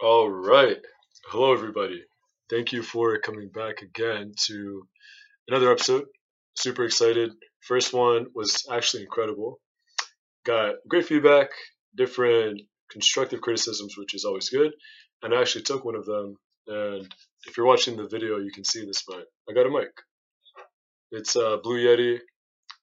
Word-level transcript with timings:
All 0.00 0.30
right. 0.30 0.76
Hello, 1.26 1.52
everybody. 1.52 2.04
Thank 2.48 2.72
you 2.72 2.84
for 2.84 3.18
coming 3.18 3.48
back 3.48 3.82
again 3.82 4.32
to 4.46 4.86
another 5.48 5.72
episode. 5.72 6.04
Super 6.56 6.84
excited. 6.84 7.32
First 7.62 7.92
one 7.92 8.26
was 8.32 8.64
actually 8.70 9.02
incredible. 9.02 9.58
Got 10.46 10.76
great 10.86 11.06
feedback, 11.06 11.48
different 11.96 12.60
constructive 12.92 13.40
criticisms, 13.40 13.96
which 13.98 14.14
is 14.14 14.24
always 14.24 14.50
good. 14.50 14.70
And 15.24 15.34
I 15.34 15.40
actually 15.40 15.64
took 15.64 15.84
one 15.84 15.96
of 15.96 16.06
them. 16.06 16.36
And 16.68 17.12
if 17.48 17.56
you're 17.56 17.66
watching 17.66 17.96
the 17.96 18.06
video, 18.06 18.36
you 18.36 18.52
can 18.52 18.62
see 18.62 18.86
this, 18.86 19.02
but 19.04 19.26
I 19.50 19.52
got 19.52 19.66
a 19.66 19.70
mic. 19.70 19.90
It's 21.10 21.34
a 21.34 21.58
Blue 21.60 21.84
Yeti. 21.84 22.20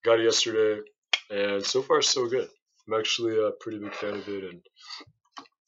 Got 0.03 0.19
it 0.19 0.25
yesterday. 0.25 0.81
And 1.29 1.65
so 1.65 1.81
far, 1.81 2.01
so 2.01 2.27
good. 2.27 2.49
I'm 2.85 2.99
actually 2.99 3.37
a 3.37 3.51
pretty 3.61 3.79
big 3.79 3.95
fan 3.95 4.15
of 4.15 4.27
it, 4.27 4.43
and 4.43 4.61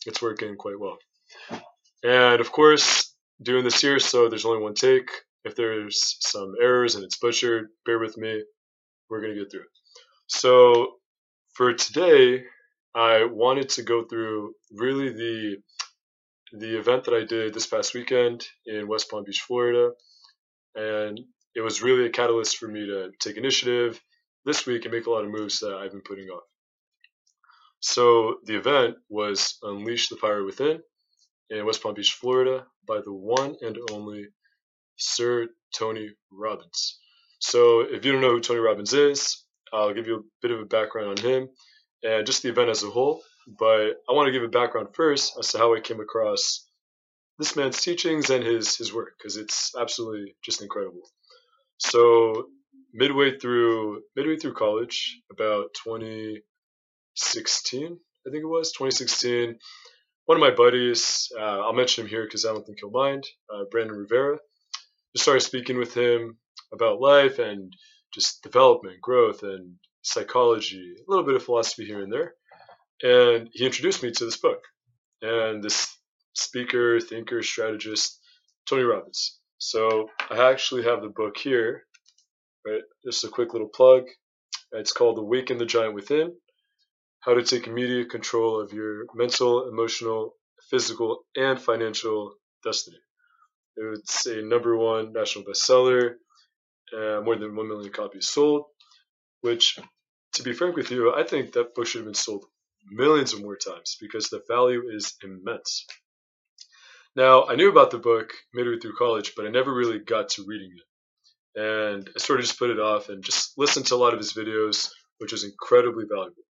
it's 0.06 0.22
working 0.22 0.58
quite 0.58 0.78
well. 0.78 0.98
And 2.04 2.40
of 2.40 2.52
course, 2.52 3.14
doing 3.42 3.64
this 3.64 3.82
here, 3.82 4.00
so 4.00 4.30
there's 4.30 4.46
only 4.46 4.62
one 4.62 4.74
take. 4.74 5.10
If 5.44 5.56
there's 5.56 6.18
some 6.20 6.56
errors 6.62 6.96
and 6.96 7.04
it's 7.04 7.18
butchered, 7.18 7.70
bear 7.86 8.00
with 8.00 8.18
me. 8.18 8.44
We're 9.10 9.22
going 9.22 9.34
to 9.34 9.40
get 9.40 9.52
through 9.52 9.62
it. 9.62 9.68
So 10.28 10.96
for 11.54 11.74
today, 11.74 12.44
I 12.94 13.26
wanted 13.26 13.70
to 13.70 13.84
go 13.84 14.04
through 14.04 14.54
really 14.72 15.10
the 15.10 15.58
the 16.54 16.80
event 16.80 17.04
that 17.04 17.14
I 17.14 17.26
did 17.26 17.54
this 17.54 17.68
past 17.68 17.94
weekend 17.94 18.48
in 18.66 18.88
West 18.88 19.12
Palm 19.12 19.26
Beach, 19.26 19.42
Florida. 19.42 19.92
And 20.76 21.20
it 21.56 21.62
was 21.62 21.82
really 21.82 22.06
a 22.06 22.10
catalyst 22.10 22.58
for 22.58 22.68
me 22.68 22.86
to 22.86 23.12
take 23.20 23.36
initiative 23.36 24.00
this 24.46 24.66
week 24.66 24.86
and 24.86 24.94
make 24.94 25.08
a 25.08 25.10
lot 25.10 25.26
of 25.26 25.32
moves 25.32 25.60
that 25.60 25.74
I've 25.74 25.92
been 25.92 26.02
putting 26.02 26.30
off. 26.30 26.44
So 27.82 28.38
the 28.46 28.56
event 28.56 28.96
was 29.10 29.58
Unleash 29.62 30.08
the 30.08 30.16
Fire 30.16 30.44
Within 30.44 30.82
in 31.50 31.66
West 31.66 31.82
Palm 31.82 31.94
Beach, 31.94 32.14
Florida, 32.14 32.66
by 32.88 33.02
the 33.02 33.14
one 33.14 33.56
and 33.62 33.78
only 33.92 34.28
Sir 34.98 35.48
Tony 35.74 36.12
Robbins. 36.32 37.00
So, 37.40 37.82
if 37.82 38.04
you 38.04 38.12
don't 38.12 38.22
know 38.22 38.32
who 38.32 38.42
Tony 38.42 38.60
Robbins 38.60 38.94
is, 38.94 39.44
I'll 39.72 39.94
give 39.94 40.08
you 40.08 40.16
a 40.16 40.24
bit 40.42 40.52
of 40.52 40.60
a 40.60 40.66
background 40.66 41.10
on 41.10 41.18
him 41.18 41.50
and 42.04 42.26
just 42.26 42.44
the 42.44 42.50
event 42.50 42.70
as 42.70 42.84
a 42.84 42.90
whole. 42.90 43.22
But 43.48 43.96
I 44.10 44.14
want 44.14 44.28
to 44.28 44.32
give 44.32 44.44
a 44.44 44.50
background 44.50 44.90
first 44.94 45.38
as 45.40 45.50
to 45.50 45.58
how 45.58 45.76
I 45.76 45.80
came 45.80 46.00
across 46.00 46.66
this 47.38 47.56
man's 47.56 47.82
teachings 47.82 48.30
and 48.30 48.44
his 48.44 48.76
his 48.76 48.94
work 48.94 49.14
because 49.18 49.38
it's 49.38 49.74
absolutely 49.80 50.36
just 50.44 50.62
incredible. 50.62 51.10
So, 51.78 52.48
midway 52.94 53.38
through 53.38 54.02
midway 54.16 54.38
through 54.38 54.56
college, 54.56 55.22
about 55.32 55.74
2016, 55.84 57.84
I 57.84 58.30
think 58.30 58.44
it 58.44 58.48
was 58.48 58.72
2016 58.72 59.60
one 60.28 60.38
of 60.38 60.42
my 60.42 60.52
buddies, 60.52 61.32
uh, 61.40 61.62
I'll 61.62 61.74
mention 61.74 62.04
him 62.04 62.10
here 62.10 62.26
because 62.26 62.46
I 62.46 62.52
don't 62.52 62.66
think 62.66 62.80
he'll 62.82 62.92
mind, 62.92 63.24
uh, 63.52 63.64
Brandon 63.72 63.96
Rivera. 63.96 64.38
Just 65.16 65.24
started 65.24 65.40
speaking 65.40 65.78
with 65.80 65.94
him 65.94 66.38
about 66.74 67.00
life 67.00 67.40
and 67.40 67.74
just 68.14 68.44
development, 68.44 69.00
growth, 69.02 69.44
and 69.44 69.76
psychology, 70.02 70.96
a 71.00 71.10
little 71.10 71.26
bit 71.26 71.36
of 71.36 71.44
philosophy 71.44 71.86
here 71.86 72.02
and 72.02 72.12
there. 72.12 72.36
And 73.02 73.48
he 73.54 73.66
introduced 73.66 74.04
me 74.04 74.12
to 74.12 74.26
this 74.26 74.36
book 74.36 74.60
and 75.22 75.64
this 75.64 75.96
speaker, 76.34 77.00
thinker, 77.00 77.42
strategist, 77.42 78.20
Tony 78.68 78.84
Robbins. 78.84 79.40
So 79.60 80.10
I 80.30 80.52
actually 80.52 80.84
have 80.84 81.02
the 81.02 81.14
book 81.16 81.38
here, 81.38 81.84
right? 82.66 82.82
Just 83.06 83.24
a 83.24 83.30
quick 83.30 83.54
little 83.54 83.70
plug. 83.70 84.04
It's 84.74 84.92
called 84.92 85.16
The 85.16 85.24
Weak 85.24 85.44
Awaken 85.44 85.58
the 85.58 85.66
Giant 85.66 85.94
Within 85.94 86.36
how 87.20 87.34
to 87.34 87.44
take 87.44 87.68
immediate 87.68 88.10
control 88.10 88.62
of 88.62 88.74
your 88.74 89.06
mental, 89.14 89.68
emotional, 89.68 90.36
physical, 90.70 91.26
and 91.36 91.60
financial 91.60 92.36
destiny. 92.64 92.98
It's 93.76 94.26
a 94.26 94.42
number 94.42 94.76
one 94.76 95.14
national 95.14 95.46
bestseller, 95.46 96.16
uh, 96.94 97.22
more 97.22 97.36
than 97.36 97.56
1 97.56 97.68
million 97.68 97.92
copies 97.92 98.28
sold, 98.28 98.66
which, 99.42 99.78
to 100.34 100.44
be 100.44 100.54
frank 100.54 100.76
with 100.76 100.90
you, 100.92 101.14
I 101.14 101.24
think 101.24 101.54
that 101.54 101.76
book 101.76 101.86
should 101.86 102.00
have 102.00 102.06
been 102.06 102.14
sold 102.14 102.46
millions 102.90 103.34
of 103.34 103.42
more 103.42 103.58
times 103.58 103.98
because 104.00 104.30
the 104.30 104.42
value 104.48 104.90
is 104.90 105.16
immense. 105.24 105.86
Now, 107.16 107.46
I 107.48 107.56
knew 107.56 107.70
about 107.70 107.92
the 107.92 107.98
book 107.98 108.34
midway 108.54 108.80
through 108.80 108.96
college, 108.96 109.34
but 109.36 109.46
I 109.46 109.50
never 109.50 109.74
really 109.74 110.00
got 110.00 110.30
to 110.30 110.46
reading 110.48 110.72
it. 110.76 111.60
And 111.60 112.10
I 112.16 112.20
sort 112.20 112.40
of 112.40 112.46
just 112.46 112.60
put 112.60 112.70
it 112.70 112.80
off 112.80 113.10
and 113.10 113.24
just 113.24 113.58
listened 113.58 113.88
to 113.88 113.96
a 113.96 113.98
lot 113.98 114.14
of 114.14 114.20
his 114.20 114.34
videos, 114.34 114.92
which 115.18 115.32
was 115.32 115.44
incredibly 115.44 116.06
valuable. 116.08 116.44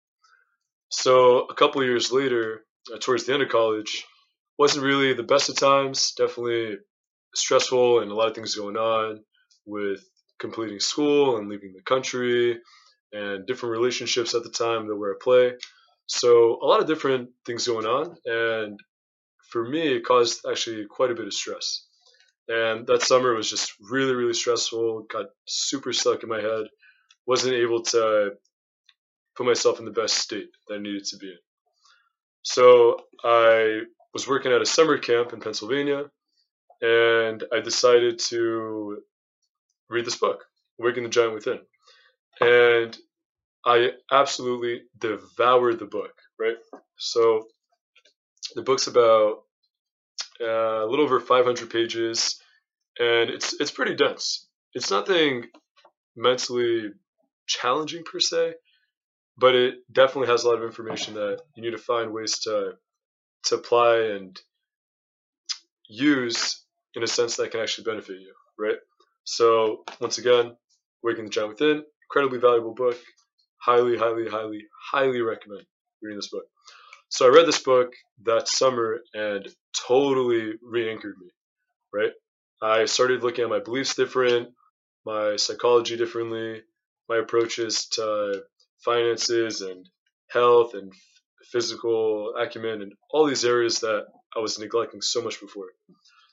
So 0.96 1.40
a 1.40 1.54
couple 1.54 1.84
years 1.84 2.10
later, 2.10 2.64
uh, 2.90 2.96
towards 2.98 3.24
the 3.24 3.34
end 3.34 3.42
of 3.42 3.50
college, 3.50 4.06
wasn't 4.58 4.86
really 4.86 5.12
the 5.12 5.22
best 5.22 5.50
of 5.50 5.56
times. 5.58 6.12
Definitely 6.16 6.78
stressful 7.34 8.00
and 8.00 8.10
a 8.10 8.14
lot 8.14 8.28
of 8.28 8.34
things 8.34 8.54
going 8.54 8.78
on 8.78 9.22
with 9.66 10.02
completing 10.38 10.80
school 10.80 11.36
and 11.36 11.50
leaving 11.50 11.74
the 11.74 11.82
country 11.82 12.58
and 13.12 13.46
different 13.46 13.74
relationships 13.74 14.34
at 14.34 14.42
the 14.42 14.48
time 14.48 14.88
that 14.88 14.96
were 14.96 15.12
at 15.12 15.20
play. 15.20 15.52
So 16.06 16.58
a 16.62 16.66
lot 16.66 16.80
of 16.80 16.86
different 16.86 17.28
things 17.44 17.66
going 17.66 17.84
on, 17.84 18.16
and 18.24 18.80
for 19.50 19.68
me, 19.68 19.96
it 19.96 20.04
caused 20.04 20.46
actually 20.50 20.86
quite 20.86 21.10
a 21.10 21.14
bit 21.14 21.26
of 21.26 21.34
stress. 21.34 21.86
And 22.48 22.86
that 22.86 23.02
summer 23.02 23.34
was 23.34 23.50
just 23.50 23.74
really, 23.80 24.14
really 24.14 24.32
stressful. 24.32 25.06
Got 25.12 25.26
super 25.44 25.92
stuck 25.92 26.22
in 26.22 26.30
my 26.30 26.40
head. 26.40 26.68
Wasn't 27.26 27.54
able 27.54 27.82
to 27.82 28.30
put 29.36 29.46
myself 29.46 29.78
in 29.78 29.84
the 29.84 29.90
best 29.90 30.16
state 30.16 30.48
that 30.68 30.74
I 30.74 30.78
needed 30.78 31.04
to 31.06 31.16
be 31.18 31.28
in. 31.28 31.38
So 32.42 33.00
I 33.24 33.82
was 34.12 34.28
working 34.28 34.52
at 34.52 34.62
a 34.62 34.66
summer 34.66 34.98
camp 34.98 35.32
in 35.32 35.40
Pennsylvania, 35.40 36.04
and 36.80 37.42
I 37.52 37.60
decided 37.60 38.18
to 38.30 39.02
read 39.88 40.04
this 40.04 40.16
book, 40.16 40.44
Waking 40.78 41.04
the 41.04 41.08
Giant 41.08 41.34
Within. 41.34 41.60
And 42.40 42.96
I 43.64 43.90
absolutely 44.12 44.82
devoured 44.98 45.78
the 45.78 45.86
book, 45.86 46.12
right? 46.38 46.56
So 46.96 47.46
the 48.54 48.62
book's 48.62 48.86
about 48.86 49.42
uh, 50.40 50.84
a 50.84 50.86
little 50.86 51.04
over 51.04 51.20
500 51.20 51.68
pages, 51.70 52.40
and 52.98 53.30
it's 53.30 53.58
it's 53.60 53.70
pretty 53.70 53.94
dense. 53.94 54.46
It's 54.72 54.90
nothing 54.90 55.46
mentally 56.14 56.90
challenging 57.46 58.04
per 58.04 58.20
se, 58.20 58.54
but 59.38 59.54
it 59.54 59.74
definitely 59.92 60.28
has 60.28 60.44
a 60.44 60.48
lot 60.48 60.58
of 60.58 60.64
information 60.64 61.14
that 61.14 61.40
you 61.54 61.62
need 61.62 61.72
to 61.72 61.78
find 61.78 62.12
ways 62.12 62.38
to 62.40 62.72
to 63.44 63.54
apply 63.54 63.98
and 63.98 64.40
use 65.88 66.64
in 66.94 67.02
a 67.02 67.06
sense 67.06 67.36
that 67.36 67.50
can 67.50 67.60
actually 67.60 67.84
benefit 67.84 68.20
you, 68.20 68.34
right? 68.58 68.78
So 69.24 69.84
once 70.00 70.18
again, 70.18 70.56
Waking 71.02 71.24
the 71.24 71.30
Giant 71.30 71.50
Within, 71.50 71.84
incredibly 72.04 72.38
valuable 72.38 72.74
book. 72.74 72.98
Highly, 73.58 73.96
highly, 73.96 74.28
highly, 74.28 74.64
highly 74.92 75.20
recommend 75.20 75.66
reading 76.02 76.18
this 76.18 76.28
book. 76.28 76.44
So 77.08 77.26
I 77.26 77.34
read 77.34 77.46
this 77.46 77.62
book 77.62 77.92
that 78.24 78.48
summer 78.48 79.00
and 79.14 79.46
totally 79.86 80.54
re-anchored 80.62 81.16
me, 81.18 81.28
right? 81.92 82.12
I 82.62 82.86
started 82.86 83.22
looking 83.22 83.44
at 83.44 83.50
my 83.50 83.60
beliefs 83.60 83.94
different, 83.94 84.48
my 85.04 85.36
psychology 85.36 85.96
differently, 85.96 86.62
my 87.08 87.18
approaches 87.18 87.86
to 87.90 88.42
finances 88.86 89.60
and 89.60 89.86
health 90.30 90.74
and 90.74 90.92
physical 91.52 92.34
acumen 92.40 92.82
and 92.82 92.92
all 93.10 93.26
these 93.26 93.44
areas 93.44 93.80
that 93.80 94.04
I 94.36 94.40
was 94.40 94.58
neglecting 94.58 95.02
so 95.02 95.20
much 95.22 95.40
before. 95.40 95.68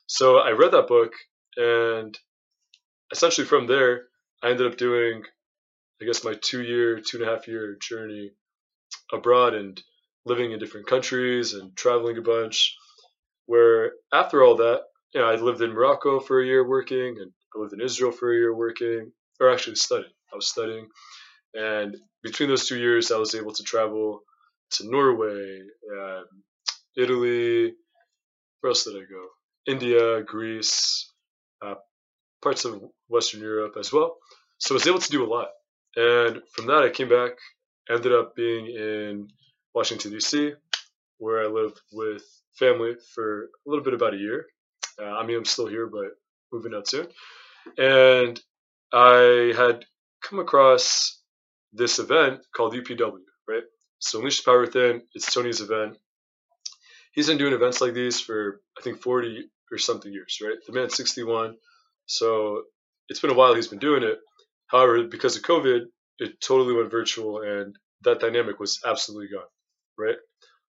So 0.07 0.37
I 0.37 0.51
read 0.51 0.71
that 0.71 0.87
book, 0.87 1.11
and 1.57 2.17
essentially 3.11 3.47
from 3.47 3.67
there, 3.67 4.03
I 4.41 4.51
ended 4.51 4.67
up 4.67 4.77
doing, 4.77 5.23
I 6.01 6.05
guess, 6.05 6.23
my 6.23 6.35
two 6.41 6.61
year, 6.61 6.99
two 6.99 7.17
and 7.17 7.27
a 7.27 7.31
half 7.31 7.47
year 7.47 7.77
journey 7.81 8.31
abroad 9.11 9.53
and 9.53 9.81
living 10.25 10.51
in 10.51 10.59
different 10.59 10.87
countries 10.87 11.53
and 11.53 11.75
traveling 11.75 12.17
a 12.17 12.21
bunch. 12.21 12.75
Where 13.45 13.93
after 14.13 14.43
all 14.43 14.57
that, 14.57 14.81
you 15.13 15.21
know, 15.21 15.27
I 15.27 15.35
lived 15.35 15.61
in 15.61 15.73
Morocco 15.73 16.19
for 16.19 16.41
a 16.41 16.45
year 16.45 16.67
working, 16.67 17.15
and 17.19 17.31
I 17.55 17.59
lived 17.59 17.73
in 17.73 17.81
Israel 17.81 18.11
for 18.11 18.31
a 18.31 18.35
year 18.35 18.55
working, 18.55 19.11
or 19.39 19.51
actually 19.51 19.75
studying. 19.75 20.11
I 20.31 20.35
was 20.35 20.49
studying, 20.49 20.87
and 21.53 21.95
between 22.21 22.49
those 22.49 22.67
two 22.67 22.77
years, 22.77 23.11
I 23.11 23.17
was 23.17 23.35
able 23.35 23.53
to 23.53 23.63
travel 23.63 24.21
to 24.71 24.89
Norway, 24.89 25.59
um, 25.99 26.25
Italy. 26.97 27.73
Where 28.61 28.69
else 28.69 28.85
did 28.85 28.95
I 28.95 29.05
go? 29.05 29.27
India, 29.67 30.23
Greece, 30.23 31.11
uh, 31.61 31.75
parts 32.41 32.65
of 32.65 32.83
Western 33.07 33.41
Europe 33.41 33.75
as 33.79 33.91
well. 33.91 34.17
So 34.57 34.73
I 34.73 34.77
was 34.77 34.87
able 34.87 34.99
to 34.99 35.11
do 35.11 35.23
a 35.23 35.27
lot. 35.27 35.49
And 35.95 36.41
from 36.53 36.67
that, 36.67 36.83
I 36.83 36.89
came 36.89 37.09
back, 37.09 37.31
ended 37.89 38.13
up 38.13 38.35
being 38.35 38.65
in 38.67 39.27
Washington, 39.75 40.11
D.C., 40.11 40.53
where 41.17 41.43
I 41.43 41.47
lived 41.47 41.79
with 41.91 42.23
family 42.57 42.95
for 43.13 43.43
a 43.43 43.47
little 43.69 43.83
bit 43.83 43.93
about 43.93 44.13
a 44.13 44.17
year. 44.17 44.45
Uh, 44.99 45.05
I 45.05 45.25
mean, 45.25 45.37
I'm 45.37 45.45
still 45.45 45.67
here, 45.67 45.87
but 45.87 46.11
moving 46.51 46.73
out 46.73 46.87
soon. 46.87 47.07
And 47.77 48.39
I 48.91 49.53
had 49.55 49.85
come 50.21 50.39
across 50.39 51.22
this 51.73 51.99
event 51.99 52.41
called 52.55 52.73
UPW, 52.73 53.19
right? 53.47 53.63
So 53.99 54.19
Unleash 54.19 54.37
the 54.41 54.51
Power 54.51 54.61
Within, 54.61 55.01
it's 55.13 55.33
Tony's 55.33 55.61
event. 55.61 55.97
he's 57.13 57.27
been 57.27 57.37
doing 57.37 57.53
events 57.53 57.81
like 57.81 57.93
these 57.93 58.19
for 58.19 58.61
I 58.77 58.81
think 58.81 59.01
40 59.01 59.49
or 59.71 59.77
something 59.77 60.11
years, 60.11 60.39
right? 60.43 60.57
The 60.67 60.73
man's 60.73 60.95
61, 60.95 61.55
so 62.05 62.63
it's 63.09 63.19
been 63.19 63.31
a 63.31 63.35
while 63.35 63.53
he's 63.55 63.67
been 63.67 63.79
doing 63.79 64.03
it. 64.03 64.19
However, 64.67 65.03
because 65.03 65.35
of 65.35 65.43
COVID, 65.43 65.81
it 66.19 66.41
totally 66.41 66.73
went 66.75 66.91
virtual, 66.91 67.41
and 67.41 67.75
that 68.03 68.19
dynamic 68.19 68.59
was 68.59 68.79
absolutely 68.85 69.29
gone, 69.29 69.43
right? 69.97 70.17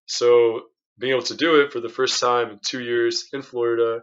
So 0.06 0.62
being 0.98 1.12
able 1.12 1.24
to 1.24 1.36
do 1.36 1.60
it 1.60 1.72
for 1.72 1.80
the 1.80 1.88
first 1.88 2.20
time 2.20 2.50
in 2.50 2.60
two 2.64 2.80
years 2.80 3.26
in 3.32 3.42
Florida, 3.42 4.02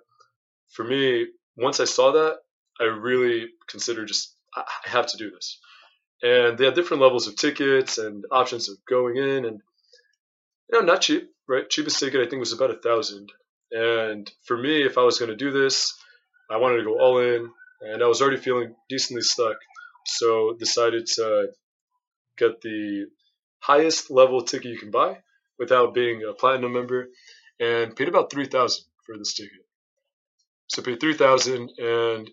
for 0.72 0.84
me, 0.84 1.28
once 1.58 1.80
I 1.80 1.86
saw 1.86 2.12
that, 2.12 2.38
I 2.80 2.86
really 2.86 3.48
considered 3.70 4.08
just 4.08 4.36
I 4.56 4.64
have 4.86 5.08
to 5.08 5.18
do 5.18 5.30
this. 5.30 5.60
And 6.24 6.58
they 6.58 6.66
had 6.66 6.76
different 6.76 7.02
levels 7.02 7.28
of 7.28 7.36
tickets 7.36 7.98
and 7.98 8.26
options 8.32 8.70
of 8.70 8.78
going 8.88 9.18
in, 9.18 9.46
and 9.46 9.62
you 10.72 10.80
know, 10.80 10.86
not 10.86 11.02
cheap, 11.02 11.30
right? 11.48 11.70
Cheapest 11.70 12.00
ticket 12.00 12.22
I 12.22 12.30
think 12.30 12.40
was 12.40 12.54
about 12.54 12.72
a 12.72 12.80
thousand. 12.80 13.32
And 13.72 14.32
for 14.46 14.58
me, 14.58 14.84
if 14.84 14.98
I 14.98 15.04
was 15.04 15.18
going 15.18 15.32
to 15.32 15.36
do 15.36 15.52
this, 15.52 15.98
I 16.50 16.58
wanted 16.58 16.78
to 16.78 16.84
go 16.84 17.00
all 17.00 17.20
in, 17.20 17.50
and 17.82 18.04
I 18.04 18.08
was 18.08 18.22
already 18.22 18.38
feeling 18.38 18.76
decently 18.90 19.22
stuck, 19.22 19.58
so 20.06 20.54
decided 20.60 21.08
to 21.16 21.48
get 22.38 22.62
the 22.62 23.08
highest 23.60 24.12
level 24.12 24.44
ticket 24.44 24.72
you 24.72 24.78
can 24.78 24.92
buy 24.92 25.18
without 25.58 25.94
being 25.94 26.24
a 26.24 26.34
platinum 26.34 26.74
member, 26.74 27.08
and 27.60 27.96
paid 27.96 28.10
about 28.10 28.32
three 28.32 28.48
thousand 28.48 28.86
for 29.06 29.18
this 29.18 29.34
ticket. 29.34 29.66
So 30.68 30.82
paid 30.82 31.00
three 31.00 31.16
thousand, 31.16 31.72
and 31.78 32.30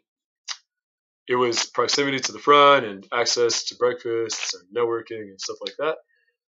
it 1.28 1.36
was 1.36 1.66
proximity 1.66 2.18
to 2.18 2.32
the 2.32 2.38
front 2.38 2.86
and 2.86 3.06
access 3.12 3.64
to 3.64 3.76
breakfasts 3.76 4.54
and 4.54 4.64
networking 4.74 5.28
and 5.28 5.40
stuff 5.40 5.58
like 5.60 5.74
that. 5.78 5.96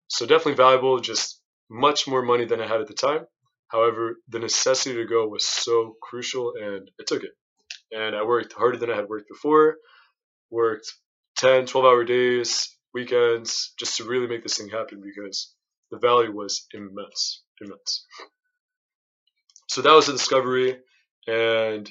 So 0.07 0.25
definitely 0.25 0.55
valuable, 0.55 0.99
just 0.99 1.39
much 1.69 2.07
more 2.07 2.23
money 2.23 2.45
than 2.45 2.59
I 2.59 2.67
had 2.67 2.81
at 2.81 2.87
the 2.87 2.93
time. 2.93 3.25
However, 3.67 4.17
the 4.29 4.39
necessity 4.39 4.95
to 4.95 5.05
go 5.05 5.27
was 5.27 5.45
so 5.45 5.95
crucial 6.01 6.53
and 6.59 6.89
I 6.99 7.03
took 7.05 7.23
it. 7.23 7.31
And 7.91 8.15
I 8.15 8.23
worked 8.23 8.53
harder 8.53 8.77
than 8.77 8.91
I 8.91 8.95
had 8.95 9.07
worked 9.07 9.29
before, 9.29 9.77
worked 10.49 10.91
10, 11.37 11.67
12 11.67 11.85
hour 11.85 12.03
days, 12.03 12.75
weekends, 12.93 13.73
just 13.79 13.97
to 13.97 14.05
really 14.05 14.27
make 14.27 14.43
this 14.43 14.57
thing 14.57 14.69
happen 14.69 15.01
because 15.03 15.53
the 15.91 15.99
value 15.99 16.31
was 16.31 16.65
immense, 16.73 17.43
immense. 17.61 18.05
So 19.69 19.81
that 19.81 19.93
was 19.93 20.09
a 20.09 20.13
discovery. 20.13 20.77
And 21.27 21.89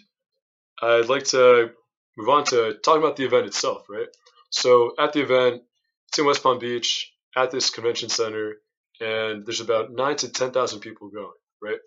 I'd 0.81 1.09
like 1.09 1.25
to 1.27 1.71
move 2.17 2.29
on 2.29 2.45
to 2.45 2.75
talking 2.85 3.03
about 3.03 3.17
the 3.17 3.25
event 3.25 3.47
itself, 3.47 3.87
right? 3.89 4.09
So 4.51 4.95
at 4.99 5.13
the 5.13 5.23
event, 5.23 5.63
it's 6.09 6.19
in 6.19 6.27
West 6.27 6.43
Palm 6.43 6.59
Beach 6.59 7.13
at 7.37 7.51
this 7.51 7.71
convention 7.71 8.09
center, 8.09 8.57
and 9.01 9.47
there's 9.47 9.61
about 9.61 9.93
nine 9.93 10.17
to 10.17 10.31
ten 10.31 10.51
thousand 10.51 10.81
people 10.81 11.09
going, 11.09 11.33
right? 11.63 11.81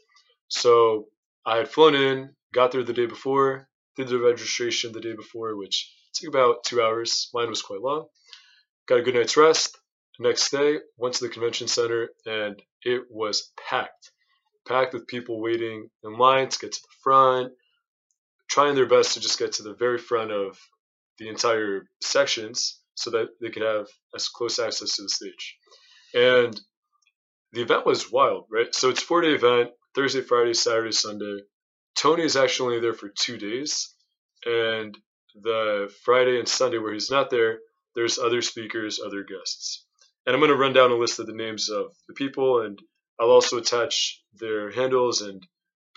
So 0.47 1.07
I 1.45 1.57
had 1.57 1.69
flown 1.69 1.95
in, 1.95 2.35
got 2.53 2.71
there 2.71 2.83
the 2.83 2.93
day 2.93 3.05
before, 3.05 3.67
did 3.95 4.07
the 4.07 4.19
registration 4.19 4.91
the 4.91 5.01
day 5.01 5.13
before, 5.13 5.55
which 5.55 5.93
took 6.13 6.29
about 6.29 6.63
two 6.63 6.81
hours. 6.81 7.29
Mine 7.33 7.49
was 7.49 7.61
quite 7.61 7.81
long. 7.81 8.07
Got 8.87 8.99
a 8.99 9.03
good 9.03 9.15
night's 9.15 9.37
rest. 9.37 9.77
Next 10.19 10.49
day, 10.49 10.77
went 10.97 11.15
to 11.15 11.25
the 11.25 11.33
convention 11.33 11.67
center, 11.67 12.09
and 12.25 12.61
it 12.83 13.03
was 13.09 13.51
packed, 13.69 14.11
packed 14.67 14.93
with 14.93 15.07
people 15.07 15.41
waiting 15.41 15.89
in 16.03 16.17
line 16.17 16.47
to 16.47 16.59
get 16.59 16.71
to 16.71 16.81
the 16.81 16.95
front, 17.03 17.53
trying 18.49 18.75
their 18.75 18.87
best 18.87 19.13
to 19.13 19.19
just 19.19 19.39
get 19.39 19.53
to 19.53 19.63
the 19.63 19.73
very 19.73 19.97
front 19.97 20.31
of 20.31 20.57
the 21.17 21.29
entire 21.29 21.87
sections 22.01 22.79
so 22.95 23.09
that 23.11 23.27
they 23.41 23.49
could 23.49 23.63
have 23.63 23.87
as 24.15 24.29
close 24.29 24.59
access 24.59 24.95
to 24.95 25.03
the 25.03 25.09
stage. 25.09 25.57
And 26.13 26.59
the 27.53 27.61
event 27.61 27.85
was 27.85 28.11
wild, 28.11 28.45
right? 28.51 28.73
So 28.73 28.89
it's 28.89 29.01
four 29.01 29.21
day 29.21 29.33
event, 29.33 29.71
Thursday, 29.93 30.21
Friday, 30.21 30.53
Saturday, 30.53 30.91
Sunday. 30.91 31.39
Tony 31.95 32.23
is 32.23 32.35
actually 32.35 32.75
only 32.75 32.81
there 32.81 32.93
for 32.93 33.09
two 33.09 33.37
days. 33.37 33.93
And 34.45 34.97
the 35.41 35.93
Friday 36.03 36.37
and 36.39 36.47
Sunday 36.47 36.77
where 36.77 36.93
he's 36.93 37.11
not 37.11 37.29
there, 37.29 37.59
there's 37.95 38.19
other 38.19 38.41
speakers, 38.41 38.99
other 38.99 39.23
guests. 39.23 39.85
And 40.25 40.33
I'm 40.33 40.39
going 40.39 40.51
to 40.51 40.57
run 40.57 40.73
down 40.73 40.91
a 40.91 40.95
list 40.95 41.19
of 41.19 41.27
the 41.27 41.33
names 41.33 41.69
of 41.69 41.93
the 42.07 42.13
people, 42.13 42.61
and 42.61 42.79
I'll 43.19 43.31
also 43.31 43.57
attach 43.57 44.21
their 44.33 44.71
handles 44.71 45.21
and 45.21 45.45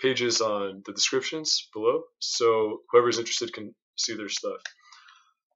pages 0.01 0.41
on 0.41 0.83
the 0.85 0.93
descriptions 0.93 1.69
below. 1.73 2.03
So 2.19 2.79
whoever's 2.91 3.19
interested 3.19 3.53
can 3.53 3.73
see 3.97 4.15
their 4.15 4.29
stuff. 4.29 4.61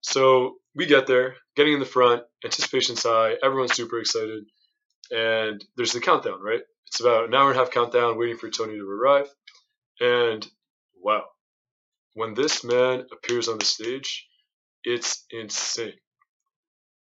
So 0.01 0.55
we 0.75 0.85
get 0.85 1.07
there, 1.07 1.35
getting 1.55 1.73
in 1.73 1.79
the 1.79 1.85
front, 1.85 2.23
anticipation's 2.43 3.03
high, 3.03 3.35
everyone's 3.41 3.73
super 3.73 3.99
excited, 3.99 4.43
and 5.11 5.63
there's 5.77 5.93
the 5.93 6.01
countdown, 6.01 6.41
right? 6.41 6.61
It's 6.87 6.99
about 6.99 7.25
an 7.25 7.33
hour 7.33 7.49
and 7.49 7.57
a 7.57 7.63
half 7.63 7.71
countdown 7.71 8.17
waiting 8.17 8.37
for 8.37 8.49
Tony 8.49 8.77
to 8.77 8.89
arrive. 8.89 9.27
And 9.99 10.45
wow, 11.01 11.23
when 12.13 12.33
this 12.33 12.63
man 12.63 13.05
appears 13.11 13.47
on 13.47 13.57
the 13.57 13.65
stage, 13.65 14.27
it's 14.83 15.25
insane. 15.31 15.93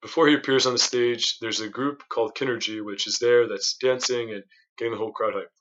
Before 0.03 0.29
he 0.29 0.35
appears 0.35 0.67
on 0.67 0.73
the 0.73 0.79
stage, 0.79 1.39
there's 1.41 1.61
a 1.61 1.69
group 1.69 2.03
called 2.09 2.35
Kinergy, 2.35 2.85
which 2.85 3.07
is 3.07 3.19
there 3.19 3.49
that's 3.49 3.77
dancing 3.77 4.33
and 4.33 4.45
getting 4.77 4.93
the 4.93 4.99
whole 4.99 5.13
crowd 5.13 5.35
hyped. 5.35 5.58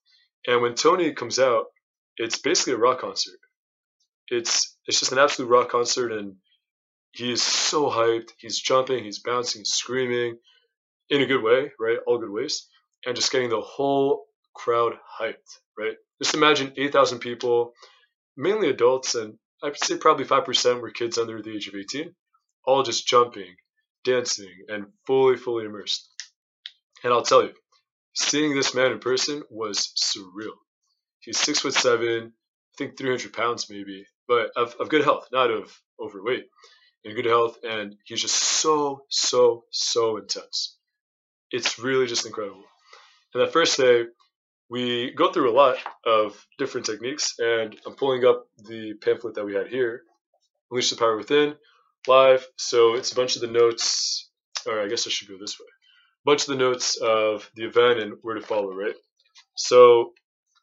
And 0.47 0.61
when 0.61 0.75
Tony 0.75 1.11
comes 1.13 1.39
out, 1.39 1.65
it's 2.15 2.39
basically 2.39 2.73
a 2.73 2.77
rock 2.77 3.01
concert. 3.01 3.39
It's 4.29 4.75
it's 4.87 4.99
just 4.99 5.11
an 5.11 5.19
absolute 5.19 5.49
rock 5.49 5.69
concert, 5.69 6.11
and 6.11 6.35
he 7.11 7.31
is 7.31 7.43
so 7.43 7.89
hyped. 7.89 8.29
He's 8.37 8.59
jumping, 8.59 9.03
he's 9.03 9.19
bouncing, 9.19 9.61
he's 9.61 9.73
screaming, 9.73 10.37
in 11.09 11.21
a 11.21 11.25
good 11.25 11.43
way, 11.43 11.71
right? 11.79 11.99
All 12.05 12.17
good 12.17 12.31
ways, 12.31 12.67
and 13.05 13.15
just 13.15 13.31
getting 13.31 13.49
the 13.49 13.61
whole 13.61 14.25
crowd 14.53 14.93
hyped, 15.19 15.59
right? 15.77 15.95
Just 16.21 16.35
imagine 16.35 16.73
8,000 16.75 17.19
people, 17.19 17.73
mainly 18.35 18.69
adults, 18.69 19.15
and 19.15 19.37
I'd 19.63 19.77
say 19.77 19.97
probably 19.97 20.25
5% 20.25 20.81
were 20.81 20.91
kids 20.91 21.17
under 21.17 21.41
the 21.41 21.53
age 21.55 21.67
of 21.67 21.75
18, 21.75 22.13
all 22.65 22.83
just 22.83 23.07
jumping, 23.07 23.55
dancing, 24.03 24.53
and 24.67 24.87
fully, 25.05 25.37
fully 25.37 25.65
immersed. 25.65 26.09
And 27.03 27.13
I'll 27.13 27.21
tell 27.21 27.43
you, 27.43 27.53
seeing 28.17 28.55
this 28.55 28.73
man 28.73 28.91
in 28.91 28.99
person 28.99 29.43
was 29.49 29.93
surreal. 29.95 30.55
He's 31.19 31.37
six 31.37 31.59
foot 31.59 31.73
seven, 31.73 32.33
I 32.33 32.75
think 32.77 32.97
300 32.97 33.31
pounds 33.33 33.69
maybe, 33.69 34.05
but 34.27 34.51
of, 34.55 34.75
of 34.79 34.89
good 34.89 35.03
health, 35.03 35.27
not 35.31 35.51
of 35.51 35.75
overweight, 35.99 36.45
in 37.03 37.15
good 37.15 37.25
health. 37.25 37.57
And 37.63 37.95
he's 38.05 38.21
just 38.21 38.35
so, 38.35 39.01
so, 39.09 39.65
so 39.71 40.17
intense. 40.17 40.77
It's 41.51 41.79
really 41.79 42.07
just 42.07 42.25
incredible. 42.25 42.63
And 43.33 43.43
that 43.43 43.53
first 43.53 43.77
day, 43.77 44.05
we 44.69 45.11
go 45.11 45.31
through 45.31 45.51
a 45.51 45.55
lot 45.55 45.77
of 46.05 46.45
different 46.57 46.87
techniques, 46.87 47.35
and 47.39 47.77
I'm 47.85 47.95
pulling 47.95 48.25
up 48.25 48.47
the 48.57 48.95
pamphlet 49.01 49.35
that 49.35 49.45
we 49.45 49.53
had 49.53 49.67
here, 49.67 50.01
Unleash 50.71 50.89
the 50.89 50.97
Power 50.97 51.15
Within, 51.15 51.55
live. 52.05 52.45
So 52.57 52.95
it's 52.95 53.11
a 53.13 53.15
bunch 53.15 53.35
of 53.35 53.41
the 53.41 53.47
notes, 53.47 54.29
or 54.65 54.81
I 54.81 54.87
guess 54.87 55.07
I 55.07 55.09
should 55.09 55.29
go 55.29 55.37
this 55.39 55.57
way 55.59 55.67
bunch 56.27 56.41
of 56.41 56.49
the 56.49 56.63
notes 56.63 56.97
of 56.97 57.49
the 57.55 57.63
event 57.63 57.99
and 58.01 58.17
where 58.21 58.35
to 58.35 58.41
follow, 58.41 58.75
right? 58.75 58.95
So 59.55 60.11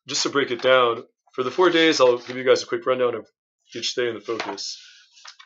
just 0.07 0.23
to 0.25 0.29
break 0.29 0.51
it 0.51 0.61
down, 0.61 1.05
for 1.33 1.43
the 1.43 1.51
four 1.51 1.71
days, 1.71 2.03
I'll 2.03 2.19
give 2.19 2.37
you 2.37 2.45
guys 2.45 2.63
a 2.63 2.67
quick 2.67 2.85
rundown 2.85 3.15
of 3.15 3.27
each 3.75 3.95
day 3.95 4.09
in 4.09 4.15
the 4.15 4.21
focus. 4.21 4.79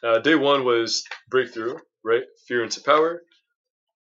Uh, 0.03 0.19
day 0.19 0.35
one 0.35 0.65
was 0.65 1.05
breakthrough, 1.31 1.77
right? 2.05 2.25
Fear 2.49 2.65
into 2.65 2.81
power. 2.81 3.23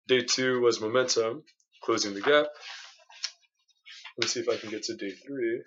Day 0.07 0.21
two 0.21 0.61
was 0.61 0.79
momentum, 0.79 1.43
closing 1.83 2.13
the 2.13 2.21
gap. 2.21 2.47
Let's 4.19 4.35
see 4.35 4.41
if 4.41 4.49
I 4.51 4.57
can 4.57 4.69
get 4.69 4.83
to 4.85 4.97
day 4.97 5.13
three. 5.27 5.63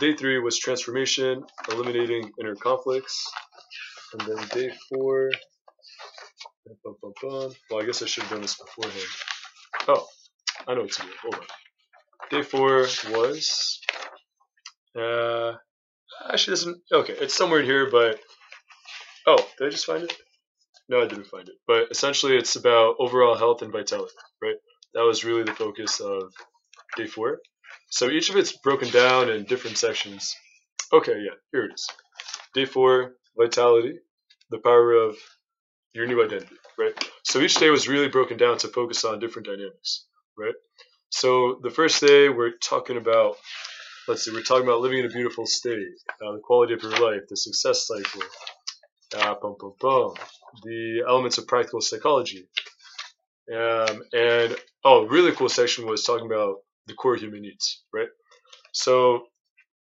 Day 0.00 0.14
three 0.14 0.38
was 0.38 0.58
transformation, 0.58 1.44
eliminating 1.70 2.30
inner 2.38 2.56
conflicts. 2.56 3.24
And 4.12 4.28
then 4.28 4.46
day 4.48 4.70
four, 4.90 5.30
bum, 6.84 6.96
bum, 7.02 7.12
bum. 7.22 7.52
well, 7.70 7.82
I 7.82 7.86
guess 7.86 8.02
I 8.02 8.06
should 8.06 8.24
have 8.24 8.32
done 8.32 8.42
this 8.42 8.58
beforehand. 8.58 9.31
Oh, 9.88 10.06
I 10.66 10.74
know 10.74 10.86
to 10.86 11.02
do. 11.02 11.08
Hold 11.22 11.34
on. 11.34 11.40
Day 12.30 12.42
four 12.42 12.86
was. 13.10 13.80
Uh, 14.98 15.54
actually, 16.32 16.52
doesn't. 16.52 16.78
Okay, 16.92 17.14
it's 17.14 17.34
somewhere 17.34 17.60
in 17.60 17.66
here, 17.66 17.90
but. 17.90 18.20
Oh, 19.26 19.38
did 19.58 19.68
I 19.68 19.70
just 19.70 19.86
find 19.86 20.04
it? 20.04 20.16
No, 20.88 21.02
I 21.02 21.06
didn't 21.06 21.26
find 21.26 21.48
it. 21.48 21.54
But 21.66 21.90
essentially, 21.90 22.36
it's 22.36 22.56
about 22.56 22.96
overall 22.98 23.36
health 23.36 23.62
and 23.62 23.72
vitality, 23.72 24.12
right? 24.42 24.56
That 24.94 25.02
was 25.04 25.24
really 25.24 25.44
the 25.44 25.54
focus 25.54 26.00
of 26.00 26.32
day 26.96 27.06
four. 27.06 27.38
So 27.90 28.08
each 28.08 28.30
of 28.30 28.36
it's 28.36 28.56
broken 28.58 28.90
down 28.90 29.30
in 29.30 29.44
different 29.44 29.78
sections. 29.78 30.34
Okay, 30.92 31.12
yeah, 31.24 31.34
here 31.52 31.64
it 31.64 31.72
is. 31.74 31.86
Day 32.54 32.66
four, 32.66 33.12
vitality, 33.36 33.98
the 34.50 34.58
power 34.58 34.92
of 34.92 35.16
your 35.94 36.06
new 36.06 36.22
identity, 36.24 36.56
right? 36.82 37.08
So 37.24 37.40
each 37.40 37.56
day 37.56 37.70
was 37.70 37.88
really 37.88 38.08
broken 38.08 38.36
down 38.36 38.58
to 38.58 38.68
focus 38.68 39.04
on 39.04 39.20
different 39.20 39.46
dynamics, 39.46 40.06
right? 40.36 40.54
So 41.10 41.60
the 41.62 41.70
first 41.70 42.00
day 42.00 42.28
we're 42.28 42.56
talking 42.58 42.96
about, 42.96 43.36
let's 44.08 44.24
see, 44.24 44.32
we're 44.32 44.42
talking 44.42 44.64
about 44.64 44.80
living 44.80 44.98
in 44.98 45.06
a 45.06 45.10
beautiful 45.10 45.46
state, 45.46 45.86
uh, 46.24 46.32
the 46.32 46.40
quality 46.42 46.74
of 46.74 46.82
your 46.82 46.92
life, 46.92 47.22
the 47.28 47.36
success 47.36 47.86
cycle, 47.86 48.22
uh, 49.16 49.34
bum, 49.40 49.56
bum, 49.80 50.14
the 50.64 51.04
elements 51.06 51.38
of 51.38 51.46
practical 51.46 51.80
psychology. 51.80 52.48
Um, 53.52 54.02
and 54.12 54.56
oh, 54.84 55.06
really 55.06 55.32
cool 55.32 55.48
section 55.48 55.86
was 55.86 56.04
talking 56.04 56.26
about 56.26 56.56
the 56.86 56.94
core 56.94 57.16
human 57.16 57.42
needs, 57.42 57.82
right? 57.92 58.08
So, 58.72 59.26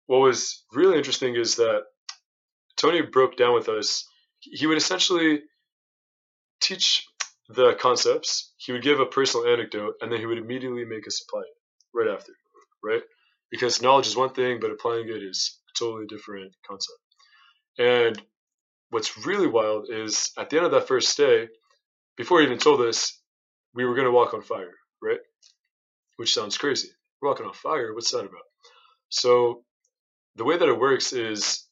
what 0.06 0.18
was 0.18 0.64
really 0.72 0.98
interesting 0.98 1.34
is 1.36 1.56
that 1.56 1.82
Tony 2.76 3.02
broke 3.02 3.36
down 3.36 3.54
with 3.54 3.68
us. 3.68 4.06
He 4.40 4.66
would 4.66 4.76
essentially 4.76 5.40
teach 6.66 7.06
the 7.48 7.74
concepts. 7.74 8.52
He 8.56 8.72
would 8.72 8.82
give 8.82 9.00
a 9.00 9.06
personal 9.06 9.46
anecdote, 9.46 9.94
and 10.00 10.10
then 10.10 10.18
he 10.18 10.26
would 10.26 10.38
immediately 10.38 10.84
make 10.84 11.06
us 11.06 11.22
apply 11.22 11.42
it 11.42 11.56
right 11.94 12.12
after, 12.12 12.32
right? 12.82 13.02
Because 13.50 13.82
knowledge 13.82 14.08
is 14.08 14.16
one 14.16 14.32
thing, 14.34 14.58
but 14.60 14.70
applying 14.70 15.08
it 15.08 15.22
is 15.22 15.58
a 15.70 15.78
totally 15.78 16.06
different 16.06 16.52
concept. 16.66 16.98
And 17.78 18.20
what's 18.90 19.26
really 19.26 19.46
wild 19.46 19.88
is 19.90 20.32
at 20.38 20.50
the 20.50 20.56
end 20.56 20.66
of 20.66 20.72
that 20.72 20.88
first 20.88 21.16
day, 21.16 21.48
before 22.16 22.40
he 22.40 22.46
even 22.46 22.58
told 22.58 22.80
us, 22.80 23.20
we 23.74 23.84
were 23.84 23.94
going 23.94 24.06
to 24.06 24.12
walk 24.12 24.34
on 24.34 24.42
fire, 24.42 24.72
right? 25.02 25.18
Which 26.16 26.32
sounds 26.32 26.58
crazy. 26.58 26.88
Walking 27.22 27.46
on 27.46 27.52
fire. 27.52 27.94
What's 27.94 28.10
that 28.12 28.20
about? 28.20 28.42
So 29.10 29.62
the 30.36 30.44
way 30.44 30.56
that 30.56 30.68
it 30.68 30.78
works 30.78 31.12
is 31.12 31.66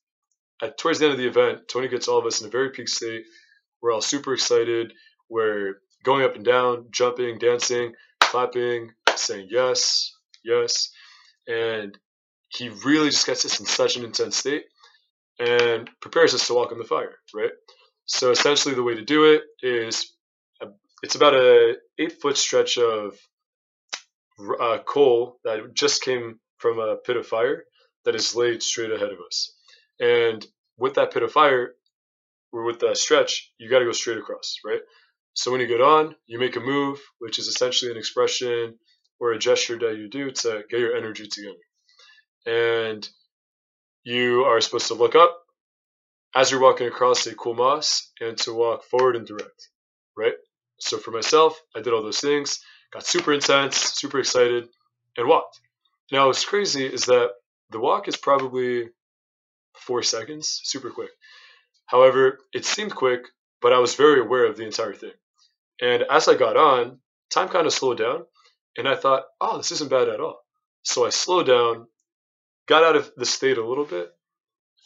at 0.63 0.79
towards 0.79 0.99
the 0.99 1.07
end 1.07 1.13
of 1.13 1.19
the 1.19 1.27
event, 1.27 1.69
Tony 1.69 1.89
gets 1.89 2.09
all 2.09 2.19
of 2.19 2.27
us 2.27 2.41
in 2.41 2.47
a 2.47 2.51
very 2.51 2.71
peak 2.71 2.89
state. 2.89 3.25
We're 3.85 3.93
all 3.93 4.01
super 4.01 4.33
excited. 4.33 4.95
We're 5.29 5.75
going 6.05 6.25
up 6.25 6.37
and 6.37 6.45
down, 6.45 6.87
jumping, 6.91 7.37
dancing, 7.37 7.93
clapping, 8.19 8.93
saying 9.15 9.49
yes, 9.51 10.11
yes. 10.43 10.91
And 11.47 11.99
he 12.49 12.71
really 12.71 13.11
just 13.11 13.27
gets 13.27 13.45
us 13.45 13.61
in 13.61 13.67
such 13.67 13.99
an 13.99 14.05
intense 14.07 14.39
state 14.39 14.65
and 15.39 15.91
prepares 16.01 16.35
us 16.35 16.47
to 16.47 16.55
walk 16.55 16.73
on 16.73 16.79
the 16.79 16.85
fire, 16.85 17.17
right? 17.35 17.51
So 18.07 18.31
essentially, 18.31 18.75
the 18.75 18.83
way 18.83 18.95
to 18.95 19.05
do 19.05 19.35
it 19.35 19.43
is 19.63 20.15
a, 20.63 20.69
it's 21.03 21.17
about 21.17 21.35
a 21.35 21.75
eight 21.99 22.23
foot 22.23 22.39
stretch 22.39 22.79
of 22.79 23.19
uh, 24.63 24.79
coal 24.87 25.41
that 25.45 25.75
just 25.75 26.03
came 26.03 26.41
from 26.57 26.79
a 26.79 26.97
pit 26.97 27.19
of 27.19 27.27
fire 27.27 27.65
that 28.07 28.15
is 28.15 28.35
laid 28.35 28.63
straight 28.63 28.93
ahead 28.93 29.13
of 29.13 29.19
us. 29.27 29.55
And 30.01 30.43
with 30.79 30.95
that 30.95 31.13
pit 31.13 31.23
of 31.23 31.33
fire, 31.33 31.75
or 32.55 32.63
with 32.63 32.79
that 32.81 32.97
stretch, 32.97 33.53
you 33.59 33.69
got 33.69 33.81
to 33.81 33.85
go 33.85 33.93
straight 33.93 34.19
across, 34.19 34.59
right? 34.65 34.81
So 35.35 35.51
when 35.51 35.61
you 35.61 35.67
get 35.67 35.81
on, 35.81 36.15
you 36.27 36.39
make 36.39 36.55
a 36.55 36.61
move, 36.61 37.01
which 37.19 37.41
is 37.41 37.49
essentially 37.49 37.91
an 37.91 37.97
expression 37.97 38.79
or 39.19 39.33
a 39.33 39.39
gesture 39.39 39.77
that 39.81 39.97
you 39.97 40.09
do 40.09 40.31
to 40.31 40.63
get 40.71 40.79
your 40.79 40.97
energy 40.97 41.27
together. 41.27 41.57
And 42.47 43.09
you 44.05 44.45
are 44.45 44.61
supposed 44.61 44.87
to 44.89 44.95
look 44.95 45.17
up 45.17 45.37
as 46.37 46.51
you're 46.51 46.61
walking 46.61 46.87
across 46.87 47.27
cool 47.35 47.55
moss 47.55 48.13
and 48.21 48.39
to 48.39 48.53
walk 48.53 48.85
forward 48.85 49.17
and 49.17 49.27
direct, 49.27 49.69
right? 50.17 50.35
So 50.79 50.99
for 50.99 51.11
myself, 51.11 51.61
I 51.75 51.81
did 51.81 51.93
all 51.93 52.03
those 52.03 52.21
things, 52.21 52.61
got 52.93 53.05
super 53.05 53.33
intense, 53.33 53.77
super 53.77 54.21
excited, 54.21 54.69
and 55.17 55.27
walked. 55.27 55.59
Now, 56.13 56.29
what's 56.29 56.45
crazy 56.45 56.87
is 56.87 57.07
that 57.07 57.31
the 57.71 57.81
walk 57.81 58.07
is 58.07 58.17
probably 58.17 58.91
four 59.77 60.03
seconds, 60.03 60.61
super 60.63 60.91
quick. 60.91 61.11
However, 61.87 62.39
it 62.53 62.65
seemed 62.65 62.95
quick, 62.95 63.27
but 63.61 63.73
I 63.73 63.79
was 63.79 63.95
very 63.95 64.21
aware 64.21 64.47
of 64.47 64.57
the 64.57 64.65
entire 64.65 64.95
thing. 64.95 65.13
And 65.81 66.05
as 66.11 66.29
I 66.29 66.35
got 66.35 66.57
on, 66.57 66.99
time 67.31 67.49
kind 67.49 67.67
of 67.67 67.73
slowed 67.73 67.99
down, 67.99 68.25
and 68.77 68.89
I 68.89 68.97
thought, 68.97 69.25
oh, 69.41 69.57
this 69.57 69.73
isn't 69.73 69.91
bad 69.91 70.09
at 70.09 70.21
all. 70.21 70.41
So 70.83 71.07
I 71.07 71.11
slowed 71.11 71.47
down, 71.47 71.87
got 72.67 72.85
out 72.85 72.97
of 72.97 73.11
the 73.17 73.27
state 73.27 73.59
a 73.59 73.67
little 73.67 73.85
bit, 73.85 74.11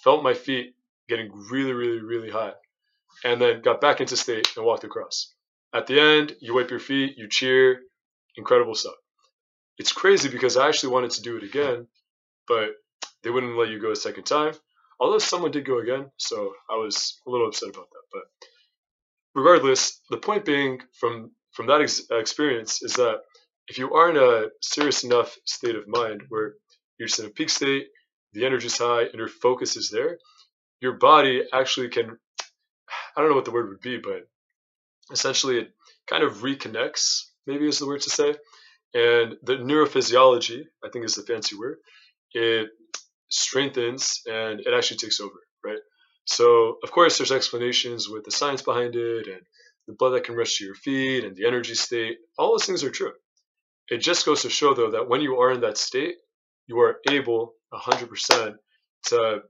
felt 0.02 0.22
my 0.22 0.34
feet 0.34 0.74
getting 1.08 1.30
really, 1.50 1.72
really, 1.72 2.00
really 2.00 2.30
hot, 2.30 2.56
and 3.24 3.40
then 3.40 3.62
got 3.62 3.80
back 3.80 4.00
into 4.00 4.16
state 4.16 4.48
and 4.56 4.64
walked 4.64 4.84
across. 4.84 5.34
At 5.74 5.86
the 5.86 6.00
end, 6.00 6.36
you 6.40 6.54
wipe 6.54 6.70
your 6.70 6.80
feet, 6.80 7.16
you 7.16 7.28
cheer, 7.28 7.80
incredible 8.36 8.74
stuff. 8.74 8.94
It's 9.78 9.92
crazy 9.92 10.28
because 10.28 10.56
I 10.56 10.68
actually 10.68 10.92
wanted 10.92 11.12
to 11.12 11.22
do 11.22 11.36
it 11.36 11.44
again, 11.44 11.86
but 12.46 12.70
they 13.22 13.30
wouldn't 13.30 13.56
let 13.56 13.68
you 13.68 13.80
go 13.80 13.90
a 13.90 13.96
second 13.96 14.24
time. 14.24 14.54
Although 15.00 15.18
someone 15.18 15.50
did 15.50 15.66
go 15.66 15.78
again, 15.78 16.10
so 16.16 16.52
I 16.70 16.74
was 16.76 17.20
a 17.26 17.30
little 17.30 17.46
upset 17.48 17.70
about 17.70 17.88
that. 17.90 18.02
But 18.12 18.22
regardless, 19.34 20.00
the 20.10 20.16
point 20.18 20.44
being 20.44 20.80
from 20.98 21.32
from 21.52 21.66
that 21.66 21.80
ex- 21.80 22.02
experience 22.10 22.82
is 22.82 22.94
that 22.94 23.22
if 23.68 23.78
you 23.78 23.92
are 23.94 24.10
in 24.10 24.16
a 24.16 24.48
serious 24.60 25.04
enough 25.04 25.36
state 25.44 25.76
of 25.76 25.88
mind 25.88 26.22
where 26.28 26.54
you're 26.98 27.08
just 27.08 27.20
in 27.20 27.26
a 27.26 27.30
peak 27.30 27.50
state, 27.50 27.88
the 28.32 28.44
energy 28.44 28.66
is 28.66 28.78
high, 28.78 29.02
and 29.02 29.14
your 29.14 29.28
focus 29.28 29.76
is 29.76 29.90
there, 29.90 30.18
your 30.80 30.94
body 30.94 31.42
actually 31.52 31.88
can. 31.88 32.18
I 33.16 33.20
don't 33.20 33.30
know 33.30 33.36
what 33.36 33.44
the 33.44 33.50
word 33.50 33.68
would 33.68 33.80
be, 33.80 33.98
but 33.98 34.28
essentially 35.12 35.58
it 35.58 35.72
kind 36.06 36.22
of 36.22 36.38
reconnects. 36.38 37.24
Maybe 37.46 37.68
is 37.68 37.78
the 37.78 37.86
word 37.86 38.02
to 38.02 38.10
say. 38.10 38.34
And 38.94 39.36
the 39.42 39.54
neurophysiology, 39.54 40.64
I 40.84 40.88
think 40.88 41.04
is 41.04 41.14
the 41.14 41.22
fancy 41.22 41.56
word, 41.56 41.78
it 42.32 42.68
strengthens 43.28 44.23
and 44.26 44.61
it 44.61 44.73
actually 44.75 44.99
takes 44.99 45.20
over, 45.20 45.38
right? 45.64 45.80
So, 46.25 46.76
of 46.82 46.90
course, 46.90 47.18
there's 47.18 47.32
explanations 47.32 48.08
with 48.08 48.25
the 48.25 48.30
science 48.30 48.62
behind 48.62 48.97
it 48.97 49.26
and 49.26 49.40
the 49.87 49.94
blood 49.94 50.11
that 50.11 50.25
can 50.25 50.37
rush 50.37 50.58
to 50.58 50.64
your 50.64 50.75
feet 50.75 51.25
and 51.25 51.35
the 51.35 51.47
energy 51.47 51.75
state. 51.75 52.18
All 52.38 52.50
those 52.50 52.66
things 52.66 52.85
are 52.85 52.90
true. 52.90 53.12
It 53.88 53.99
just 53.99 54.26
goes 54.26 54.42
to 54.42 54.50
show, 54.50 54.75
though, 54.75 54.90
that 54.90 55.08
when 55.08 55.23
you 55.23 55.37
are 55.40 55.52
in 55.52 55.62
that 55.62 55.78
state, 55.78 56.16
you 56.66 56.78
are 56.80 56.99
able 57.11 57.54
100% 57.73 58.54
to 59.06 59.42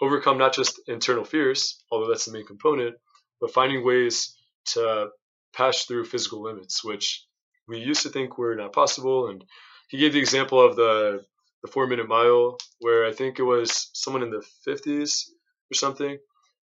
overcome 0.00 0.36
not 0.36 0.52
just 0.52 0.80
internal 0.86 1.24
fears, 1.24 1.82
although 1.90 2.08
that's 2.08 2.26
the 2.26 2.32
main 2.32 2.44
component, 2.44 2.96
but 3.40 3.52
finding 3.52 3.84
ways 3.84 4.36
to 4.66 5.08
pass 5.54 5.84
through 5.84 6.04
physical 6.04 6.42
limits, 6.42 6.84
which 6.84 7.24
we 7.66 7.78
used 7.78 8.02
to 8.02 8.10
think 8.10 8.36
were 8.36 8.54
not 8.54 8.74
possible. 8.74 9.28
And 9.28 9.42
he 9.88 9.96
gave 9.96 10.12
the 10.12 10.18
example 10.18 10.60
of 10.64 10.76
the 10.76 11.24
the 11.66 11.72
four 11.72 11.86
minute 11.86 12.08
mile, 12.08 12.56
where 12.78 13.06
I 13.06 13.12
think 13.12 13.38
it 13.38 13.42
was 13.42 13.90
someone 13.92 14.22
in 14.22 14.30
the 14.30 14.44
50s 14.66 15.24
or 15.70 15.74
something. 15.74 16.18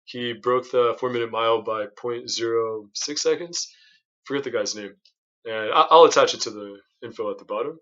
He 0.05 0.33
broke 0.33 0.71
the 0.71 0.97
four 0.99 1.11
minute 1.11 1.31
mile 1.31 1.63
by 1.63 1.87
0.06 1.87 3.19
seconds. 3.19 3.69
Forget 4.25 4.45
the 4.45 4.51
guy's 4.51 4.77
name. 4.77 4.95
And 5.45 5.73
I'll 5.73 6.05
attach 6.05 6.35
it 6.35 6.43
to 6.43 6.51
the 6.51 6.77
info 7.03 7.31
at 7.31 7.39
the 7.39 7.45
bottom. 7.45 7.79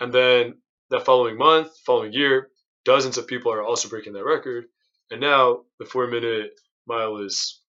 And 0.00 0.12
then 0.12 0.54
that 0.90 1.04
following 1.04 1.36
month, 1.36 1.68
following 1.84 2.12
year, 2.12 2.48
dozens 2.84 3.18
of 3.18 3.26
people 3.26 3.52
are 3.52 3.62
also 3.62 3.88
breaking 3.88 4.14
that 4.14 4.24
record. 4.24 4.64
And 5.10 5.20
now 5.20 5.60
the 5.78 5.84
four 5.84 6.06
minute 6.06 6.52
mile 6.86 7.18
is 7.18 7.60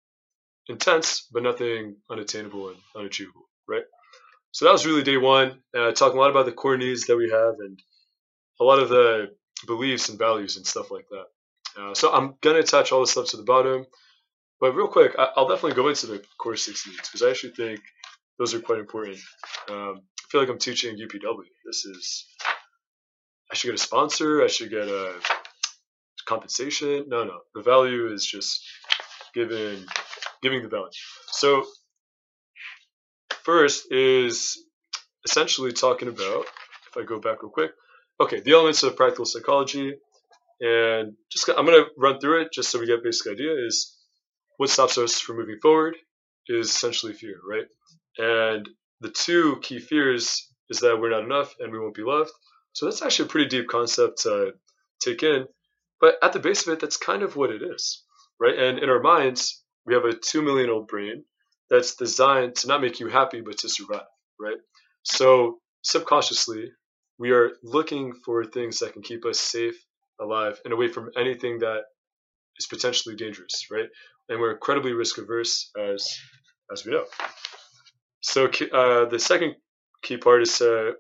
intense, 0.68 1.28
but 1.32 1.44
nothing 1.44 1.98
unattainable 2.10 2.70
and 2.70 2.78
unachievable, 2.96 3.50
right? 3.68 3.84
So 4.52 4.66
that 4.66 4.72
was 4.72 4.86
really 4.86 5.04
day 5.04 5.18
one. 5.18 5.60
Uh, 5.78 5.92
talking 5.92 6.18
a 6.18 6.22
lot 6.22 6.32
about 6.32 6.46
the 6.46 6.54
core 6.54 6.78
needs 6.78 7.08
that 7.08 7.18
we 7.18 7.30
have 7.30 7.56
and 7.60 7.78
a 8.60 8.64
lot 8.64 8.80
of 8.80 8.90
the 8.90 9.32
beliefs 9.68 10.10
and 10.10 10.20
values 10.20 10.58
and 10.58 10.66
stuff 10.66 10.92
like 10.92 11.08
that. 11.10 11.26
Uh, 11.82 11.94
so 11.94 12.12
I'm 12.12 12.36
gonna 12.42 12.60
attach 12.60 12.92
all 12.92 13.02
this 13.02 13.12
stuff 13.12 13.28
to 13.30 13.38
the 13.38 13.44
bottom, 13.44 13.86
but 14.60 14.76
real 14.76 14.88
quick, 14.88 15.14
I, 15.18 15.30
will 15.36 15.48
definitely 15.48 15.76
go 15.76 15.90
into 15.90 16.08
the 16.08 16.24
core 16.38 16.56
six 16.56 16.88
needs 16.88 17.10
because 17.10 17.22
I 17.22 17.30
actually 17.30 17.54
think 17.54 17.82
those 18.40 18.54
are 18.54 18.60
quite 18.60 18.80
important. 18.80 19.18
Um, 19.70 20.02
I 20.02 20.28
feel 20.30 20.42
like 20.42 20.50
I'm 20.50 20.60
teaching 20.60 20.98
UPW. 20.98 21.44
This 21.66 21.86
is 21.86 22.26
I 23.52 23.56
should 23.56 23.68
get 23.68 23.76
a 23.76 23.84
sponsor. 23.84 24.44
I 24.44 24.48
should 24.48 24.70
get 24.70 24.88
a 24.88 25.14
compensation. 26.26 27.06
No, 27.08 27.24
no. 27.24 27.40
The 27.54 27.62
value 27.62 28.12
is 28.12 28.26
just 28.26 28.62
giving 29.34 29.86
giving 30.42 30.64
the 30.64 30.70
value. 30.70 30.90
So 31.28 31.66
first 33.44 33.92
is 33.92 34.58
essentially 35.26 35.74
talking 35.74 36.08
about. 36.08 36.46
If 36.90 36.98
I 36.98 37.04
go 37.04 37.20
back 37.20 37.44
real 37.44 37.52
quick, 37.52 37.72
okay, 38.20 38.40
the 38.40 38.54
elements 38.54 38.84
of 38.84 38.96
practical 38.96 39.26
psychology, 39.26 39.94
and 40.62 41.14
just 41.32 41.50
I'm 41.50 41.66
going 41.66 41.84
to 41.84 41.90
run 41.98 42.20
through 42.20 42.44
it 42.44 42.54
just 42.54 42.70
so 42.70 42.80
we 42.80 42.88
get 42.88 43.00
a 43.00 43.04
basic 43.04 43.32
idea. 43.32 43.54
Is 43.66 43.98
what 44.58 44.70
stops 44.70 44.98
us 44.98 45.20
from 45.20 45.38
moving 45.38 45.60
forward 45.62 45.96
is 46.48 46.70
essentially 46.70 47.14
fear, 47.14 47.40
right? 47.48 47.66
And 48.18 48.70
the 49.02 49.10
two 49.10 49.58
key 49.62 49.80
fears 49.80 50.48
is 50.70 50.80
that 50.80 51.00
we're 51.00 51.10
not 51.10 51.24
enough 51.24 51.54
and 51.60 51.72
we 51.72 51.80
won't 51.80 51.96
be 51.96 52.04
loved. 52.04 52.32
So 52.74 52.86
that's 52.86 53.02
actually 53.02 53.26
a 53.26 53.30
pretty 53.30 53.50
deep 53.50 53.68
concept 53.68 54.22
to 54.24 54.54
take 55.02 55.24
in. 55.24 55.46
But 56.00 56.16
at 56.22 56.34
the 56.34 56.40
base 56.40 56.66
of 56.66 56.74
it, 56.74 56.80
that's 56.80 56.98
kind 56.98 57.24
of 57.24 57.36
what 57.36 57.50
it 57.50 57.62
is, 57.62 58.04
right? 58.40 58.58
And 58.58 58.80
in 58.80 58.90
our 58.90 59.02
minds, 59.02 59.64
we 59.86 59.94
have 59.94 60.06
a 60.06 60.14
two 60.14 60.42
million 60.42 60.70
old 60.70 60.88
brain 60.88 61.24
that's 61.70 61.96
designed 61.96 62.56
to 62.56 62.68
not 62.68 62.82
make 62.82 63.00
you 63.00 63.08
happy, 63.08 63.42
but 63.42 63.60
to 63.60 63.70
survive, 63.70 64.02
right? 64.40 64.58
So 65.04 65.60
subconsciously, 65.84 66.72
we 67.18 67.32
are 67.32 67.52
looking 67.64 68.14
for 68.26 68.44
things 68.46 68.80
that 68.80 68.94
can 68.94 69.02
keep 69.02 69.26
us 69.26 69.40
safe, 69.40 69.76
alive, 70.20 70.60
and 70.64 70.74
away 70.74 70.88
from 70.88 71.10
anything 71.18 71.60
that 71.60 71.84
is 72.58 72.68
potentially 72.68 73.16
dangerous, 73.16 73.68
right? 73.72 73.88
And 74.30 74.40
we're 74.40 74.54
incredibly 74.54 74.94
risk 74.94 75.18
averse, 75.18 75.72
as 75.80 76.18
as 76.72 76.86
we 76.86 76.92
know. 76.94 77.06
So 78.22 78.46
uh, 78.46 79.06
the 79.06 79.20
second 79.20 79.56
key 80.02 80.18
part 80.18 80.42
is 80.42 80.58
to 80.58 80.94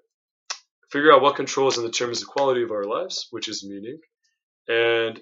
figure 0.91 1.11
out 1.11 1.21
what 1.21 1.35
controls 1.35 1.77
and 1.77 1.85
determines 1.85 2.19
the 2.19 2.27
quality 2.27 2.63
of 2.63 2.71
our 2.71 2.83
lives, 2.83 3.27
which 3.31 3.47
is 3.47 3.65
meaning, 3.67 3.99
and 4.67 5.19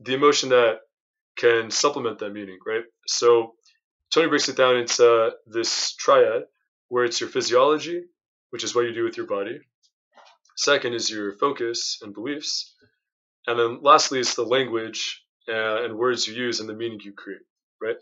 the 0.00 0.14
emotion 0.14 0.50
that 0.50 0.78
can 1.36 1.70
supplement 1.70 2.18
that 2.20 2.30
meaning, 2.32 2.58
right? 2.66 2.84
So 3.08 3.54
Tony 4.12 4.28
breaks 4.28 4.48
it 4.48 4.56
down 4.56 4.76
into 4.76 5.32
this 5.46 5.94
triad 5.96 6.42
where 6.88 7.04
it's 7.04 7.20
your 7.20 7.30
physiology, 7.30 8.02
which 8.50 8.62
is 8.62 8.74
what 8.74 8.84
you 8.84 8.94
do 8.94 9.04
with 9.04 9.16
your 9.16 9.26
body, 9.26 9.58
Second 10.56 10.94
is 10.94 11.10
your 11.10 11.32
focus 11.32 11.98
and 12.02 12.14
beliefs. 12.14 12.74
And 13.46 13.58
then 13.58 13.78
lastly 13.82 14.20
is 14.20 14.34
the 14.34 14.44
language 14.44 15.22
uh, 15.48 15.84
and 15.84 15.98
words 15.98 16.26
you 16.26 16.34
use 16.34 16.60
and 16.60 16.68
the 16.68 16.74
meaning 16.74 17.00
you 17.02 17.12
create, 17.12 17.42
right? 17.82 17.96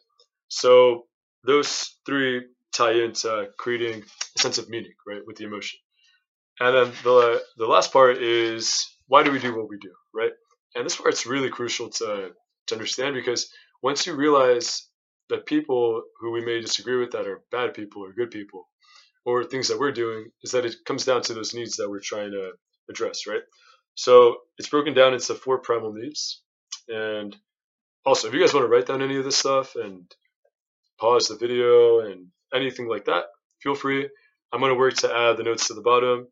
So 0.48 1.06
those 1.44 1.96
three 2.06 2.46
tie 2.72 2.92
into 2.92 3.48
creating 3.58 4.04
a 4.36 4.40
sense 4.40 4.58
of 4.58 4.68
meaning, 4.68 4.92
right, 5.06 5.22
with 5.26 5.36
the 5.36 5.44
emotion. 5.44 5.78
And 6.60 6.76
then 6.76 6.92
the 7.02 7.42
the 7.56 7.66
last 7.66 7.92
part 7.92 8.18
is 8.18 8.86
why 9.08 9.22
do 9.22 9.32
we 9.32 9.38
do 9.38 9.56
what 9.56 9.68
we 9.68 9.78
do, 9.78 9.92
right? 10.14 10.32
And 10.74 10.84
this 10.84 10.96
part's 10.96 11.26
really 11.26 11.50
crucial 11.50 11.90
to 11.90 12.30
to 12.66 12.74
understand 12.74 13.14
because 13.14 13.50
once 13.82 14.06
you 14.06 14.14
realize 14.14 14.86
that 15.28 15.46
people 15.46 16.02
who 16.20 16.30
we 16.30 16.44
may 16.44 16.60
disagree 16.60 16.96
with 16.96 17.12
that 17.12 17.26
are 17.26 17.42
bad 17.50 17.74
people 17.74 18.04
or 18.04 18.12
good 18.12 18.30
people, 18.30 18.68
or 19.24 19.44
things 19.44 19.68
that 19.68 19.78
we're 19.78 19.92
doing, 19.92 20.30
is 20.42 20.52
that 20.52 20.64
it 20.64 20.76
comes 20.84 21.04
down 21.04 21.22
to 21.22 21.34
those 21.34 21.54
needs 21.54 21.76
that 21.76 21.88
we're 21.88 22.00
trying 22.00 22.32
to 22.32 22.52
address, 22.90 23.26
right? 23.26 23.42
So 23.94 24.36
it's 24.58 24.68
broken 24.68 24.94
down 24.94 25.14
into 25.14 25.34
four 25.34 25.58
primal 25.58 25.92
needs. 25.92 26.42
And 26.88 27.36
also, 28.04 28.28
if 28.28 28.34
you 28.34 28.40
guys 28.40 28.54
want 28.54 28.64
to 28.64 28.68
write 28.68 28.86
down 28.86 29.02
any 29.02 29.16
of 29.16 29.24
this 29.24 29.36
stuff 29.36 29.76
and 29.76 30.10
pause 30.98 31.26
the 31.26 31.36
video 31.36 32.00
and 32.00 32.28
anything 32.54 32.88
like 32.88 33.04
that, 33.04 33.24
feel 33.62 33.74
free. 33.74 34.08
I'm 34.52 34.60
going 34.60 34.72
to 34.72 34.78
work 34.78 34.94
to 34.94 35.14
add 35.14 35.36
the 35.36 35.44
notes 35.44 35.68
to 35.68 35.74
the 35.74 35.82
bottom 35.82 36.26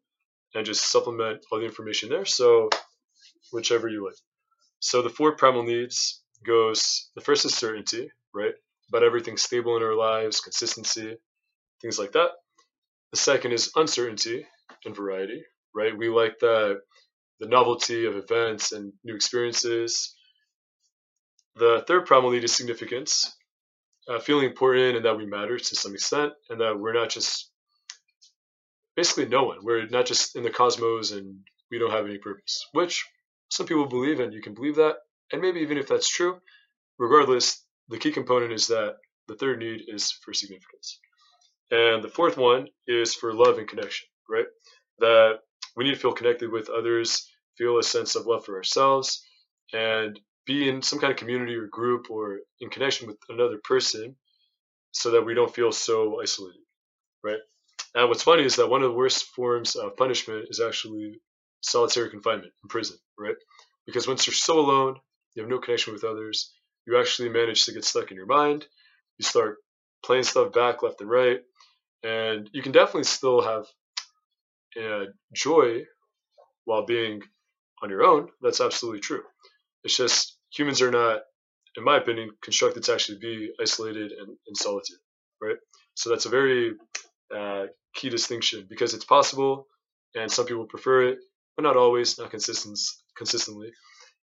and 0.55 0.67
just 0.67 0.91
supplement 0.91 1.45
all 1.51 1.61
the 1.61 1.65
information 1.65 2.09
there. 2.09 2.25
So 2.25 2.69
whichever 3.53 3.89
you 3.89 4.05
like. 4.05 4.17
So 4.81 5.03
the 5.03 5.11
four 5.11 5.37
primal 5.37 5.63
needs 5.63 6.23
goes, 6.45 7.11
the 7.15 7.21
first 7.21 7.45
is 7.45 7.55
certainty, 7.55 8.11
right? 8.35 8.55
About 8.89 9.05
everything 9.05 9.37
stable 9.37 9.77
in 9.77 9.83
our 9.83 9.95
lives, 9.95 10.41
consistency, 10.41 11.17
things 11.81 11.99
like 11.99 12.13
that. 12.13 12.31
The 13.13 13.19
second 13.19 13.53
is 13.53 13.73
uncertainty 13.75 14.47
and 14.85 14.95
variety, 14.95 15.45
right? 15.75 15.97
We 15.97 16.09
like 16.09 16.39
the 16.39 16.81
the 17.41 17.49
novelty 17.49 18.05
of 18.05 18.17
events 18.17 18.73
and 18.73 18.93
new 19.03 19.15
experiences. 19.15 20.15
The 21.57 21.83
third 21.87 22.07
primal 22.07 22.31
need 22.31 22.45
is 22.45 22.53
significance, 22.55 23.35
uh, 24.09 24.19
feeling 24.21 24.47
important 24.47 24.97
and 24.97 25.05
that 25.07 25.17
we 25.17 25.27
matter 25.27 25.59
to 25.59 25.77
some 25.77 25.95
extent, 25.95 26.35
and 26.51 26.61
that 26.61 26.79
we're 26.79 26.93
not 26.93 27.09
just 27.09 27.51
basically 28.95 29.27
no 29.27 29.45
one. 29.45 29.59
We're 29.63 29.87
not 29.87 30.07
just 30.07 30.37
in 30.37 30.43
the 30.43 30.51
cosmos 30.51 31.13
and 31.13 31.41
we 31.71 31.79
don't 31.79 31.91
have 31.91 32.05
any 32.05 32.19
purpose, 32.19 32.67
which 32.73 33.07
some 33.49 33.67
people 33.67 33.87
believe, 33.87 34.21
and 34.21 34.33
you 34.33 34.43
can 34.43 34.55
believe 34.55 34.77
that. 34.77 34.97
And 35.33 35.41
maybe 35.41 35.61
even 35.61 35.79
if 35.79 35.89
that's 35.89 36.09
true, 36.09 36.41
regardless, 36.99 37.65
the 37.89 37.99
key 37.99 38.13
component 38.13 38.53
is 38.53 38.67
that 38.69 38.97
the 39.29 39.37
third 39.37 39.59
need 39.61 39.83
is 39.89 40.11
for 40.11 40.35
significance. 40.35 41.01
And 41.71 42.03
the 42.03 42.09
fourth 42.09 42.37
one 42.37 42.69
is 42.87 43.15
for 43.15 43.33
love 43.33 43.59
and 43.59 43.69
connection, 43.69 44.09
right? 44.29 44.47
That 44.99 45.41
we 45.77 45.85
need 45.85 45.95
to 45.95 46.01
feel 46.01 46.13
connected 46.13 46.51
with 46.51 46.69
others, 46.69 47.29
feel 47.57 47.79
a 47.79 47.83
sense 47.83 48.17
of 48.17 48.27
love 48.27 48.45
for 48.45 48.57
ourselves, 48.57 49.25
and 49.73 50.19
be 50.47 50.69
in 50.69 50.83
some 50.83 50.99
kind 50.99 51.13
of 51.13 51.19
community 51.19 51.55
or 51.55 51.67
group 51.67 52.11
or 52.11 52.41
in 52.61 52.71
connection 52.71 53.07
with 53.07 53.19
another 53.29 53.61
person 53.63 54.17
so 54.93 55.13
that 55.13 55.25
we 55.25 55.35
don't 55.35 55.55
feel 55.55 55.71
so 55.71 56.21
isolated, 56.21 56.63
right? 57.23 57.39
And 57.95 58.09
what's 58.09 58.23
funny 58.23 58.45
is 58.45 58.57
that 58.57 58.69
one 58.69 58.83
of 58.83 58.91
the 58.91 58.97
worst 58.97 59.27
forms 59.27 59.77
of 59.77 59.97
punishment 59.97 60.47
is 60.51 60.61
actually 60.61 61.21
solitary 61.61 62.11
confinement 62.11 62.53
in 62.63 62.69
prison, 62.69 62.97
right? 63.19 63.37
Because 63.87 64.09
once 64.09 64.27
you're 64.27 64.35
so 64.35 64.59
alone, 64.59 64.97
you 65.35 65.43
have 65.43 65.51
no 65.51 65.59
connection 65.59 65.93
with 65.93 66.05
others, 66.05 66.53
you 66.87 66.99
actually 66.99 67.29
manage 67.29 67.65
to 67.65 67.73
get 67.73 67.85
stuck 67.85 68.11
in 68.11 68.17
your 68.17 68.27
mind. 68.27 68.67
You 69.19 69.25
start 69.25 69.59
playing 70.05 70.25
stuff 70.25 70.53
back 70.53 70.83
left 70.83 71.01
and 71.01 71.11
right, 71.11 71.41
and 72.03 72.49
you 72.53 72.63
can 72.63 72.73
definitely 72.73 73.05
still 73.05 73.43
have 73.43 73.67
uh, 74.81 75.07
joy 75.35 75.83
while 76.65 76.87
being 76.87 77.23
on 77.83 77.91
your 77.91 78.05
own. 78.05 78.29
That's 78.41 78.61
absolutely 78.61 79.01
true. 79.01 79.23
It's 79.85 79.97
just 79.97 80.37
humans 80.55 80.83
are 80.83 80.91
not, 80.91 81.23
in 81.77 81.85
my 81.85 81.99
opinion, 81.99 82.31
constructed 82.43 82.85
to 82.85 82.95
actually 82.95 83.19
be 83.19 83.53
isolated 83.61 84.13
and 84.13 84.29
in 84.47 84.55
solitude, 84.55 84.99
right? 85.43 85.57
So 85.95 86.11
that's 86.11 86.27
a 86.27 86.31
very 86.31 86.73
uh, 87.35 87.67
key 87.95 88.11
distinction 88.11 88.67
because 88.69 88.95
it's 88.95 89.05
possible, 89.05 89.67
and 90.15 90.31
some 90.31 90.47
people 90.47 90.67
prefer 90.67 91.09
it, 91.09 91.19
but 91.57 91.63
not 91.63 91.77
always, 91.77 92.19
not 92.19 92.31
consistent, 92.31 92.79
consistently. 93.17 93.73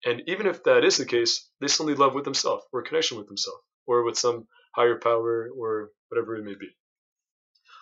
And 0.06 0.24
even 0.28 0.48
if 0.48 0.64
that 0.64 0.84
is 0.84 0.98
the 0.98 1.06
case, 1.06 1.50
they 1.62 1.68
still 1.68 1.88
need 1.88 2.00
love 2.00 2.16
with 2.16 2.26
themselves 2.26 2.64
or 2.74 2.84
connection 2.84 3.18
with 3.18 3.28
themselves 3.28 3.62
or 3.88 4.04
with 4.04 4.18
some 4.18 4.48
higher 4.76 4.98
power 4.98 5.50
or 5.58 5.92
whatever 6.10 6.38
it 6.38 6.44
may 6.44 6.56
be. 6.56 6.70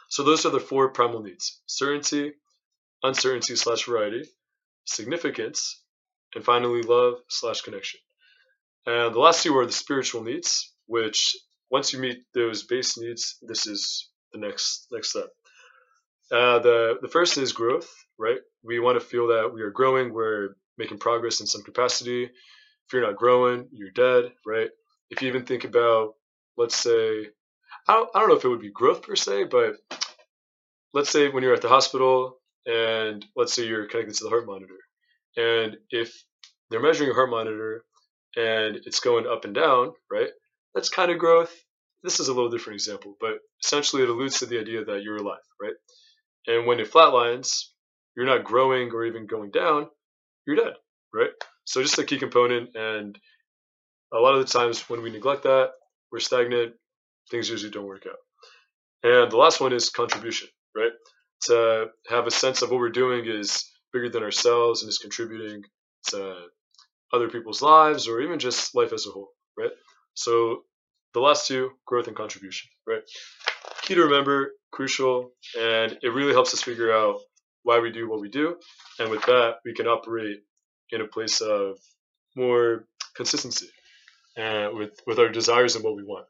So 0.10 0.24
those 0.24 0.46
are 0.46 0.50
the 0.50 0.60
four 0.60 0.90
primal 0.90 1.22
needs 1.22 1.62
certainty, 1.68 2.34
uncertainty 3.04 3.56
slash 3.56 3.86
variety, 3.86 4.28
significance, 4.86 5.82
and 6.36 6.44
finally 6.44 6.82
love 6.82 7.16
slash 7.28 7.62
connection. 7.62 8.00
And 8.86 9.14
the 9.14 9.20
last 9.20 9.44
two 9.44 9.56
are 9.58 9.66
the 9.66 9.72
spiritual 9.72 10.24
needs, 10.24 10.74
which 10.88 11.36
once 11.70 11.94
you 11.94 12.00
meet 12.00 12.24
those 12.34 12.64
base 12.64 12.98
needs, 12.98 13.38
this 13.42 13.68
is 13.68 14.10
the 14.34 14.40
next 14.40 14.88
next 14.92 15.12
step. 15.12 15.30
Uh, 16.32 16.60
the 16.60 16.98
the 17.02 17.08
first 17.08 17.38
is 17.38 17.54
growth, 17.54 17.90
right? 18.18 18.40
We 18.64 18.80
want 18.80 19.00
to 19.00 19.06
feel 19.06 19.28
that 19.28 19.52
we 19.54 19.62
are 19.62 19.72
growing, 19.72 20.14
we're 20.14 20.56
making 20.78 20.98
progress 21.00 21.40
in 21.40 21.48
some 21.48 21.64
capacity. 21.64 22.24
If 22.24 22.94
you're 22.94 23.06
not 23.06 23.18
growing, 23.18 23.68
you're 23.72 23.92
dead, 23.92 24.32
right? 24.46 24.70
If 25.12 25.22
you 25.22 25.28
even 25.28 25.46
think 25.46 25.64
about, 25.64 26.16
let's 26.58 26.76
say, 26.76 27.28
I 27.90 27.94
don't, 27.94 28.10
I 28.14 28.20
don't 28.20 28.30
know 28.30 28.36
if 28.36 28.46
it 28.46 28.50
would 28.50 28.62
be 28.62 28.70
growth 28.70 29.02
per 29.02 29.16
se, 29.16 29.46
but 29.46 29.78
let's 30.94 31.10
say 31.10 31.28
when 31.30 31.42
you're 31.42 31.56
at 31.56 31.64
the 31.64 31.70
hospital 31.70 32.38
and 32.68 33.26
let's 33.36 33.52
say 33.52 33.66
you're 33.66 33.88
connected 33.88 34.14
to 34.18 34.26
the 34.26 34.30
heart 34.30 34.46
monitor, 34.46 34.78
and 35.36 35.76
if 35.90 36.24
they're 36.70 36.84
measuring 36.84 37.08
your 37.08 37.16
heart 37.16 37.32
monitor 37.32 37.84
and 38.36 38.76
it's 38.86 39.00
going 39.00 39.26
up 39.26 39.44
and 39.44 39.56
down, 39.56 39.94
right? 40.12 40.30
That's 40.76 40.90
kind 40.90 41.10
of 41.10 41.18
growth. 41.18 41.52
This 42.04 42.20
is 42.20 42.28
a 42.28 42.34
little 42.34 42.52
different 42.52 42.76
example, 42.76 43.18
but 43.20 43.40
essentially 43.64 44.04
it 44.04 44.10
alludes 44.10 44.38
to 44.40 44.46
the 44.46 44.60
idea 44.60 44.86
that 44.86 45.02
you're 45.02 45.18
alive, 45.18 45.40
right? 45.60 45.74
And 46.46 46.68
when 46.68 46.80
it 46.80 46.92
flatlines, 46.92 47.64
you're 48.16 48.28
not 48.28 48.44
growing 48.44 48.92
or 48.92 49.04
even 49.04 49.26
going 49.26 49.50
down, 49.50 49.88
you're 50.46 50.58
dead, 50.58 50.74
right? 51.12 51.32
So 51.66 51.82
just 51.82 51.98
a 51.98 52.04
key 52.04 52.20
component. 52.20 52.76
And 52.76 53.18
a 54.14 54.20
lot 54.20 54.36
of 54.36 54.46
the 54.46 54.60
times 54.60 54.88
when 54.92 55.02
we 55.02 55.10
neglect 55.10 55.44
that, 55.44 55.72
we're 56.12 56.20
stagnant, 56.20 56.76
things 57.30 57.50
usually 57.50 57.72
don't 57.72 57.86
work 57.86 58.06
out. 58.08 58.18
And 59.04 59.32
the 59.32 59.38
last 59.38 59.62
one 59.62 59.74
is 59.74 59.90
contribution, 59.90 60.50
right? 60.76 60.92
To 61.44 61.88
have 62.10 62.28
a 62.28 62.32
sense 62.32 62.62
of 62.62 62.70
what 62.70 62.80
we're 62.80 62.90
doing 62.90 63.26
is 63.26 63.66
bigger 63.94 64.10
than 64.10 64.24
ourselves 64.24 64.82
and 64.82 64.90
is 64.90 64.98
contributing 64.98 65.64
to 66.08 66.36
other 67.14 67.30
people's 67.30 67.62
lives 67.62 68.08
or 68.08 68.22
even 68.22 68.40
just 68.40 68.76
life 68.76 68.94
as 68.94 69.08
a 69.08 69.12
whole, 69.12 69.30
right? 69.58 69.72
So 70.14 70.64
the 71.14 71.22
last 71.22 71.48
two, 71.48 71.72
growth 71.86 72.08
and 72.08 72.16
contribution, 72.16 72.70
right? 72.88 73.02
Key 73.82 73.96
to 73.96 74.04
remember, 74.04 74.52
crucial, 74.72 75.32
and 75.58 75.98
it 76.02 76.14
really 76.14 76.34
helps 76.34 76.54
us 76.54 76.62
figure 76.62 76.94
out 76.94 77.20
why 77.64 77.80
we 77.80 77.92
do 77.92 78.10
what 78.10 78.22
we 78.22 78.30
do. 78.30 78.58
And 79.00 79.10
with 79.10 79.24
that, 79.24 79.56
we 79.66 79.74
can 79.74 79.88
operate 79.88 80.38
in 80.92 81.02
a 81.02 81.08
place 81.08 81.42
of 81.42 81.78
more 82.36 82.86
consistency 83.16 83.70
uh, 84.38 84.70
with, 84.74 84.92
with 85.08 85.20
our 85.20 85.30
desires 85.30 85.76
and 85.76 85.84
what 85.84 85.96
we 85.96 86.04
want. 86.04 86.26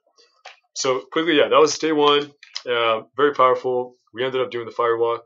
So 0.79 1.01
quickly, 1.11 1.35
yeah, 1.35 1.49
that 1.49 1.59
was 1.59 1.77
day 1.77 1.91
one. 1.91 2.31
Uh, 2.65 3.01
very 3.17 3.33
powerful. 3.33 3.97
We 4.13 4.23
ended 4.23 4.39
up 4.39 4.49
doing 4.49 4.65
the 4.65 4.71
fire 4.71 4.97
walk, 4.97 5.23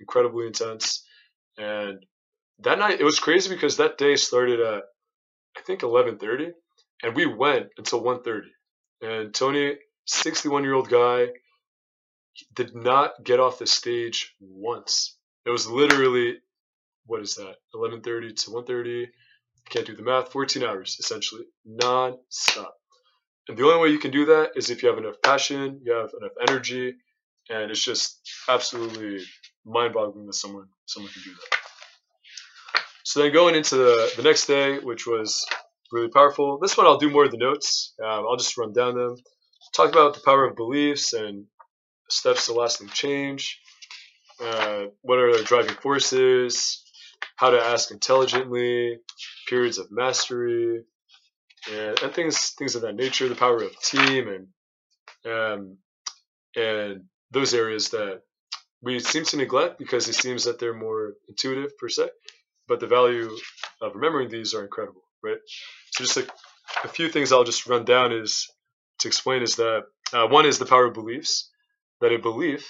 incredibly 0.00 0.46
intense. 0.46 1.04
And 1.58 2.06
that 2.60 2.78
night, 2.78 3.00
it 3.00 3.04
was 3.04 3.20
crazy 3.20 3.50
because 3.50 3.76
that 3.76 3.98
day 3.98 4.16
started 4.16 4.60
at, 4.60 4.82
I 5.58 5.60
think, 5.60 5.80
11.30. 5.80 6.52
And 7.02 7.14
we 7.14 7.26
went 7.26 7.66
until 7.76 8.02
1.30. 8.02 8.40
And 9.02 9.34
Tony, 9.34 9.76
61 10.06 10.64
year 10.64 10.72
old 10.72 10.88
guy, 10.88 11.28
did 12.54 12.74
not 12.74 13.12
get 13.22 13.40
off 13.40 13.58
the 13.58 13.66
stage 13.66 14.34
once. 14.40 15.18
It 15.44 15.50
was 15.50 15.68
literally, 15.68 16.38
what 17.04 17.20
is 17.20 17.34
that? 17.34 17.56
11:30 17.74 18.34
to 18.44 18.50
1:30. 18.50 19.08
Can't 19.68 19.86
do 19.86 19.94
the 19.94 20.02
math. 20.02 20.32
14 20.32 20.62
hours 20.64 20.96
essentially, 20.98 21.44
non-stop. 21.66 22.74
And 23.48 23.56
the 23.56 23.64
only 23.64 23.80
way 23.80 23.88
you 23.90 23.98
can 23.98 24.10
do 24.10 24.24
that 24.26 24.52
is 24.56 24.70
if 24.70 24.82
you 24.82 24.88
have 24.88 24.98
enough 24.98 25.20
passion, 25.22 25.80
you 25.84 25.92
have 25.92 26.10
enough 26.18 26.32
energy, 26.48 26.94
and 27.50 27.70
it's 27.70 27.84
just 27.84 28.20
absolutely 28.48 29.22
mind-boggling 29.66 30.26
that 30.26 30.34
someone 30.34 30.68
someone 30.86 31.12
can 31.12 31.22
do 31.22 31.30
that. 31.30 31.58
So 33.04 33.20
then 33.20 33.32
going 33.32 33.54
into 33.54 33.76
the, 33.76 34.12
the 34.16 34.22
next 34.22 34.46
day, 34.46 34.78
which 34.78 35.06
was 35.06 35.46
really 35.92 36.08
powerful. 36.08 36.58
This 36.58 36.76
one 36.76 36.86
I'll 36.86 36.96
do 36.96 37.10
more 37.10 37.26
of 37.26 37.30
the 37.30 37.36
notes. 37.36 37.94
Um, 38.02 38.24
I'll 38.26 38.36
just 38.36 38.56
run 38.56 38.72
down 38.72 38.96
them. 38.96 39.16
Talk 39.74 39.90
about 39.92 40.14
the 40.14 40.22
power 40.24 40.46
of 40.48 40.56
beliefs 40.56 41.12
and 41.12 41.44
steps 42.08 42.46
to 42.46 42.54
lasting 42.54 42.88
change. 42.88 43.60
Uh, 44.42 44.86
what 45.02 45.18
are 45.18 45.32
their 45.32 45.44
driving 45.44 45.76
forces, 45.76 46.82
how 47.36 47.50
to 47.50 47.60
ask 47.60 47.90
intelligently, 47.90 48.98
periods 49.48 49.78
of 49.78 49.92
mastery, 49.92 50.82
and, 51.72 51.98
and 52.02 52.12
things 52.12 52.50
things 52.50 52.74
of 52.74 52.82
that 52.82 52.94
nature. 52.96 53.28
The 53.28 53.34
power 53.34 53.62
of 53.62 53.80
team 53.80 54.28
and 54.28 55.32
um, 55.32 55.78
and 56.56 57.04
those 57.30 57.54
areas 57.54 57.90
that 57.90 58.22
we 58.82 59.00
seem 59.00 59.24
to 59.24 59.36
neglect 59.36 59.78
because 59.78 60.08
it 60.08 60.14
seems 60.14 60.44
that 60.44 60.58
they're 60.58 60.74
more 60.74 61.14
intuitive 61.28 61.76
per 61.78 61.88
se, 61.88 62.10
but 62.68 62.80
the 62.80 62.86
value 62.86 63.30
of 63.80 63.94
remembering 63.94 64.28
these 64.28 64.54
are 64.54 64.62
incredible, 64.62 65.02
right? 65.22 65.38
So 65.92 66.04
just 66.04 66.16
a, 66.18 66.26
a 66.84 66.88
few 66.88 67.08
things 67.08 67.32
I'll 67.32 67.44
just 67.44 67.66
run 67.66 67.84
down 67.84 68.12
is 68.12 68.46
to 69.00 69.08
explain 69.08 69.42
is 69.42 69.56
that 69.56 69.84
uh, 70.12 70.26
one 70.28 70.46
is 70.46 70.58
the 70.58 70.66
power 70.66 70.86
of 70.86 70.94
beliefs, 70.94 71.50
that 72.00 72.12
a 72.12 72.18
belief, 72.18 72.68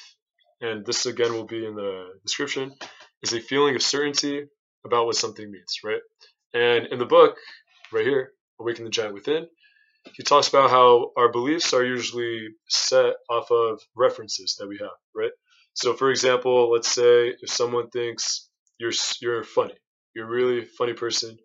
and 0.61 0.87
this 0.87 1.04
again 1.04 1.33
will 1.33 1.46
be 1.46 1.66
in 1.66 1.74
the 1.74 2.07
description, 2.22 2.72
is 3.22 3.33
a 3.33 3.40
feeling 3.40 3.74
of 3.74 3.83
certainty 3.83 4.44
about 4.85 5.07
what 5.07 5.16
something 5.16 5.50
means, 5.50 5.80
right? 5.83 6.00
And 6.52 6.87
in 6.87 6.98
the 6.98 7.07
book, 7.07 7.37
right 7.92 8.07
here, 8.07 8.33
Awaken 8.60 8.84
the 8.84 8.90
Giant 8.90 9.14
Within, 9.14 9.46
he 10.12 10.22
talks 10.22 10.48
about 10.48 10.70
how 10.70 11.12
our 11.16 11.30
beliefs 11.32 11.72
are 11.72 11.84
usually 11.84 12.48
set 12.68 13.14
off 13.30 13.50
of 13.50 13.80
references 13.96 14.56
that 14.58 14.68
we 14.68 14.78
have, 14.78 14.96
right? 15.14 15.32
So, 15.72 15.94
for 15.94 16.10
example, 16.10 16.70
let's 16.70 16.92
say 16.92 17.34
if 17.40 17.50
someone 17.50 17.90
thinks 17.90 18.48
you're 18.78 18.92
you're 19.20 19.44
funny, 19.44 19.74
you're 20.14 20.26
a 20.26 20.30
really 20.30 20.64
funny 20.64 20.92
person, 20.92 21.36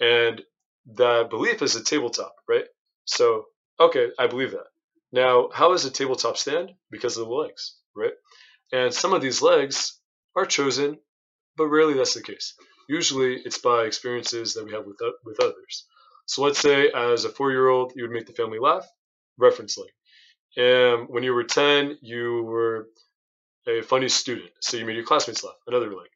and 0.00 0.42
that 0.94 1.30
belief 1.30 1.60
is 1.62 1.76
a 1.76 1.84
tabletop, 1.84 2.34
right? 2.48 2.66
So, 3.04 3.46
okay, 3.80 4.10
I 4.18 4.26
believe 4.26 4.52
that. 4.52 4.66
Now, 5.12 5.50
how 5.52 5.70
does 5.70 5.84
a 5.84 5.90
tabletop 5.90 6.36
stand? 6.36 6.70
Because 6.90 7.16
of 7.16 7.26
the 7.26 7.32
legs, 7.34 7.76
right? 7.94 8.14
And 8.72 8.92
some 8.92 9.12
of 9.12 9.22
these 9.22 9.42
legs 9.42 10.00
are 10.36 10.46
chosen, 10.46 10.98
but 11.56 11.66
rarely 11.66 11.94
that's 11.94 12.14
the 12.14 12.22
case. 12.22 12.54
Usually, 12.88 13.36
it's 13.44 13.58
by 13.58 13.84
experiences 13.84 14.54
that 14.54 14.64
we 14.64 14.72
have 14.72 14.86
with 14.86 14.98
with 15.24 15.40
others. 15.40 15.86
So 16.26 16.42
let's 16.42 16.58
say 16.58 16.90
as 16.90 17.24
a 17.24 17.28
four-year-old, 17.28 17.92
you 17.96 18.04
would 18.04 18.12
make 18.12 18.26
the 18.26 18.32
family 18.32 18.58
laugh, 18.58 18.86
reference 19.38 19.76
leg. 19.78 19.90
And 20.56 21.08
when 21.08 21.22
you 21.22 21.34
were 21.34 21.44
10, 21.44 21.98
you 22.02 22.42
were 22.44 22.88
a 23.66 23.82
funny 23.82 24.08
student, 24.08 24.50
so 24.60 24.76
you 24.76 24.84
made 24.84 24.96
your 24.96 25.04
classmates 25.04 25.42
laugh, 25.42 25.54
another 25.66 25.88
leg. 25.88 26.08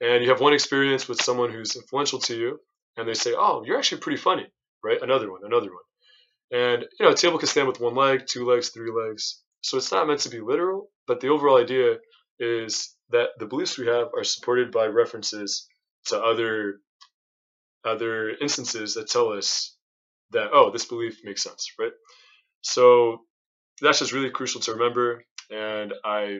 And 0.00 0.22
you 0.22 0.30
have 0.30 0.40
one 0.40 0.54
experience 0.54 1.08
with 1.08 1.22
someone 1.22 1.50
who's 1.50 1.76
influential 1.76 2.20
to 2.20 2.36
you, 2.36 2.60
and 2.96 3.08
they 3.08 3.14
say, 3.14 3.34
"Oh, 3.36 3.62
you're 3.64 3.78
actually 3.78 4.00
pretty 4.00 4.18
funny," 4.18 4.46
right? 4.82 5.00
Another 5.00 5.30
one, 5.30 5.44
another 5.44 5.70
one. 5.70 5.84
And 6.50 6.86
you 6.98 7.06
know, 7.06 7.12
a 7.12 7.16
table 7.16 7.38
can 7.38 7.48
stand 7.48 7.68
with 7.68 7.80
one 7.80 7.94
leg, 7.94 8.26
two 8.26 8.44
legs, 8.44 8.70
three 8.70 8.90
legs. 8.90 9.42
So 9.62 9.76
it's 9.76 9.92
not 9.92 10.06
meant 10.06 10.20
to 10.20 10.30
be 10.30 10.40
literal, 10.40 10.90
but 11.06 11.20
the 11.20 11.28
overall 11.28 11.58
idea 11.58 11.98
is 12.38 12.96
that 13.10 13.30
the 13.38 13.46
beliefs 13.46 13.78
we 13.78 13.86
have 13.86 14.08
are 14.16 14.24
supported 14.24 14.72
by 14.72 14.86
references 14.86 15.68
to 16.06 16.18
other 16.18 16.80
other 17.84 18.30
instances 18.30 18.94
that 18.94 19.08
tell 19.08 19.32
us 19.32 19.76
that 20.32 20.50
oh 20.52 20.70
this 20.70 20.84
belief 20.84 21.20
makes 21.24 21.42
sense 21.42 21.72
right? 21.78 21.92
So 22.62 23.22
that's 23.80 23.98
just 24.00 24.12
really 24.12 24.30
crucial 24.30 24.60
to 24.60 24.72
remember 24.72 25.24
and 25.50 25.94
i 26.04 26.38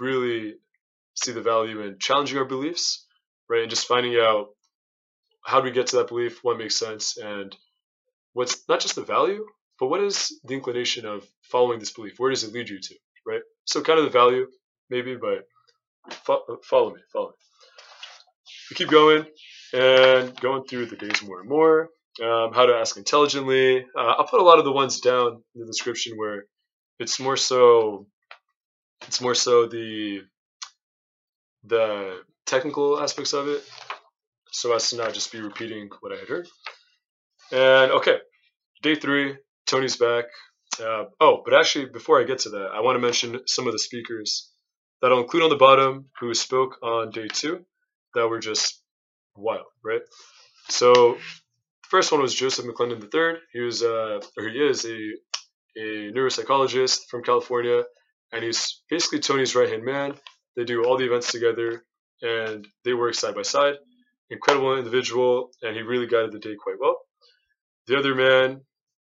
really 0.00 0.54
see 1.14 1.32
the 1.32 1.40
value 1.40 1.80
in 1.80 1.96
challenging 1.98 2.38
our 2.38 2.44
beliefs 2.44 3.06
right 3.48 3.62
and 3.62 3.70
just 3.70 3.86
finding 3.86 4.16
out 4.16 4.48
how 5.44 5.60
do 5.60 5.64
we 5.64 5.70
get 5.70 5.86
to 5.88 5.96
that 5.96 6.08
belief 6.08 6.40
what 6.42 6.58
makes 6.58 6.76
sense 6.76 7.16
and 7.16 7.56
what's 8.32 8.68
not 8.68 8.80
just 8.80 8.96
the 8.96 9.02
value 9.02 9.44
but 9.78 9.88
what 9.88 10.02
is 10.02 10.40
the 10.44 10.54
inclination 10.54 11.04
of 11.04 11.26
following 11.42 11.78
this 11.80 11.92
belief? 11.92 12.14
Where 12.18 12.30
does 12.30 12.44
it 12.44 12.52
lead 12.52 12.68
you 12.68 12.80
to 12.80 12.94
right? 13.26 13.42
So 13.64 13.82
kind 13.82 13.98
of 13.98 14.04
the 14.04 14.10
value 14.10 14.46
maybe 14.90 15.16
but 15.16 15.46
fo- 16.10 16.60
follow 16.62 16.94
me 16.94 17.00
follow 17.12 17.28
me. 17.28 17.34
We 18.70 18.76
keep 18.76 18.88
going 18.88 19.26
and 19.72 20.38
going 20.40 20.64
through 20.64 20.86
the 20.86 20.96
days 20.96 21.22
more 21.22 21.40
and 21.40 21.48
more. 21.48 21.88
Um, 22.22 22.52
how 22.52 22.66
to 22.66 22.74
ask 22.74 22.96
intelligently. 22.96 23.84
Uh, 23.96 24.14
I'll 24.18 24.26
put 24.26 24.40
a 24.40 24.44
lot 24.44 24.58
of 24.58 24.64
the 24.64 24.72
ones 24.72 25.00
down 25.00 25.42
in 25.54 25.60
the 25.60 25.66
description 25.66 26.16
where 26.16 26.44
it's 27.00 27.18
more 27.18 27.36
so 27.36 28.06
it's 29.06 29.20
more 29.20 29.34
so 29.34 29.66
the 29.66 30.22
the 31.64 32.20
technical 32.46 33.00
aspects 33.00 33.32
of 33.32 33.48
it, 33.48 33.62
so 34.52 34.74
as 34.74 34.90
to 34.90 34.96
not 34.96 35.12
just 35.12 35.32
be 35.32 35.40
repeating 35.40 35.88
what 36.00 36.12
I 36.12 36.18
had 36.20 36.28
heard. 36.28 36.48
And 37.50 37.92
okay, 37.92 38.18
day 38.82 38.94
three, 38.94 39.36
Tony's 39.66 39.96
back. 39.96 40.26
Uh, 40.80 41.04
oh, 41.20 41.42
but 41.44 41.54
actually, 41.54 41.86
before 41.86 42.20
I 42.20 42.24
get 42.24 42.40
to 42.40 42.50
that, 42.50 42.70
I 42.74 42.80
want 42.80 42.96
to 42.96 43.00
mention 43.00 43.40
some 43.46 43.66
of 43.66 43.72
the 43.72 43.78
speakers 43.78 44.50
that 45.02 45.12
I'll 45.12 45.20
include 45.20 45.44
on 45.44 45.50
the 45.50 45.56
bottom 45.56 46.06
who 46.20 46.32
spoke 46.34 46.78
on 46.82 47.10
day 47.10 47.28
two 47.28 47.64
that 48.14 48.28
were 48.28 48.38
just 48.38 48.82
wild, 49.36 49.66
right? 49.82 50.02
So 50.68 51.18
first 51.82 52.12
one 52.12 52.22
was 52.22 52.34
Joseph 52.34 52.66
McClendon 52.66 53.02
III. 53.02 53.40
He 53.52 53.60
was, 53.60 53.82
uh, 53.82 54.20
or 54.36 54.48
he 54.48 54.58
is 54.58 54.84
a, 54.84 55.12
a 55.76 56.12
neuropsychologist 56.12 57.08
from 57.10 57.22
California, 57.22 57.84
and 58.32 58.44
he's 58.44 58.82
basically 58.88 59.20
Tony's 59.20 59.54
right 59.54 59.68
hand 59.68 59.84
man. 59.84 60.14
They 60.56 60.64
do 60.64 60.84
all 60.84 60.96
the 60.96 61.06
events 61.06 61.32
together, 61.32 61.84
and 62.22 62.66
they 62.84 62.94
work 62.94 63.14
side 63.14 63.34
by 63.34 63.42
side. 63.42 63.74
Incredible 64.30 64.76
individual, 64.76 65.50
and 65.62 65.76
he 65.76 65.82
really 65.82 66.06
guided 66.06 66.32
the 66.32 66.38
day 66.38 66.54
quite 66.58 66.76
well. 66.80 66.98
The 67.86 67.98
other 67.98 68.14
man 68.14 68.62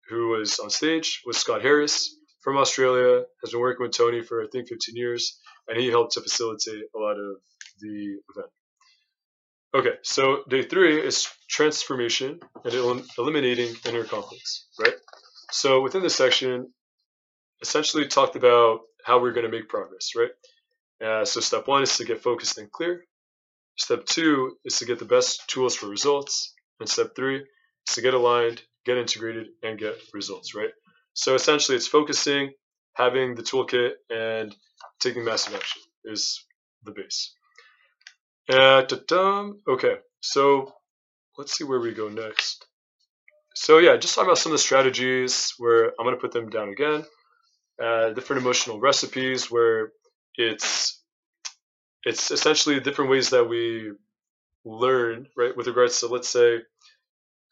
who 0.07 0.29
was 0.29 0.60
on 0.60 0.69
stage 0.69 1.21
was 1.25 1.38
Scott 1.38 1.62
Harris 1.62 2.15
from 2.41 2.57
Australia, 2.57 3.23
has 3.43 3.51
been 3.51 3.60
working 3.60 3.86
with 3.86 3.95
Tony 3.95 4.21
for 4.21 4.43
I 4.43 4.47
think 4.51 4.67
15 4.67 4.95
years, 4.95 5.39
and 5.67 5.79
he 5.79 5.89
helped 5.89 6.13
to 6.13 6.21
facilitate 6.21 6.84
a 6.95 6.99
lot 6.99 7.17
of 7.17 7.38
the 7.79 8.17
event. 8.36 8.51
Okay, 9.73 9.95
so 10.03 10.43
day 10.49 10.63
three 10.63 10.99
is 10.99 11.29
transformation 11.49 12.39
and 12.65 12.73
el- 12.73 13.05
eliminating 13.17 13.73
inner 13.88 14.03
conflicts, 14.03 14.67
right? 14.77 14.95
So 15.51 15.81
within 15.81 16.01
this 16.01 16.15
section, 16.15 16.73
essentially 17.62 18.07
talked 18.07 18.36
about 18.36 18.81
how 19.05 19.21
we're 19.21 19.31
going 19.31 19.49
to 19.49 19.57
make 19.57 19.69
progress, 19.69 20.12
right? 20.15 20.31
Uh, 21.01 21.25
so 21.25 21.39
step 21.39 21.67
one 21.67 21.84
is 21.84 21.95
to 21.97 22.05
get 22.05 22.21
focused 22.21 22.57
and 22.57 22.69
clear. 22.71 23.05
Step 23.77 24.05
two 24.05 24.57
is 24.65 24.77
to 24.79 24.86
get 24.86 24.99
the 24.99 25.05
best 25.05 25.47
tools 25.47 25.75
for 25.75 25.88
results. 25.88 26.53
And 26.79 26.89
step 26.89 27.15
three 27.15 27.38
is 27.38 27.95
to 27.95 28.01
get 28.01 28.13
aligned, 28.13 28.62
get 28.86 28.97
integrated, 28.97 29.47
and 29.63 29.79
get 29.79 29.95
results, 30.13 30.53
right? 30.53 30.71
So 31.13 31.36
essentially, 31.36 31.77
it's 31.77 31.88
focusing, 31.88 32.51
having 32.95 33.36
the 33.36 33.43
toolkit, 33.43 33.91
and 34.10 34.53
taking 34.99 35.23
massive 35.23 35.55
action 35.55 35.81
is 36.05 36.45
the 36.84 36.91
base. 36.91 37.34
Uh, 38.51 38.85
okay, 39.69 39.95
so 40.19 40.73
let's 41.37 41.57
see 41.57 41.63
where 41.63 41.79
we 41.79 41.93
go 41.93 42.09
next. 42.09 42.65
So 43.55 43.77
yeah, 43.77 43.95
just 43.95 44.13
talking 44.13 44.27
about 44.27 44.39
some 44.39 44.51
of 44.51 44.57
the 44.57 44.63
strategies 44.63 45.53
where 45.57 45.85
I'm 45.97 46.05
going 46.05 46.15
to 46.15 46.21
put 46.21 46.33
them 46.33 46.49
down 46.49 46.69
again. 46.69 47.05
Uh, 47.81 48.09
different 48.09 48.41
emotional 48.41 48.79
recipes 48.79 49.49
where 49.49 49.91
it's 50.35 51.01
it's 52.03 52.31
essentially 52.31 52.79
different 52.79 53.11
ways 53.11 53.29
that 53.29 53.47
we 53.47 53.91
learn, 54.65 55.27
right? 55.37 55.55
With 55.55 55.67
regards 55.67 55.99
to 56.01 56.07
let's 56.07 56.29
say 56.29 56.59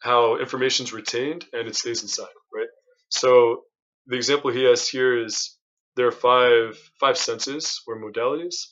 how 0.00 0.36
information 0.38 0.84
is 0.84 0.92
retained 0.92 1.46
and 1.52 1.66
it 1.66 1.76
stays 1.76 2.02
inside, 2.02 2.36
right? 2.54 2.68
So 3.08 3.62
the 4.06 4.16
example 4.16 4.50
he 4.50 4.64
has 4.64 4.86
here 4.88 5.24
is 5.24 5.56
there 5.96 6.08
are 6.08 6.12
five 6.12 6.78
five 6.98 7.16
senses 7.16 7.82
or 7.86 7.96
modalities. 8.00 8.66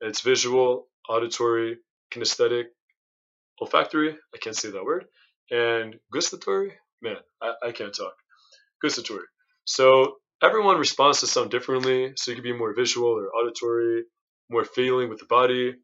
It's 0.00 0.20
visual, 0.22 0.88
auditory, 1.08 1.78
kinesthetic, 2.12 2.64
olfactory, 3.60 4.16
I 4.34 4.38
can't 4.38 4.56
say 4.56 4.70
that 4.70 4.84
word, 4.84 5.06
and 5.50 5.96
gustatory, 6.12 6.72
man, 7.02 7.16
I, 7.42 7.54
I 7.68 7.72
can't 7.72 7.94
talk. 7.94 8.14
Gustatory. 8.82 9.24
So 9.64 10.16
everyone 10.42 10.78
responds 10.78 11.20
to 11.20 11.26
sound 11.26 11.50
differently. 11.50 12.12
So 12.16 12.30
you 12.30 12.36
can 12.36 12.44
be 12.44 12.52
more 12.52 12.74
visual 12.74 13.08
or 13.08 13.34
auditory, 13.34 14.04
more 14.50 14.64
feeling 14.64 15.08
with 15.08 15.18
the 15.18 15.26
body. 15.26 15.74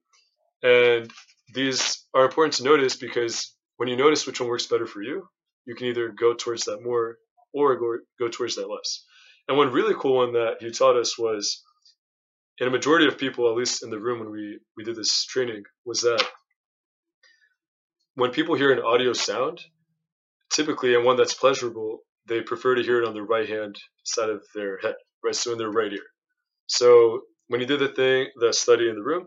And 0.62 1.10
these 1.54 2.04
are 2.14 2.24
important 2.24 2.54
to 2.54 2.64
notice 2.64 2.96
because 2.96 3.54
when 3.76 3.88
you 3.88 3.96
notice 3.96 4.26
which 4.26 4.40
one 4.40 4.48
works 4.48 4.66
better 4.66 4.86
for 4.86 5.02
you, 5.02 5.28
you 5.66 5.74
can 5.74 5.86
either 5.86 6.08
go 6.08 6.34
towards 6.34 6.64
that 6.64 6.82
more 6.82 7.16
or 7.52 7.76
go, 7.76 7.98
go 8.18 8.28
towards 8.28 8.56
that 8.56 8.68
less. 8.68 9.04
And 9.48 9.56
one 9.56 9.72
really 9.72 9.94
cool 9.98 10.16
one 10.18 10.34
that 10.34 10.56
he 10.60 10.70
taught 10.70 10.96
us 10.96 11.18
was 11.18 11.62
and 12.62 12.68
a 12.68 12.70
majority 12.70 13.08
of 13.08 13.18
people, 13.18 13.50
at 13.50 13.56
least 13.56 13.82
in 13.82 13.90
the 13.90 13.98
room 13.98 14.20
when 14.20 14.30
we, 14.30 14.60
we 14.76 14.84
did 14.84 14.94
this 14.94 15.24
training, 15.24 15.64
was 15.84 16.02
that 16.02 16.24
when 18.14 18.30
people 18.30 18.54
hear 18.54 18.70
an 18.72 18.78
audio 18.78 19.12
sound, 19.12 19.60
typically, 20.54 20.94
and 20.94 21.04
one 21.04 21.16
that's 21.16 21.34
pleasurable, 21.34 21.98
they 22.28 22.40
prefer 22.40 22.76
to 22.76 22.82
hear 22.84 23.02
it 23.02 23.08
on 23.08 23.14
the 23.14 23.22
right 23.22 23.48
hand 23.48 23.74
side 24.04 24.30
of 24.30 24.44
their 24.54 24.78
head, 24.78 24.94
right? 25.24 25.34
So 25.34 25.50
in 25.50 25.58
their 25.58 25.72
right 25.72 25.92
ear. 25.92 26.04
So 26.68 27.22
when 27.48 27.60
you 27.60 27.66
did 27.66 27.80
the 27.80 27.88
thing, 27.88 28.28
the 28.36 28.52
study 28.52 28.88
in 28.88 28.94
the 28.94 29.02
room, 29.02 29.26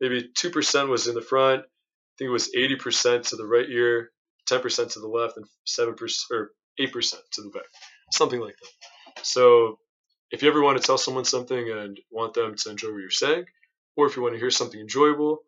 maybe 0.00 0.30
2% 0.38 0.88
was 0.88 1.08
in 1.08 1.16
the 1.16 1.20
front. 1.20 1.62
I 1.62 2.14
think 2.18 2.28
it 2.28 2.30
was 2.30 2.52
80% 2.56 3.30
to 3.30 3.36
the 3.36 3.48
right 3.48 3.68
ear, 3.68 4.12
10% 4.48 4.92
to 4.92 5.00
the 5.00 5.08
left, 5.08 5.36
and 5.36 5.46
7% 5.66 5.98
or 6.30 6.52
8% 6.78 7.14
to 7.32 7.42
the 7.42 7.50
back, 7.50 7.66
something 8.12 8.38
like 8.38 8.54
that. 8.62 9.26
So 9.26 9.80
if 10.30 10.42
you 10.42 10.48
ever 10.48 10.62
want 10.62 10.80
to 10.80 10.86
tell 10.86 10.98
someone 10.98 11.24
something 11.24 11.70
and 11.70 11.98
want 12.10 12.34
them 12.34 12.54
to 12.56 12.70
enjoy 12.70 12.88
what 12.88 12.98
you're 12.98 13.10
saying, 13.10 13.44
or 13.96 14.06
if 14.06 14.16
you 14.16 14.22
want 14.22 14.34
to 14.34 14.40
hear 14.40 14.50
something 14.50 14.80
enjoyable, 14.80 15.40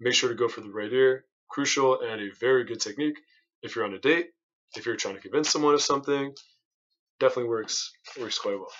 make 0.00 0.14
sure 0.14 0.28
to 0.28 0.34
go 0.34 0.48
for 0.48 0.60
the 0.60 0.70
right 0.70 0.92
ear. 0.92 1.24
Crucial 1.50 2.00
and 2.00 2.20
a 2.20 2.34
very 2.40 2.64
good 2.64 2.80
technique 2.80 3.18
if 3.62 3.76
you're 3.76 3.84
on 3.84 3.94
a 3.94 3.98
date, 3.98 4.30
if 4.76 4.86
you're 4.86 4.96
trying 4.96 5.14
to 5.14 5.20
convince 5.20 5.50
someone 5.50 5.74
of 5.74 5.82
something, 5.82 6.34
definitely 7.20 7.48
works 7.48 7.92
works 8.20 8.38
quite 8.38 8.56
well. 8.56 8.72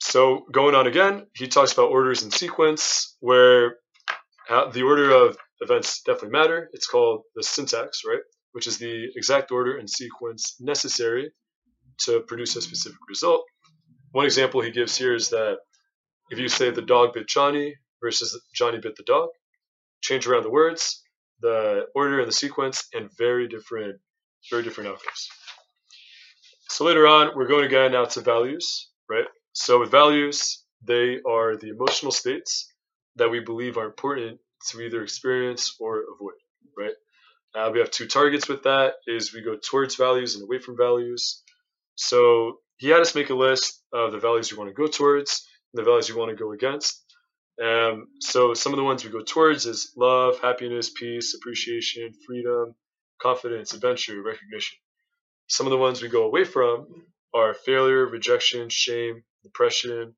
So 0.00 0.46
going 0.52 0.74
on 0.74 0.86
again, 0.86 1.26
he 1.34 1.48
talks 1.48 1.72
about 1.72 1.90
orders 1.90 2.22
and 2.22 2.32
sequence, 2.32 3.16
where 3.20 3.76
uh, 4.48 4.70
the 4.70 4.82
order 4.82 5.10
of 5.10 5.36
events 5.60 6.02
definitely 6.02 6.30
matter. 6.30 6.68
It's 6.72 6.86
called 6.86 7.22
the 7.34 7.42
syntax, 7.42 8.02
right? 8.06 8.20
Which 8.52 8.66
is 8.66 8.78
the 8.78 9.08
exact 9.16 9.50
order 9.50 9.76
and 9.76 9.88
sequence 9.88 10.56
necessary 10.60 11.32
to 12.04 12.20
produce 12.20 12.56
a 12.56 12.60
specific 12.62 12.98
result. 13.08 13.44
One 14.12 14.24
example 14.24 14.60
he 14.60 14.70
gives 14.70 14.96
here 14.96 15.14
is 15.14 15.28
that 15.30 15.58
if 16.30 16.38
you 16.38 16.48
say 16.48 16.70
the 16.70 16.82
dog 16.82 17.14
bit 17.14 17.28
Johnny 17.28 17.74
versus 18.02 18.38
Johnny 18.54 18.78
bit 18.78 18.96
the 18.96 19.04
dog, 19.04 19.28
change 20.00 20.26
around 20.26 20.44
the 20.44 20.50
words, 20.50 21.02
the 21.40 21.86
order 21.94 22.20
and 22.20 22.28
the 22.28 22.32
sequence, 22.32 22.86
and 22.94 23.10
very 23.16 23.48
different, 23.48 24.00
very 24.50 24.62
different 24.62 24.90
outcomes. 24.90 25.28
So 26.68 26.84
later 26.84 27.06
on, 27.06 27.32
we're 27.34 27.48
going 27.48 27.64
again 27.64 27.92
now 27.92 28.04
to 28.04 28.20
values, 28.20 28.90
right? 29.08 29.24
So 29.52 29.80
with 29.80 29.90
values, 29.90 30.64
they 30.82 31.18
are 31.26 31.56
the 31.56 31.70
emotional 31.70 32.12
states 32.12 32.72
that 33.16 33.30
we 33.30 33.40
believe 33.40 33.76
are 33.76 33.86
important 33.86 34.38
to 34.68 34.80
either 34.80 35.02
experience 35.02 35.76
or 35.80 36.04
avoid, 36.14 36.34
right? 36.76 36.94
Uh, 37.54 37.70
we 37.72 37.78
have 37.80 37.90
two 37.90 38.06
targets 38.06 38.48
with 38.48 38.62
that 38.64 38.94
is 39.06 39.32
we 39.32 39.40
go 39.40 39.56
towards 39.56 39.96
values 39.96 40.34
and 40.34 40.44
away 40.44 40.58
from 40.58 40.76
values. 40.76 41.42
So 41.98 42.60
he 42.76 42.88
had 42.88 43.00
us 43.00 43.16
make 43.16 43.30
a 43.30 43.34
list 43.34 43.82
of 43.92 44.12
the 44.12 44.20
values 44.20 44.50
you 44.50 44.56
want 44.56 44.70
to 44.70 44.74
go 44.74 44.86
towards 44.86 45.44
and 45.72 45.80
the 45.80 45.84
values 45.84 46.08
you 46.08 46.16
want 46.16 46.30
to 46.30 46.36
go 46.36 46.52
against. 46.52 47.04
Um, 47.60 48.06
so 48.20 48.54
some 48.54 48.72
of 48.72 48.76
the 48.76 48.84
ones 48.84 49.04
we 49.04 49.10
go 49.10 49.20
towards 49.20 49.66
is 49.66 49.92
love, 49.96 50.38
happiness, 50.38 50.90
peace, 50.90 51.34
appreciation, 51.34 52.12
freedom, 52.24 52.76
confidence, 53.20 53.74
adventure, 53.74 54.22
recognition. 54.22 54.78
Some 55.48 55.66
of 55.66 55.72
the 55.72 55.76
ones 55.76 56.00
we 56.00 56.08
go 56.08 56.22
away 56.22 56.44
from 56.44 56.86
are 57.34 57.52
failure, 57.52 58.06
rejection, 58.06 58.68
shame, 58.68 59.24
depression, 59.42 60.14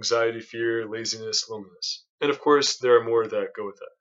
anxiety, 0.00 0.40
fear, 0.40 0.88
laziness, 0.88 1.50
loneliness. 1.50 2.06
And 2.22 2.30
of 2.30 2.40
course, 2.40 2.78
there 2.78 2.98
are 2.98 3.04
more 3.04 3.26
that 3.26 3.54
go 3.54 3.66
with 3.66 3.76
that. 3.76 3.92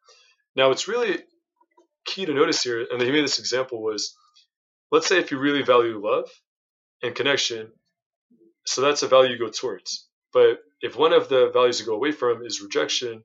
Now, 0.55 0.69
what's 0.69 0.87
really 0.87 1.23
key 2.05 2.25
to 2.25 2.33
notice 2.33 2.63
here, 2.63 2.87
and 2.89 3.01
he 3.01 3.11
made 3.11 3.25
this 3.25 3.39
example 3.39 3.83
was, 3.83 4.15
let's 4.93 5.07
say 5.07 5.19
if 5.19 5.29
you 5.29 5.39
really 5.39 5.61
value 5.61 6.01
love 6.01 6.29
and 7.03 7.15
connection, 7.15 7.71
so 8.65 8.81
that's 8.81 9.03
a 9.03 9.07
value 9.07 9.31
you 9.31 9.39
go 9.39 9.49
towards. 9.49 10.07
But 10.33 10.60
if 10.81 10.95
one 10.97 11.13
of 11.13 11.29
the 11.29 11.49
values 11.51 11.79
you 11.79 11.86
go 11.86 11.95
away 11.95 12.12
from 12.12 12.45
is 12.45 12.62
rejection, 12.62 13.23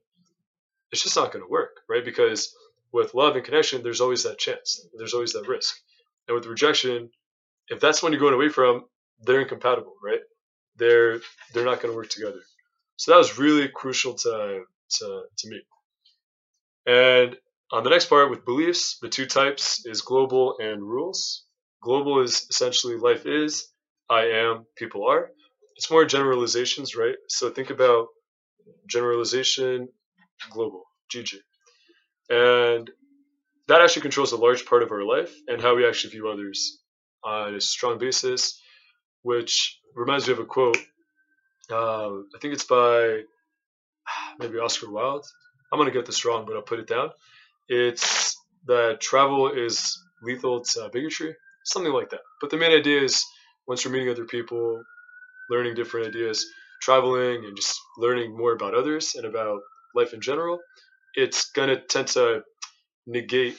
it's 0.91 1.03
just 1.03 1.15
not 1.15 1.31
going 1.31 1.43
to 1.43 1.49
work, 1.49 1.81
right? 1.89 2.05
Because 2.05 2.55
with 2.91 3.13
love 3.13 3.35
and 3.35 3.43
connection, 3.43 3.83
there's 3.83 4.01
always 4.01 4.23
that 4.23 4.37
chance, 4.37 4.85
there's 4.97 5.13
always 5.13 5.33
that 5.33 5.47
risk. 5.47 5.75
And 6.27 6.35
with 6.35 6.45
rejection, 6.45 7.09
if 7.67 7.79
that's 7.79 8.01
one 8.01 8.11
you're 8.11 8.21
going 8.21 8.33
away 8.33 8.49
from, 8.49 8.85
they're 9.21 9.41
incompatible, 9.41 9.95
right? 10.03 10.21
They're 10.77 11.19
they're 11.53 11.65
not 11.65 11.81
going 11.81 11.91
to 11.91 11.95
work 11.95 12.09
together. 12.09 12.39
So 12.97 13.11
that 13.11 13.17
was 13.17 13.37
really 13.37 13.67
crucial 13.67 14.13
to 14.15 14.63
to, 14.99 15.23
to 15.37 15.49
me. 15.49 15.61
And 16.85 17.37
on 17.71 17.83
the 17.83 17.89
next 17.89 18.05
part 18.05 18.29
with 18.29 18.45
beliefs, 18.45 18.97
the 19.01 19.09
two 19.09 19.25
types 19.25 19.85
is 19.85 20.01
global 20.01 20.57
and 20.59 20.81
rules. 20.83 21.42
Global 21.83 22.21
is 22.21 22.47
essentially 22.49 22.95
life 22.95 23.25
is, 23.25 23.67
I 24.09 24.27
am, 24.27 24.65
people 24.77 25.05
are. 25.05 25.29
It's 25.75 25.91
more 25.91 26.05
generalizations, 26.05 26.95
right? 26.95 27.15
So 27.27 27.49
think 27.49 27.71
about 27.71 28.07
generalization, 28.87 29.89
global, 30.49 30.83
GG. 31.13 31.35
And 32.29 32.89
that 33.67 33.81
actually 33.81 34.03
controls 34.03 34.31
a 34.31 34.37
large 34.37 34.65
part 34.65 34.83
of 34.83 34.91
our 34.91 35.03
life 35.03 35.33
and 35.47 35.61
how 35.61 35.75
we 35.75 35.85
actually 35.85 36.11
view 36.11 36.29
others 36.29 36.79
on 37.23 37.55
a 37.55 37.61
strong 37.61 37.97
basis, 37.97 38.61
which 39.21 39.79
reminds 39.95 40.27
me 40.27 40.33
of 40.33 40.39
a 40.39 40.45
quote. 40.45 40.77
Uh, 41.69 42.11
I 42.35 42.39
think 42.41 42.53
it's 42.53 42.65
by 42.65 43.21
maybe 44.39 44.57
Oscar 44.57 44.89
Wilde. 44.89 45.25
I'm 45.71 45.79
gonna 45.79 45.91
get 45.91 46.05
this 46.05 46.23
wrong, 46.23 46.45
but 46.45 46.55
I'll 46.55 46.61
put 46.61 46.79
it 46.79 46.87
down. 46.87 47.09
It's 47.67 48.37
that 48.67 49.01
travel 49.01 49.51
is 49.51 49.97
lethal 50.21 50.63
to 50.63 50.89
bigotry, 50.93 51.35
something 51.65 51.93
like 51.93 52.09
that. 52.09 52.21
But 52.41 52.49
the 52.49 52.57
main 52.57 52.71
idea 52.71 53.01
is 53.01 53.25
once 53.67 53.83
you're 53.83 53.93
meeting 53.93 54.09
other 54.09 54.25
people, 54.25 54.83
learning 55.49 55.75
different 55.75 56.07
ideas, 56.07 56.45
traveling, 56.81 57.45
and 57.45 57.55
just 57.55 57.79
learning 57.97 58.35
more 58.37 58.53
about 58.53 58.75
others 58.75 59.15
and 59.15 59.25
about 59.25 59.61
life 59.95 60.13
in 60.13 60.21
general, 60.21 60.59
it's 61.15 61.51
gonna 61.51 61.79
tend 61.79 62.07
to 62.09 62.43
negate 63.07 63.57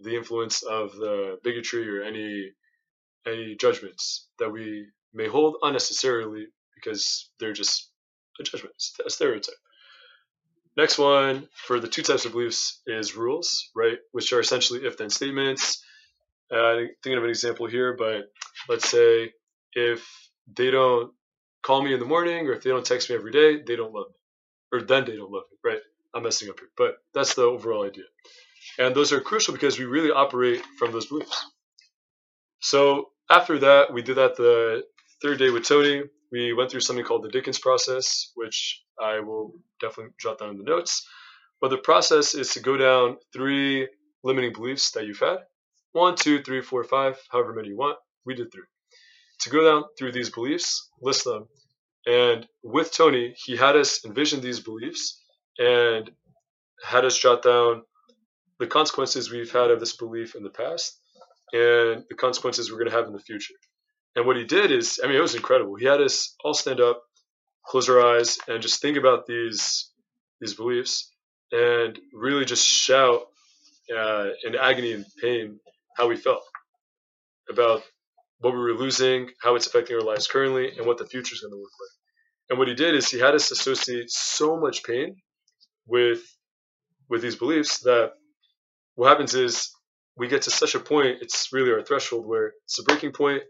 the 0.00 0.16
influence 0.16 0.62
of 0.62 0.92
the 0.92 1.38
bigotry 1.42 1.88
or 1.88 2.02
any 2.02 2.50
any 3.26 3.56
judgments 3.56 4.28
that 4.38 4.50
we 4.50 4.86
may 5.12 5.28
hold 5.28 5.56
unnecessarily 5.62 6.46
because 6.74 7.30
they're 7.40 7.52
just 7.52 7.90
a 8.40 8.42
judgment, 8.42 8.74
a 9.04 9.10
stereotype. 9.10 9.54
Next 10.76 10.96
one 10.96 11.48
for 11.54 11.80
the 11.80 11.88
two 11.88 12.02
types 12.02 12.24
of 12.24 12.32
beliefs 12.32 12.80
is 12.86 13.16
rules, 13.16 13.70
right? 13.74 13.98
Which 14.12 14.32
are 14.32 14.40
essentially 14.40 14.86
if 14.86 14.96
then 14.96 15.10
statements. 15.10 15.82
Uh, 16.50 16.76
thinking 17.02 17.18
of 17.18 17.24
an 17.24 17.30
example 17.30 17.66
here, 17.66 17.94
but 17.96 18.30
let's 18.68 18.88
say 18.88 19.32
if 19.74 20.08
they 20.56 20.70
don't 20.70 21.12
call 21.62 21.82
me 21.82 21.92
in 21.92 22.00
the 22.00 22.06
morning 22.06 22.46
or 22.46 22.52
if 22.52 22.62
they 22.62 22.70
don't 22.70 22.86
text 22.86 23.10
me 23.10 23.16
every 23.16 23.32
day, 23.32 23.62
they 23.66 23.76
don't 23.76 23.92
love 23.92 24.06
me. 24.08 24.14
Or 24.72 24.82
then 24.82 25.04
they 25.04 25.16
don't 25.16 25.30
love 25.30 25.44
me, 25.50 25.58
right? 25.70 25.80
I'm 26.14 26.22
messing 26.22 26.48
up 26.48 26.58
here. 26.58 26.70
But 26.76 26.96
that's 27.14 27.34
the 27.34 27.42
overall 27.42 27.86
idea. 27.86 28.04
And 28.78 28.94
those 28.94 29.12
are 29.12 29.20
crucial 29.20 29.52
because 29.52 29.78
we 29.78 29.84
really 29.84 30.10
operate 30.10 30.62
from 30.78 30.92
those 30.92 31.06
beliefs. 31.06 31.46
So 32.60 33.10
after 33.30 33.58
that, 33.58 33.92
we 33.92 34.02
did 34.02 34.16
that 34.16 34.36
the 34.36 34.84
third 35.22 35.38
day 35.38 35.50
with 35.50 35.64
Tony. 35.66 36.02
We 36.32 36.52
went 36.52 36.70
through 36.70 36.80
something 36.80 37.04
called 37.04 37.24
the 37.24 37.30
Dickens 37.30 37.58
process, 37.58 38.32
which 38.34 38.82
I 39.00 39.20
will 39.20 39.52
definitely 39.80 40.12
jot 40.20 40.38
down 40.38 40.50
in 40.50 40.58
the 40.58 40.64
notes. 40.64 41.06
But 41.60 41.70
the 41.70 41.78
process 41.78 42.34
is 42.34 42.50
to 42.50 42.60
go 42.60 42.76
down 42.76 43.16
three 43.32 43.88
limiting 44.22 44.52
beliefs 44.52 44.92
that 44.92 45.06
you've 45.06 45.18
had 45.18 45.38
one, 45.98 46.16
two, 46.16 46.42
three, 46.42 46.62
four, 46.62 46.84
five, 46.84 47.18
however 47.30 47.52
many 47.52 47.68
you 47.68 47.76
want. 47.76 47.98
We 48.24 48.34
did 48.34 48.52
three. 48.52 48.64
To 49.42 49.50
go 49.50 49.64
down 49.64 49.84
through 49.98 50.12
these 50.12 50.30
beliefs, 50.30 50.88
list 51.00 51.24
them. 51.24 51.48
And 52.06 52.46
with 52.62 52.92
Tony, 52.92 53.34
he 53.44 53.56
had 53.56 53.76
us 53.76 54.04
envision 54.04 54.40
these 54.40 54.60
beliefs 54.60 55.22
and 55.58 56.10
had 56.82 57.04
us 57.04 57.18
jot 57.18 57.42
down 57.42 57.82
the 58.58 58.66
consequences 58.66 59.30
we've 59.30 59.52
had 59.52 59.70
of 59.70 59.80
this 59.80 59.96
belief 59.96 60.34
in 60.34 60.42
the 60.42 60.50
past 60.50 60.98
and 61.52 62.04
the 62.08 62.16
consequences 62.16 62.70
we're 62.70 62.78
going 62.78 62.90
to 62.90 62.96
have 62.96 63.06
in 63.06 63.12
the 63.12 63.20
future. 63.20 63.54
And 64.16 64.26
what 64.26 64.36
he 64.36 64.44
did 64.44 64.72
is, 64.72 65.00
I 65.02 65.06
mean, 65.06 65.16
it 65.16 65.22
was 65.22 65.34
incredible. 65.34 65.76
He 65.76 65.86
had 65.86 66.00
us 66.00 66.34
all 66.42 66.54
stand 66.54 66.80
up, 66.80 67.02
close 67.66 67.88
our 67.88 68.04
eyes, 68.04 68.38
and 68.48 68.62
just 68.62 68.82
think 68.82 68.96
about 68.96 69.26
these 69.26 69.90
these 70.40 70.54
beliefs, 70.54 71.12
and 71.52 71.98
really 72.12 72.44
just 72.44 72.64
shout 72.64 73.22
uh, 73.96 74.26
in 74.44 74.54
agony 74.54 74.92
and 74.92 75.04
pain 75.20 75.58
how 75.98 76.08
we 76.08 76.16
felt 76.16 76.42
about 77.50 77.82
what 78.38 78.52
we 78.52 78.58
were 78.58 78.74
losing, 78.74 79.30
how 79.42 79.56
it's 79.56 79.66
affecting 79.66 79.96
our 79.96 80.02
lives 80.02 80.28
currently, 80.28 80.70
and 80.76 80.86
what 80.86 80.96
the 80.96 81.06
future 81.06 81.34
is 81.34 81.40
going 81.40 81.52
to 81.52 81.56
look 81.58 81.70
like. 81.80 82.50
And 82.50 82.58
what 82.58 82.68
he 82.68 82.74
did 82.74 82.94
is 82.94 83.10
he 83.10 83.18
had 83.18 83.34
us 83.34 83.50
associate 83.50 84.10
so 84.10 84.56
much 84.56 84.84
pain 84.84 85.16
with 85.86 86.22
with 87.10 87.22
these 87.22 87.36
beliefs 87.36 87.80
that 87.80 88.12
what 88.94 89.08
happens 89.08 89.34
is 89.34 89.70
we 90.16 90.28
get 90.28 90.42
to 90.42 90.50
such 90.50 90.74
a 90.74 90.80
point, 90.80 91.18
it's 91.22 91.48
really 91.52 91.72
our 91.72 91.82
threshold 91.82 92.26
where 92.26 92.52
it's 92.64 92.78
a 92.78 92.82
breaking 92.82 93.12
point, 93.12 93.42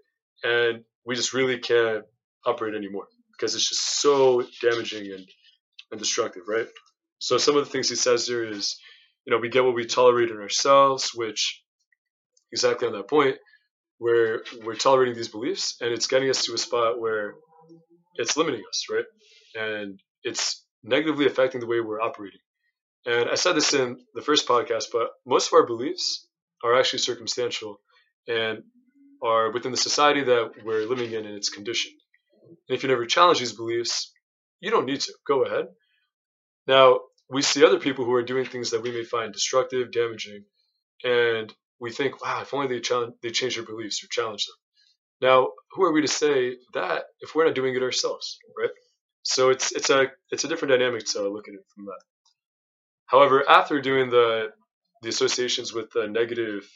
and 0.45 0.85
we 1.05 1.17
just 1.17 1.33
really 1.33 1.59
can't 1.59 2.05
operate 2.47 2.75
anymore 2.75 3.09
because 3.33 3.55
it's 3.55 3.69
just 3.69 4.01
so 4.01 4.45
damaging 4.63 5.13
and, 5.13 5.27
and 5.91 5.99
destructive, 5.99 6.43
right? 6.47 6.69
So 7.19 7.37
some 7.37 7.57
of 7.57 7.65
the 7.65 7.71
things 7.71 7.89
he 7.89 7.97
says 7.97 8.27
here 8.27 8.45
is, 8.45 8.79
you 9.25 9.33
know, 9.33 9.39
we 9.39 9.49
get 9.49 9.65
what 9.65 9.75
we 9.75 9.87
tolerate 9.87 10.31
in 10.31 10.39
ourselves, 10.39 11.11
which 11.15 11.63
exactly 12.53 12.87
on 12.87 12.95
that 12.95 13.09
point, 13.09 13.37
where 13.99 14.43
we're 14.65 14.75
tolerating 14.75 15.15
these 15.15 15.29
beliefs 15.29 15.77
and 15.81 15.93
it's 15.93 16.07
getting 16.07 16.31
us 16.31 16.45
to 16.45 16.55
a 16.55 16.59
spot 16.59 17.01
where 17.01 17.35
it's 18.15 18.37
limiting 18.37 18.63
us, 18.69 18.85
right? 18.91 19.05
And 19.55 20.01
it's 20.23 20.65
negatively 20.83 21.27
affecting 21.27 21.61
the 21.61 21.67
way 21.67 21.81
we're 21.81 22.01
operating. 22.01 22.41
And 23.07 23.29
I 23.31 23.35
said 23.37 23.55
this 23.55 23.75
in 23.75 23.99
the 24.15 24.23
first 24.23 24.47
podcast, 24.47 24.87
but 24.93 25.09
most 25.27 25.49
of 25.49 25.55
our 25.55 25.67
beliefs 25.67 26.27
are 26.65 26.79
actually 26.79 27.01
circumstantial 27.01 27.81
and 28.27 28.63
are 29.23 29.51
within 29.53 29.73
the 29.73 29.79
society 29.79 30.25
that 30.25 30.51
we're 30.65 30.87
living 30.87 31.13
in 31.13 31.25
and 31.25 31.35
its 31.35 31.49
condition. 31.49 31.93
And 32.69 32.77
if 32.77 32.83
you 32.83 32.89
never 32.89 33.07
challenge 33.07 33.39
these 33.39 33.53
beliefs, 33.53 34.13
you 34.61 34.71
don't 34.71 34.87
need 34.87 35.01
to. 35.01 35.13
Go 35.27 35.45
ahead. 35.45 35.67
Now, 36.67 37.01
we 37.31 37.43
see 37.43 37.65
other 37.65 37.79
people 37.79 38.05
who 38.05 38.15
are 38.15 38.23
doing 38.23 38.45
things 38.45 38.71
that 38.71 38.83
we 38.83 38.91
may 38.91 39.05
find 39.05 39.33
destructive, 39.33 39.93
damaging, 39.93 40.45
and 41.05 41.53
we 41.81 41.91
think, 41.91 42.23
wow, 42.23 42.43
if 42.43 42.53
only 42.55 42.69
they, 42.69 42.81
challenge, 42.81 43.14
they 43.23 43.31
change 43.31 43.57
their 43.57 43.64
beliefs 43.64 44.03
or 44.03 44.09
challenge 44.09 44.47
them. 44.47 44.57
Now, 45.21 45.49
who 45.73 45.83
are 45.85 45.93
we 45.93 46.03
to 46.03 46.09
say 46.09 46.57
that 46.75 47.05
if 47.21 47.35
we're 47.35 47.47
not 47.47 47.55
doing 47.55 47.75
it 47.75 47.83
ourselves, 47.83 48.38
right? 48.59 48.71
So 49.23 49.51
it's 49.51 49.73
it's 49.73 49.91
a 49.91 50.07
it's 50.31 50.45
a 50.45 50.49
different 50.49 50.73
dynamic 50.73 51.05
to 51.12 51.29
look 51.29 51.49
at 51.49 51.55
it 51.55 51.64
from 51.75 51.87
that. 51.87 52.01
However, 53.07 53.49
after 53.49 53.81
doing 53.81 54.11
the 54.11 54.51
the 55.03 55.09
associations 55.09 55.73
with 55.73 55.91
the 55.93 56.09
negative, 56.09 56.69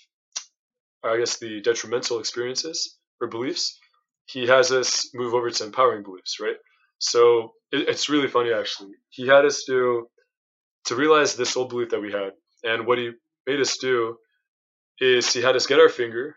or 1.02 1.10
I 1.10 1.18
guess 1.18 1.38
the 1.38 1.60
detrimental 1.60 2.18
experiences 2.18 2.98
or 3.20 3.28
beliefs, 3.28 3.78
he 4.26 4.46
has 4.48 4.72
us 4.72 5.10
move 5.14 5.34
over 5.34 5.50
to 5.50 5.64
empowering 5.64 6.02
beliefs, 6.02 6.38
right? 6.40 6.56
So 6.98 7.52
it, 7.70 7.88
it's 7.88 8.08
really 8.08 8.28
funny 8.28 8.52
actually. 8.52 8.92
He 9.10 9.26
had 9.26 9.44
us 9.44 9.64
do 9.64 10.08
to 10.86 10.96
realize 10.96 11.34
this 11.34 11.56
old 11.56 11.68
belief 11.70 11.90
that 11.90 12.02
we 12.02 12.12
had, 12.12 12.32
and 12.64 12.86
what 12.86 12.98
he 12.98 13.12
made 13.46 13.60
us 13.60 13.78
do 13.78 14.16
is 15.00 15.32
he 15.32 15.40
had 15.42 15.56
us 15.56 15.66
get 15.66 15.80
our 15.80 15.88
finger 15.88 16.36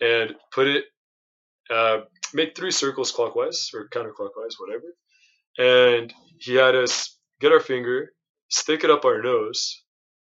and 0.00 0.34
put 0.52 0.66
it, 0.66 0.84
uh, 1.70 1.98
make 2.34 2.56
three 2.56 2.70
circles 2.70 3.12
clockwise 3.12 3.70
or 3.74 3.88
counterclockwise, 3.88 4.54
whatever, 4.58 4.94
and 5.58 6.12
he 6.38 6.54
had 6.54 6.74
us 6.74 7.18
get 7.40 7.52
our 7.52 7.60
finger, 7.60 8.12
stick 8.48 8.84
it 8.84 8.90
up 8.90 9.04
our 9.04 9.22
nose, 9.22 9.82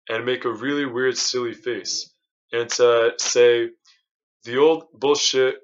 and 0.10 0.26
make 0.26 0.46
a 0.46 0.52
really 0.52 0.86
weird, 0.86 1.18
silly 1.18 1.54
face, 1.54 2.14
and 2.52 2.70
to 2.70 3.14
say 3.18 3.70
the 4.44 4.58
old 4.58 4.86
bullshit, 4.94 5.56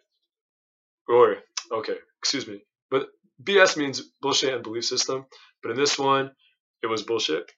or 1.07 1.37
okay, 1.71 1.95
excuse 2.21 2.47
me, 2.47 2.61
but 2.89 3.07
BS 3.43 3.77
means 3.77 4.01
bullshit 4.21 4.53
and 4.53 4.63
belief 4.63 4.85
system, 4.85 5.25
but 5.61 5.71
in 5.71 5.77
this 5.77 5.97
one, 5.97 6.31
it 6.83 6.87
was 6.87 7.03
bullshit. 7.03 7.51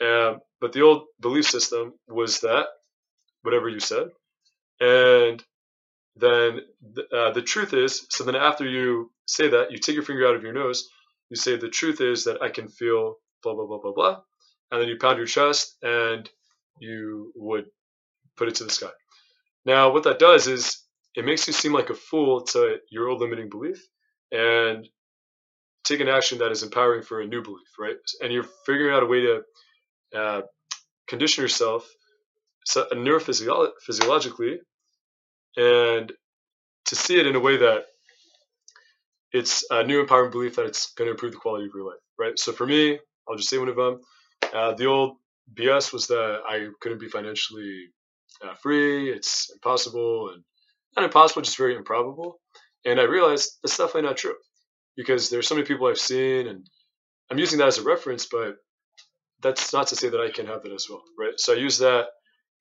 Um, 0.00 0.40
but 0.60 0.72
the 0.72 0.82
old 0.82 1.04
belief 1.20 1.46
system 1.46 1.94
was 2.08 2.40
that 2.40 2.66
whatever 3.46 3.68
you 3.70 3.80
said, 3.80 4.08
and 4.80 5.42
then 6.16 6.60
uh, 7.12 7.30
the 7.32 7.42
truth 7.52 7.72
is, 7.72 8.06
so 8.10 8.24
then 8.24 8.36
after 8.36 8.66
you 8.66 9.10
say 9.26 9.48
that, 9.48 9.70
you 9.70 9.78
take 9.78 9.94
your 9.94 10.04
finger 10.04 10.26
out 10.28 10.36
of 10.36 10.42
your 10.42 10.52
nose, 10.52 10.88
you 11.30 11.36
say 11.36 11.56
the 11.56 11.68
truth 11.68 12.00
is 12.00 12.24
that 12.24 12.42
I 12.42 12.50
can 12.50 12.68
feel 12.68 13.16
blah 13.42 13.54
blah 13.54 13.66
blah 13.66 13.78
blah 13.78 13.92
blah, 13.92 14.16
and 14.70 14.80
then 14.80 14.88
you 14.88 14.98
pound 14.98 15.18
your 15.18 15.26
chest 15.26 15.76
and 15.82 16.28
you 16.80 17.32
would 17.34 17.66
put 18.36 18.48
it 18.48 18.56
to 18.56 18.64
the 18.64 18.70
sky. 18.70 18.94
Now, 19.64 19.92
what 19.92 20.04
that 20.04 20.18
does 20.18 20.46
is 20.46 20.62
it 21.14 21.24
makes 21.24 21.46
you 21.46 21.52
seem 21.52 21.72
like 21.72 21.90
a 21.90 21.94
fool 21.94 22.42
to 22.52 22.78
your 22.90 23.08
old 23.08 23.20
limiting 23.20 23.48
belief, 23.48 23.80
and 24.32 24.88
take 25.84 26.00
an 26.00 26.08
action 26.08 26.38
that 26.38 26.52
is 26.52 26.62
empowering 26.62 27.02
for 27.02 27.20
a 27.20 27.26
new 27.26 27.42
belief, 27.42 27.70
right? 27.78 27.96
And 28.20 28.32
you're 28.32 28.50
figuring 28.66 28.94
out 28.94 29.04
a 29.04 29.06
way 29.06 29.20
to 29.22 29.34
uh, 30.20 30.42
condition 31.06 31.42
yourself 31.42 31.88
so, 32.66 32.86
neurophysiologically 32.92 34.58
and 35.56 36.12
to 36.86 36.96
see 36.96 37.18
it 37.18 37.26
in 37.26 37.36
a 37.36 37.40
way 37.40 37.56
that 37.58 37.84
it's 39.32 39.64
a 39.70 39.84
new 39.84 40.00
empowering 40.00 40.30
belief 40.30 40.56
that 40.56 40.66
it's 40.66 40.92
going 40.94 41.06
to 41.06 41.12
improve 41.12 41.32
the 41.32 41.38
quality 41.38 41.66
of 41.66 41.70
your 41.74 41.86
life, 41.86 42.00
right? 42.18 42.38
So 42.38 42.52
for 42.52 42.66
me, 42.66 42.98
I'll 43.28 43.36
just 43.36 43.48
say 43.48 43.58
one 43.58 43.68
of 43.68 43.76
them. 43.76 44.00
Uh, 44.52 44.74
the 44.74 44.86
old 44.86 45.16
BS 45.54 45.92
was 45.92 46.06
that 46.08 46.40
I 46.48 46.68
couldn't 46.80 47.00
be 47.00 47.08
financially 47.08 47.86
uh, 48.42 48.54
free. 48.54 49.10
It's 49.10 49.50
impossible 49.52 50.30
and 50.32 50.42
not 50.96 51.04
impossible, 51.04 51.42
just 51.42 51.58
very 51.58 51.76
improbable. 51.76 52.40
And 52.84 53.00
I 53.00 53.04
realized 53.04 53.58
that's 53.62 53.76
definitely 53.76 54.02
not 54.02 54.16
true 54.16 54.34
because 54.96 55.30
there's 55.30 55.46
so 55.46 55.54
many 55.54 55.66
people 55.66 55.86
I've 55.86 55.98
seen, 55.98 56.46
and 56.48 56.66
I'm 57.30 57.38
using 57.38 57.58
that 57.58 57.68
as 57.68 57.78
a 57.78 57.82
reference, 57.82 58.26
but 58.26 58.56
that's 59.42 59.72
not 59.72 59.88
to 59.88 59.96
say 59.96 60.08
that 60.08 60.20
I 60.20 60.30
can 60.30 60.46
have 60.46 60.62
that 60.62 60.72
as 60.72 60.88
well, 60.88 61.02
right? 61.18 61.38
So 61.38 61.52
I 61.52 61.56
use 61.56 61.78
that. 61.78 62.06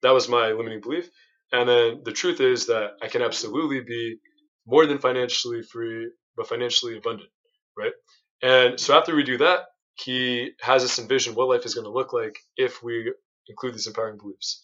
That 0.06 0.13
was 0.13 0.30
my 0.30 0.52
limiting 0.52 0.82
belief, 0.82 1.10
and 1.52 1.68
then 1.68 2.02
the 2.04 2.12
truth 2.12 2.39
is 2.39 2.68
that 2.68 2.91
I 3.02 3.08
can 3.08 3.24
absolutely 3.24 3.82
be 3.82 4.18
more 4.68 4.86
than 4.86 5.00
financially 5.00 5.63
free, 5.63 6.12
but 6.38 6.48
financially 6.48 6.96
abundant, 6.98 7.30
right? 7.76 7.94
And 8.41 8.80
so 8.80 8.96
after 8.96 9.15
we 9.15 9.24
do 9.24 9.38
that, 9.39 9.62
he 9.96 10.52
has 10.62 10.84
us 10.84 11.00
envision 11.00 11.34
what 11.34 11.50
life 11.50 11.65
is 11.65 11.74
going 11.74 11.86
to 11.86 11.91
look 11.91 12.13
like 12.13 12.38
if 12.56 12.84
we 12.84 13.12
include 13.48 13.74
these 13.74 13.88
empowering 13.88 14.18
beliefs. 14.18 14.63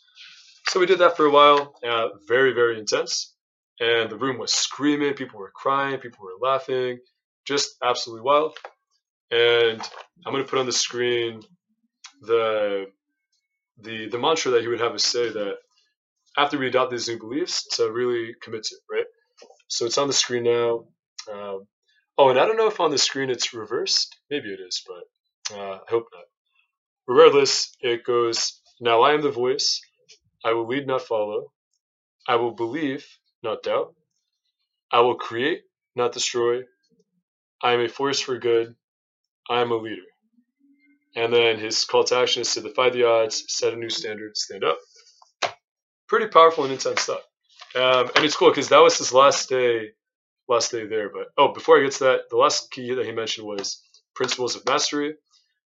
So 0.67 0.79
we 0.79 0.85
did 0.85 0.99
that 0.99 1.17
for 1.17 1.25
a 1.25 1.31
while, 1.31 1.73
uh, 1.83 2.09
very, 2.27 2.53
very 2.53 2.77
intense. 2.77 3.33
And 3.79 4.11
the 4.11 4.17
room 4.17 4.37
was 4.37 4.53
screaming, 4.53 5.15
people 5.15 5.39
were 5.39 5.51
crying, 5.55 5.99
people 5.99 6.23
were 6.23 6.47
laughing, 6.47 6.99
just 7.45 7.75
absolutely 7.83 8.23
wild. 8.23 8.55
And 9.31 9.81
I'm 10.23 10.33
going 10.33 10.43
to 10.43 10.49
put 10.49 10.59
on 10.59 10.67
the 10.67 10.71
screen 10.71 11.41
the 12.21 12.85
the 13.83 14.09
the 14.09 14.19
mantra 14.19 14.51
that 14.51 14.61
he 14.61 14.67
would 14.69 14.81
have 14.81 14.93
us 14.93 15.03
say 15.05 15.29
that 15.31 15.55
after 16.37 16.57
we 16.57 16.67
adopt 16.67 16.91
these 16.91 17.09
new 17.09 17.19
beliefs 17.19 17.67
to 17.77 17.91
really 17.91 18.33
commit 18.43 18.63
to, 18.63 18.75
right? 18.91 19.05
So 19.69 19.85
it's 19.85 19.97
on 19.97 20.07
the 20.07 20.13
screen 20.13 20.43
now. 20.43 20.85
Um, 21.31 21.67
oh, 22.17 22.29
and 22.29 22.39
I 22.39 22.45
don't 22.45 22.57
know 22.57 22.67
if 22.67 22.79
on 22.79 22.91
the 22.91 22.97
screen 22.97 23.29
it's 23.29 23.53
reversed. 23.53 24.17
Maybe 24.31 24.49
it 24.49 24.59
is, 24.59 24.83
but 24.87 25.57
uh, 25.57 25.75
I 25.75 25.79
hope 25.89 26.05
not. 26.13 26.25
Regardless, 27.07 27.75
it 27.81 28.03
goes, 28.05 28.61
Now 28.81 29.01
I 29.01 29.13
am 29.13 29.21
the 29.21 29.31
voice. 29.31 29.81
I 30.45 30.53
will 30.53 30.67
lead, 30.67 30.87
not 30.87 31.01
follow. 31.03 31.51
I 32.27 32.35
will 32.37 32.53
believe, 32.53 33.05
not 33.43 33.63
doubt. 33.63 33.95
I 34.91 35.01
will 35.01 35.15
create, 35.15 35.61
not 35.95 36.13
destroy. 36.13 36.61
I 37.63 37.73
am 37.73 37.81
a 37.81 37.89
force 37.89 38.19
for 38.19 38.37
good. 38.39 38.75
I 39.49 39.61
am 39.61 39.71
a 39.71 39.75
leader. 39.77 40.01
And 41.15 41.33
then 41.33 41.59
his 41.59 41.83
call 41.85 42.03
to 42.05 42.17
action 42.17 42.41
is 42.41 42.53
to 42.53 42.61
defy 42.61 42.89
the 42.89 43.05
odds, 43.05 43.43
set 43.47 43.73
a 43.73 43.75
new 43.75 43.89
standard, 43.89 44.37
stand 44.37 44.63
up. 44.63 44.77
Pretty 46.07 46.27
powerful 46.27 46.63
and 46.63 46.73
intense 46.73 47.01
stuff. 47.01 47.21
Um, 47.75 48.09
and 48.15 48.25
it's 48.25 48.35
cool 48.35 48.49
because 48.49 48.69
that 48.69 48.79
was 48.79 48.97
his 48.97 49.13
last 49.13 49.49
day, 49.49 49.91
last 50.47 50.71
day 50.71 50.85
there. 50.87 51.09
But 51.09 51.27
oh, 51.37 51.53
before 51.53 51.77
I 51.77 51.83
get 51.83 51.93
to 51.93 52.03
that, 52.05 52.29
the 52.29 52.37
last 52.37 52.71
key 52.71 52.93
that 52.93 53.05
he 53.05 53.11
mentioned 53.11 53.47
was 53.47 53.81
principles 54.15 54.55
of 54.55 54.65
mastery. 54.65 55.15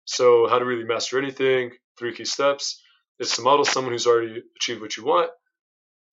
So 0.04 0.48
how 0.48 0.58
to 0.58 0.64
really 0.64 0.84
master 0.84 1.18
anything? 1.18 1.72
Three 1.98 2.14
key 2.14 2.24
steps: 2.24 2.80
is 3.18 3.32
to 3.32 3.42
model 3.42 3.64
someone 3.64 3.92
who's 3.92 4.06
already 4.06 4.42
achieved 4.56 4.80
what 4.80 4.96
you 4.96 5.04
want. 5.04 5.30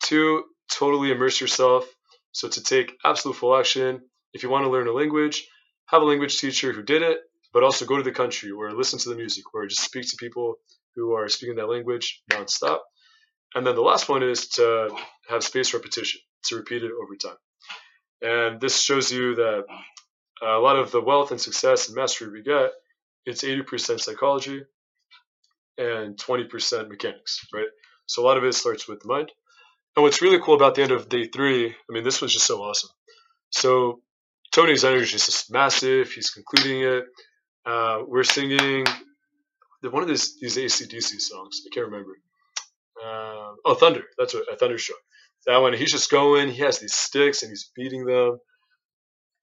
Two, 0.04 0.44
totally 0.72 1.12
immerse 1.12 1.40
yourself. 1.40 1.88
So 2.32 2.50
to 2.50 2.64
take 2.64 2.98
absolute 3.04 3.36
full 3.36 3.56
action. 3.56 4.02
If 4.34 4.44
you 4.44 4.50
want 4.50 4.66
to 4.66 4.70
learn 4.70 4.88
a 4.88 4.92
language, 4.92 5.48
have 5.86 6.02
a 6.02 6.06
language 6.06 6.38
teacher 6.38 6.74
who 6.74 6.84
did 6.84 7.04
it, 7.04 7.20
but 7.56 7.64
also 7.64 7.86
go 7.86 7.96
to 7.96 8.04
the 8.04 8.12
country 8.12 8.52
or 8.52 8.74
listen 8.74 9.00
to 9.00 9.08
the 9.08 9.16
music 9.16 9.46
or 9.54 9.66
just 9.66 9.82
speak 9.82 10.04
to 10.10 10.18
people 10.20 10.56
who 10.94 11.14
are 11.14 11.30
speaking 11.30 11.56
that 11.56 11.70
language 11.70 12.22
nonstop. 12.30 12.80
And 13.56 13.66
then 13.66 13.76
the 13.76 13.82
last 13.82 14.10
one 14.10 14.24
is 14.24 14.50
to 14.50 14.94
have 15.30 15.42
spaced 15.42 15.74
repetition, 15.74 16.20
to 16.48 16.58
repeat 16.58 16.84
it 16.84 16.92
over 16.92 17.16
time. 17.16 17.38
And 18.22 18.60
this 18.60 18.82
shows 18.82 19.10
you 19.10 19.36
that 19.36 19.64
a 20.44 20.60
lot 20.60 20.76
of 20.76 20.92
the 20.92 21.00
wealth 21.00 21.32
and 21.32 21.40
success 21.40 21.88
and 21.88 21.96
mastery 21.96 22.30
we 22.30 22.44
get, 22.44 22.72
it's 23.26 23.46
80% 23.46 24.02
psychology 24.02 24.62
and 25.78 26.18
20% 26.18 26.90
mechanics, 26.90 27.48
right? 27.54 27.68
So 28.06 28.22
a 28.22 28.26
lot 28.26 28.36
of 28.36 28.44
it 28.44 28.54
starts 28.54 28.86
with 28.86 29.00
the 29.00 29.08
mind. 29.08 29.32
And 29.96 30.04
what's 30.04 30.22
really 30.22 30.42
cool 30.44 30.56
about 30.56 30.76
the 30.76 30.84
end 30.84 30.92
of 30.92 31.08
day 31.08 31.30
three, 31.34 31.70
I 31.70 31.94
mean, 31.94 32.04
this 32.04 32.22
was 32.22 32.34
just 32.34 32.48
so 32.48 32.62
awesome. 32.62 32.90
So 33.52 34.02
Tony's 34.52 34.84
energy 34.84 35.16
is 35.16 35.26
just 35.26 35.54
massive. 35.54 36.12
He's 36.12 36.32
concluding 36.32 36.82
it. 36.82 37.06
Uh, 37.66 38.04
we're 38.08 38.24
singing 38.24 38.86
one 39.92 40.04
of 40.04 40.10
these 40.10 40.38
these 40.40 40.58
ACDC 40.58 41.20
songs. 41.20 41.62
I 41.66 41.74
can't 41.74 41.88
remember. 41.88 42.18
Uh, 43.04 43.54
oh, 43.66 43.76
Thunder. 43.76 44.04
That's 44.18 44.34
what 44.34 44.52
a 44.52 44.56
Thunderstruck. 44.56 45.00
That 45.46 45.58
one. 45.58 45.74
He's 45.74 45.92
just 45.92 46.10
going. 46.10 46.50
He 46.50 46.62
has 46.62 46.80
these 46.80 46.94
sticks 46.94 47.44
and 47.44 47.50
he's 47.50 47.70
beating 47.76 48.06
them, 48.06 48.40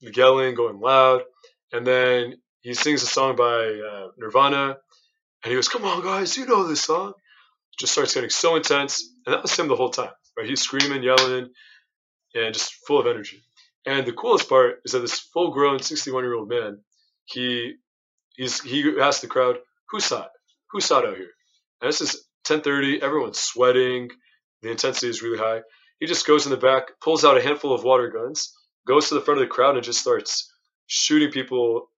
yelling, 0.01 0.55
going 0.55 0.81
loud, 0.81 1.23
and 1.73 1.87
then 1.87 2.35
he 2.61 2.75
sings 2.75 3.03
a 3.03 3.07
song 3.07 3.37
by 3.37 3.45
uh, 3.45 4.09
Nirvana, 4.19 4.77
and 5.45 5.51
he 5.51 5.55
goes, 5.55 5.69
"Come 5.69 5.85
on, 5.85 6.03
guys, 6.03 6.37
you 6.37 6.47
know 6.47 6.67
this 6.67 6.83
song." 6.83 7.13
Just 7.79 7.93
starts 7.93 8.15
getting 8.15 8.31
so 8.31 8.57
intense, 8.57 9.09
and 9.27 9.35
that 9.35 9.43
was 9.43 9.57
him 9.57 9.69
the 9.69 9.77
whole 9.77 9.91
time. 9.91 10.11
Right? 10.37 10.49
He's 10.49 10.61
screaming, 10.61 11.03
yelling, 11.03 11.49
and 12.35 12.55
just 12.55 12.75
full 12.87 13.01
of 13.01 13.07
energy. 13.07 13.43
And 13.87 14.07
the 14.07 14.13
coolest 14.13 14.49
part 14.49 14.81
is 14.85 14.93
that 14.93 15.01
this 15.01 15.19
full-grown 15.19 15.79
61-year-old 15.79 16.49
man, 16.49 16.79
he 17.25 17.75
he's 18.37 18.61
he 18.63 18.99
asked 19.01 19.23
the 19.23 19.29
crowd, 19.29 19.59
"Who 19.91 20.01
saw 20.01 20.25
it? 20.25 20.31
Who 20.71 20.81
saw 20.81 21.01
it 21.01 21.09
out 21.09 21.17
here?" 21.17 21.31
And 21.81 21.89
this 21.89 22.01
is 22.01 22.27
10:30. 22.45 23.03
Everyone's 23.03 23.39
sweating. 23.39 24.11
The 24.63 24.71
intensity 24.71 25.09
is 25.09 25.23
really 25.23 25.39
high. 25.39 25.63
He 25.99 26.07
just 26.07 26.27
goes 26.27 26.47
in 26.47 26.51
the 26.51 26.57
back, 26.57 27.01
pulls 27.01 27.25
out 27.25 27.37
a 27.37 27.43
handful 27.43 27.73
of 27.73 27.85
water 27.85 28.09
guns, 28.09 28.53
goes 28.87 29.09
to 29.09 29.15
the 29.15 29.21
front 29.21 29.41
of 29.41 29.49
the 29.49 29.55
crowd, 29.55 29.77
and 29.77 29.85
just 29.85 30.01
starts 30.01 30.53
shooting 30.87 31.31
people 31.31 31.91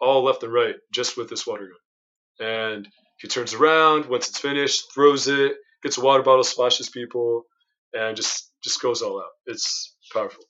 all 0.00 0.24
left 0.24 0.42
and 0.42 0.52
right 0.52 0.76
just 0.92 1.16
with 1.16 1.28
this 1.28 1.46
water 1.46 1.68
gun. 1.68 2.48
And 2.48 2.88
he 3.18 3.28
turns 3.28 3.54
around 3.54 4.06
once 4.06 4.28
it's 4.28 4.38
finished, 4.38 4.92
throws 4.92 5.28
it, 5.28 5.56
gets 5.82 5.98
a 5.98 6.00
water 6.00 6.22
bottle, 6.22 6.44
splashes 6.44 6.90
people, 6.90 7.44
and 7.92 8.16
just 8.16 8.50
just 8.62 8.80
goes 8.80 9.02
all 9.02 9.18
out. 9.18 9.30
It's 9.46 9.96
powerful. 10.12 10.44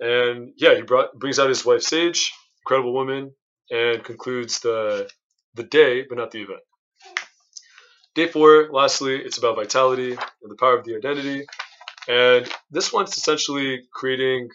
And 0.00 0.52
yeah, 0.56 0.74
he 0.74 0.82
brought 0.82 1.18
brings 1.18 1.38
out 1.38 1.48
his 1.48 1.64
wife 1.64 1.82
Sage, 1.82 2.32
incredible 2.64 2.92
woman, 2.92 3.34
and 3.70 4.04
concludes 4.04 4.60
the 4.60 5.08
the 5.54 5.64
day, 5.64 6.04
but 6.08 6.18
not 6.18 6.30
the 6.30 6.42
event. 6.42 6.60
Day 8.14 8.26
four, 8.28 8.68
lastly, 8.70 9.16
it's 9.16 9.38
about 9.38 9.56
vitality 9.56 10.12
and 10.12 10.50
the 10.50 10.56
power 10.56 10.78
of 10.78 10.84
the 10.84 10.96
identity. 10.96 11.46
And 12.08 12.48
this 12.70 12.92
one's 12.92 13.16
essentially 13.16 13.82
creating 13.92 14.48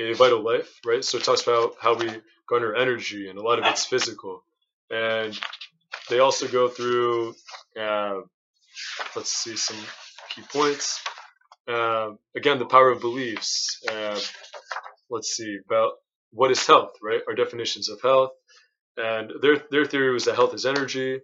a 0.00 0.12
vital 0.14 0.42
life, 0.42 0.80
right? 0.84 1.04
So 1.04 1.18
it 1.18 1.24
talks 1.24 1.42
about 1.42 1.74
how 1.80 1.94
we 1.94 2.10
garner 2.48 2.74
energy, 2.74 3.28
and 3.28 3.38
a 3.38 3.42
lot 3.42 3.58
of 3.58 3.64
it's 3.66 3.84
physical. 3.86 4.44
And 4.90 5.38
they 6.10 6.18
also 6.18 6.48
go 6.48 6.68
through, 6.68 7.34
uh, 7.80 8.20
let's 9.16 9.32
see, 9.32 9.56
some 9.56 9.78
key 10.30 10.42
points. 10.52 11.00
Uh, 11.68 12.12
again, 12.36 12.58
the 12.58 12.66
power 12.66 12.90
of 12.90 13.00
beliefs. 13.00 13.80
Uh, 13.90 14.20
let's 15.10 15.30
see, 15.36 15.58
about 15.66 15.92
what 16.34 16.50
is 16.50 16.66
health, 16.66 16.92
right? 17.02 17.22
Our 17.28 17.34
definitions 17.34 17.88
of 17.88 18.00
health. 18.02 18.32
And 18.96 19.32
their, 19.40 19.62
their 19.70 19.86
theory 19.86 20.12
was 20.12 20.24
that 20.24 20.34
health 20.34 20.54
is 20.54 20.66
energy. 20.66 21.20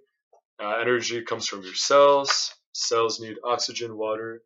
Uh, 0.62 0.74
energy 0.80 1.22
comes 1.22 1.46
from 1.46 1.62
your 1.62 1.74
cells. 1.74 2.54
Cells 2.72 3.20
need 3.20 3.36
oxygen, 3.44 3.96
water, 3.96 4.42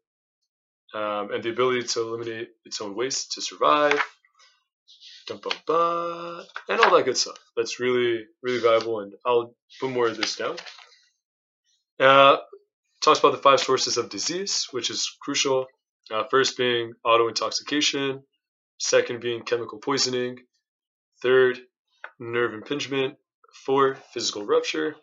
um, 0.95 1.33
and 1.33 1.43
the 1.43 1.51
ability 1.51 1.83
to 1.85 2.01
eliminate 2.01 2.49
its 2.65 2.81
own 2.81 2.95
waste 2.95 3.33
to 3.33 3.43
survive. 3.43 4.01
Dun, 5.27 5.41
and 6.69 6.81
all 6.81 6.95
that 6.97 7.05
good 7.05 7.17
stuff. 7.17 7.39
That's 7.57 7.81
really, 7.81 8.27
really 8.43 8.61
valuable. 8.61 9.01
And 9.01 9.15
I'll 9.25 9.55
put 9.81 9.91
more 9.91 10.09
of 10.09 10.17
this 10.17 10.37
down. 10.37 10.57
Uh, 11.99 12.37
talks 13.03 13.21
about 13.21 13.33
the 13.33 13.39
five 13.39 13.61
sources 13.61 13.97
of 13.97 14.11
disease, 14.11 14.69
which 14.71 14.91
is 14.91 15.17
crucial. 15.21 15.67
Uh, 16.11 16.25
first 16.31 16.59
being 16.59 16.93
auto 17.05 17.29
intoxication, 17.29 18.23
second 18.79 19.21
being 19.21 19.43
chemical 19.43 19.79
poisoning, 19.79 20.39
third, 21.25 21.59
nerve 22.21 22.53
impingement, 22.53 23.17
four, 23.65 23.97
physical 24.13 24.45
rupture, 24.45 24.95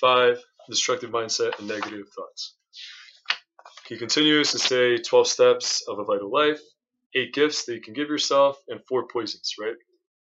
five, 0.00 0.42
destructive 0.68 1.10
mindset 1.10 1.58
and 1.58 1.68
negative 1.68 2.08
thoughts. 2.16 2.56
He 3.86 3.98
continues 3.98 4.52
to 4.52 4.58
say 4.58 4.96
12 4.96 5.26
steps 5.26 5.82
of 5.86 5.98
a 5.98 6.04
vital 6.04 6.30
life, 6.32 6.60
eight 7.14 7.34
gifts 7.34 7.66
that 7.66 7.74
you 7.74 7.80
can 7.82 7.92
give 7.92 8.08
yourself, 8.08 8.56
and 8.68 8.80
four 8.88 9.06
poisons, 9.06 9.52
right? 9.60 9.74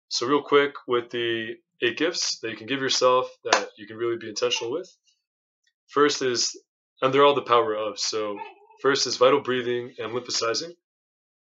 So, 0.09 0.27
real 0.27 0.43
quick, 0.43 0.73
with 0.88 1.09
the 1.09 1.55
eight 1.81 1.97
gifts 1.97 2.39
that 2.41 2.51
you 2.51 2.57
can 2.57 2.67
give 2.67 2.81
yourself 2.81 3.27
that 3.45 3.69
you 3.77 3.88
can 3.88 3.97
really 3.97 4.17
be 4.17 4.29
intentional 4.29 4.71
with. 4.71 4.95
First 5.88 6.21
is, 6.21 6.55
and 7.01 7.11
they're 7.11 7.25
all 7.25 7.34
the 7.34 7.41
power 7.41 7.73
of. 7.73 7.97
So, 7.97 8.38
first 8.84 9.07
is 9.07 9.17
vital 9.17 9.41
breathing 9.41 9.95
and 9.97 10.11
lymphasizing. 10.13 10.73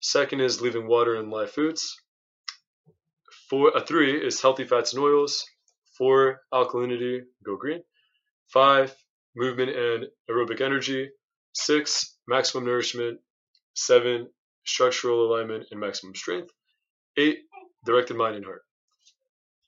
Second 0.01 0.41
is 0.41 0.61
leaving 0.61 0.87
water 0.87 1.15
and 1.15 1.31
live 1.31 1.53
foods. 1.53 1.97
Four, 3.49 3.77
uh, 3.77 3.81
three 3.81 4.15
is 4.15 4.43
healthy 4.43 4.65
fats 4.65 4.93
and 4.93 5.03
oils. 5.03 5.47
Four, 5.97 6.41
alkalinity, 6.53 7.21
go 7.45 7.57
green. 7.57 7.83
Five, 8.53 8.95
movement 9.35 9.71
and 9.71 10.07
aerobic 10.31 10.61
energy. 10.61 11.11
Six, 11.55 12.17
maximum 12.27 12.67
nourishment. 12.67 13.21
Seven, 13.75 14.29
structural 14.65 15.27
alignment 15.27 15.67
and 15.71 15.81
maximum 15.81 16.15
strength. 16.15 16.53
Eight, 17.17 17.39
directed 17.85 18.17
mind 18.17 18.37
and 18.37 18.45
heart. 18.45 18.63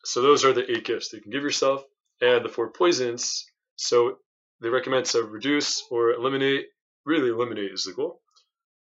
So 0.05 0.23
those 0.23 0.45
are 0.45 0.53
the 0.53 0.71
eight 0.71 0.85
gifts 0.85 1.11
that 1.11 1.19
you 1.19 1.23
can 1.23 1.33
give 1.33 1.43
yourself. 1.43 1.83
And 2.21 2.45
the 2.45 2.49
four 2.51 2.71
poisons. 2.71 3.47
So 3.77 4.19
they 4.61 4.69
recommend 4.69 5.07
to 5.07 5.23
reduce 5.23 5.83
or 5.91 6.13
eliminate. 6.13 6.67
Really, 7.07 7.31
eliminate 7.31 7.73
is 7.73 7.85
the 7.85 7.95
goal. 7.95 8.21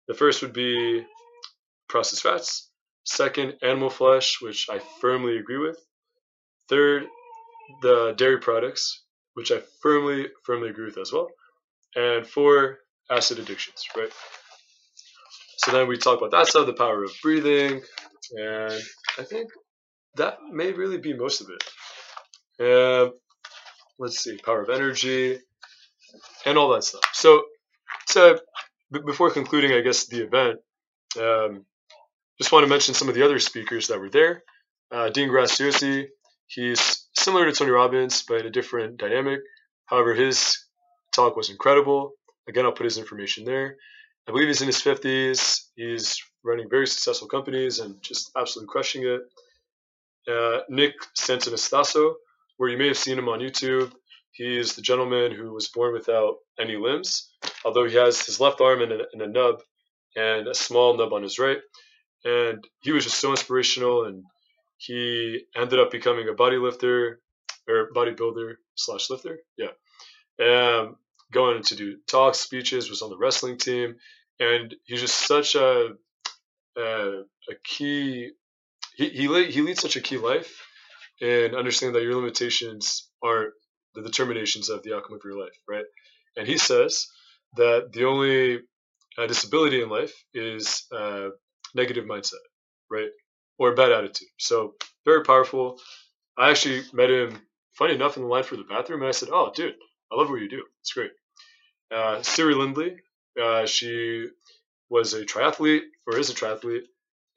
The 0.07 0.13
first 0.13 0.41
would 0.41 0.53
be 0.53 1.05
processed 1.89 2.23
fats. 2.23 2.69
Second, 3.05 3.55
animal 3.61 3.89
flesh, 3.89 4.37
which 4.41 4.67
I 4.69 4.79
firmly 4.99 5.37
agree 5.37 5.59
with. 5.59 5.79
Third, 6.69 7.05
the 7.81 8.13
dairy 8.17 8.39
products, 8.39 9.03
which 9.35 9.51
I 9.51 9.61
firmly, 9.81 10.27
firmly 10.43 10.69
agree 10.69 10.85
with 10.85 10.97
as 10.97 11.13
well. 11.13 11.29
And 11.95 12.25
four, 12.27 12.79
acid 13.09 13.39
addictions, 13.39 13.85
right? 13.95 14.11
So 15.57 15.71
then 15.71 15.87
we 15.87 15.97
talk 15.97 16.17
about 16.17 16.31
that 16.31 16.47
stuff, 16.47 16.65
the 16.65 16.73
power 16.73 17.03
of 17.03 17.11
breathing, 17.21 17.81
and 18.31 18.73
I 19.17 19.23
think 19.23 19.49
that 20.15 20.37
may 20.51 20.71
really 20.71 20.97
be 20.97 21.13
most 21.13 21.41
of 21.41 21.49
it. 21.49 21.63
And 22.59 23.11
let's 23.99 24.19
see, 24.19 24.37
power 24.37 24.61
of 24.61 24.69
energy, 24.69 25.39
and 26.45 26.57
all 26.57 26.69
that 26.73 26.83
stuff. 26.83 27.03
So, 27.13 27.43
to 28.09 28.41
before 29.05 29.31
concluding, 29.31 29.73
I 29.73 29.81
guess 29.81 30.07
the 30.07 30.23
event, 30.23 30.59
um, 31.19 31.65
just 32.39 32.51
want 32.51 32.63
to 32.63 32.69
mention 32.69 32.93
some 32.93 33.09
of 33.09 33.15
the 33.15 33.23
other 33.23 33.39
speakers 33.39 33.87
that 33.87 33.99
were 33.99 34.09
there. 34.09 34.43
Uh, 34.91 35.09
Dean 35.09 35.29
Graziosi, 35.29 36.07
he's 36.47 37.07
similar 37.13 37.45
to 37.45 37.51
Tony 37.51 37.71
Robbins, 37.71 38.23
but 38.27 38.41
in 38.41 38.47
a 38.47 38.51
different 38.51 38.97
dynamic. 38.97 39.39
However, 39.85 40.13
his 40.13 40.57
talk 41.11 41.35
was 41.35 41.49
incredible. 41.49 42.11
Again, 42.47 42.65
I'll 42.65 42.71
put 42.71 42.85
his 42.85 42.97
information 42.97 43.45
there. 43.45 43.77
I 44.27 44.31
believe 44.31 44.47
he's 44.47 44.61
in 44.61 44.67
his 44.67 44.81
50s. 44.81 45.65
He's 45.75 46.21
running 46.43 46.69
very 46.69 46.87
successful 46.87 47.27
companies 47.27 47.79
and 47.79 48.01
just 48.01 48.31
absolutely 48.37 48.71
crushing 48.71 49.03
it. 49.05 49.21
Uh, 50.27 50.61
Nick 50.69 50.93
Santonastasso, 51.17 52.13
where 52.57 52.69
you 52.69 52.77
may 52.77 52.87
have 52.87 52.97
seen 52.97 53.17
him 53.17 53.29
on 53.29 53.39
YouTube, 53.39 53.91
he 54.31 54.57
is 54.57 54.75
the 54.75 54.81
gentleman 54.81 55.31
who 55.31 55.53
was 55.53 55.69
born 55.69 55.93
without 55.93 56.37
any 56.59 56.75
limbs, 56.75 57.31
although 57.63 57.85
he 57.85 57.95
has 57.95 58.25
his 58.25 58.39
left 58.39 58.59
arm 58.59 58.81
and 58.81 58.91
a, 58.91 59.05
and 59.13 59.21
a 59.21 59.27
nub 59.27 59.61
and 60.15 60.47
a 60.47 60.53
small 60.53 60.97
nub 60.97 61.13
on 61.13 61.23
his 61.23 61.39
right. 61.39 61.59
And 62.25 62.67
he 62.79 62.91
was 62.91 63.03
just 63.03 63.19
so 63.19 63.31
inspirational, 63.31 64.05
and 64.05 64.23
he 64.77 65.45
ended 65.55 65.79
up 65.79 65.91
becoming 65.91 66.27
a 66.27 66.33
body 66.33 66.57
lifter 66.57 67.21
or 67.69 67.89
bodybuilder 67.95 68.55
slash 68.75 69.09
lifter. 69.09 69.39
Yeah. 69.57 69.71
Um, 70.39 70.97
going 71.31 71.63
to 71.63 71.75
do 71.75 71.97
talks, 72.09 72.39
speeches, 72.39 72.89
was 72.89 73.01
on 73.01 73.09
the 73.09 73.17
wrestling 73.17 73.57
team, 73.57 73.95
and 74.39 74.75
he's 74.85 75.01
just 75.01 75.27
such 75.27 75.55
a 75.55 75.89
a, 76.77 77.21
a 77.49 77.55
key. 77.63 78.31
He 78.95 79.09
he, 79.09 79.45
he 79.51 79.61
leads 79.61 79.81
such 79.81 79.95
a 79.95 80.01
key 80.01 80.17
life, 80.17 80.65
and 81.21 81.55
understanding 81.55 81.93
that 81.93 82.03
your 82.03 82.15
limitations 82.15 83.09
aren't 83.23 83.53
the 83.93 84.01
determinations 84.01 84.69
of 84.69 84.83
the 84.83 84.95
outcome 84.95 85.15
of 85.15 85.21
your 85.23 85.39
life, 85.39 85.57
right? 85.67 85.85
And 86.35 86.47
he 86.47 86.57
says 86.57 87.07
that 87.55 87.93
the 87.93 88.05
only 88.05 88.59
uh, 89.17 89.27
disability 89.27 89.81
in 89.81 89.89
life 89.89 90.13
is 90.33 90.85
uh, 90.91 91.29
negative 91.75 92.05
mindset, 92.05 92.43
right? 92.89 93.09
Or 93.59 93.71
a 93.71 93.75
bad 93.75 93.91
attitude. 93.91 94.27
So 94.37 94.75
very 95.05 95.23
powerful. 95.23 95.79
I 96.37 96.49
actually 96.49 96.83
met 96.93 97.09
him, 97.09 97.39
funny 97.73 97.95
enough, 97.95 98.17
in 98.17 98.23
the 98.23 98.29
line 98.29 98.43
for 98.43 98.57
the 98.57 98.63
bathroom, 98.63 99.01
and 99.01 99.09
I 99.09 99.11
said, 99.11 99.29
"Oh, 99.31 99.51
dude, 99.53 99.75
I 100.11 100.15
love 100.15 100.29
what 100.29 100.41
you 100.41 100.49
do. 100.49 100.63
It's 100.81 100.93
great." 100.93 101.11
Uh, 101.91 102.21
Siri 102.23 102.55
Lindley, 102.55 102.97
uh, 103.41 103.65
she 103.65 104.27
was 104.89 105.13
a 105.13 105.25
triathlete 105.25 105.83
or 106.07 106.17
is 106.17 106.29
a 106.29 106.33
triathlete, 106.33 106.85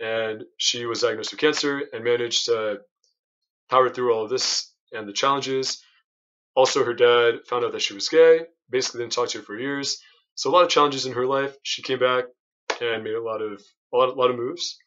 and 0.01 0.45
she 0.57 0.87
was 0.87 1.01
diagnosed 1.01 1.33
with 1.33 1.41
cancer 1.41 1.83
and 1.93 2.05
managed 2.05 2.47
to 2.47 2.81
power 3.71 3.89
through 3.91 4.13
all 4.13 4.25
of 4.25 4.31
this 4.31 4.73
and 4.93 5.07
the 5.07 5.13
challenges. 5.13 5.83
Also, 6.55 6.85
her 6.85 6.95
dad 6.95 7.47
found 7.47 7.65
out 7.65 7.73
that 7.73 7.83
she 7.83 7.95
was 7.95 8.09
gay. 8.09 8.41
Basically, 8.71 9.01
didn't 9.01 9.13
talk 9.13 9.29
to 9.29 9.39
her 9.39 9.45
for 9.45 9.59
years. 9.59 10.03
So 10.35 10.51
a 10.51 10.53
lot 10.53 10.65
of 10.65 10.71
challenges 10.71 11.07
in 11.07 11.13
her 11.13 11.27
life. 11.27 11.57
She 11.63 11.83
came 11.83 11.99
back 11.99 12.25
and 12.81 13.05
made 13.05 13.15
a 13.15 13.23
lot 13.23 13.43
of 13.43 13.63
a 13.93 13.97
lot, 13.97 14.09
a 14.09 14.13
lot 14.13 14.31
of 14.31 14.37
moves, 14.37 14.79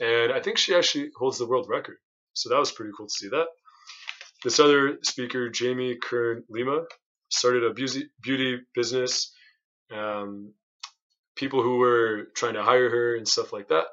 and 0.00 0.32
I 0.32 0.40
think 0.40 0.58
she 0.58 0.74
actually 0.74 1.10
holds 1.16 1.38
the 1.38 1.46
world 1.46 1.68
record. 1.68 1.96
So 2.32 2.48
that 2.48 2.58
was 2.58 2.72
pretty 2.72 2.92
cool 2.96 3.06
to 3.06 3.12
see 3.12 3.28
that. 3.28 3.46
This 4.42 4.60
other 4.60 4.98
speaker, 5.02 5.50
Jamie 5.50 5.96
Kern 5.96 6.44
Lima, 6.48 6.84
started 7.28 7.64
a 7.64 7.74
beauty 7.74 8.60
business. 8.74 9.32
Um, 9.92 10.54
people 11.36 11.62
who 11.62 11.78
were 11.78 12.28
trying 12.34 12.54
to 12.54 12.62
hire 12.62 12.88
her 12.88 13.16
and 13.16 13.28
stuff 13.28 13.52
like 13.52 13.68
that 13.68 13.86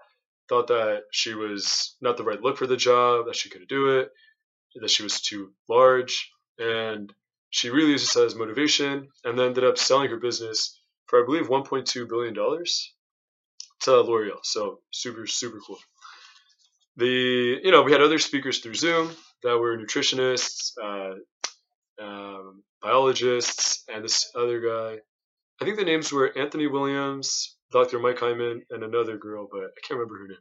thought 0.47 0.67
that 0.67 1.03
she 1.11 1.33
was 1.33 1.95
not 2.01 2.17
the 2.17 2.23
right 2.23 2.41
look 2.41 2.57
for 2.57 2.67
the 2.67 2.77
job, 2.77 3.25
that 3.25 3.35
she 3.35 3.49
couldn't 3.49 3.69
do 3.69 3.99
it, 3.99 4.09
that 4.75 4.89
she 4.89 5.03
was 5.03 5.21
too 5.21 5.51
large, 5.67 6.31
and 6.57 7.13
she 7.49 7.69
really 7.69 7.91
used 7.91 8.05
this 8.05 8.15
as 8.17 8.35
motivation, 8.35 9.07
and 9.23 9.37
then 9.37 9.47
ended 9.47 9.63
up 9.63 9.77
selling 9.77 10.09
her 10.09 10.17
business 10.17 10.79
for 11.07 11.21
I 11.21 11.25
believe 11.25 11.47
1.2 11.47 12.07
billion 12.07 12.33
dollars 12.33 12.93
to 13.81 14.01
L'Oreal. 14.01 14.39
So 14.43 14.79
super 14.91 15.27
super 15.27 15.59
cool. 15.65 15.79
The 16.97 17.59
you 17.63 17.71
know 17.71 17.83
we 17.83 17.91
had 17.91 18.01
other 18.01 18.19
speakers 18.19 18.59
through 18.59 18.75
Zoom 18.75 19.11
that 19.43 19.57
were 19.57 19.77
nutritionists, 19.77 20.71
uh, 20.81 22.03
um, 22.03 22.63
biologists, 22.81 23.83
and 23.87 24.03
this 24.03 24.31
other 24.35 24.59
guy. 24.59 24.99
I 25.61 25.65
think 25.65 25.77
the 25.77 25.85
names 25.85 26.11
were 26.11 26.37
Anthony 26.37 26.67
Williams, 26.67 27.57
Dr. 27.71 27.99
Mike 27.99 28.19
Hyman, 28.19 28.63
and 28.69 28.83
another 28.83 29.17
girl, 29.17 29.47
but 29.51 29.61
I 29.61 29.79
can't 29.87 29.99
remember 29.99 30.19
her 30.19 30.27
name. 30.27 30.37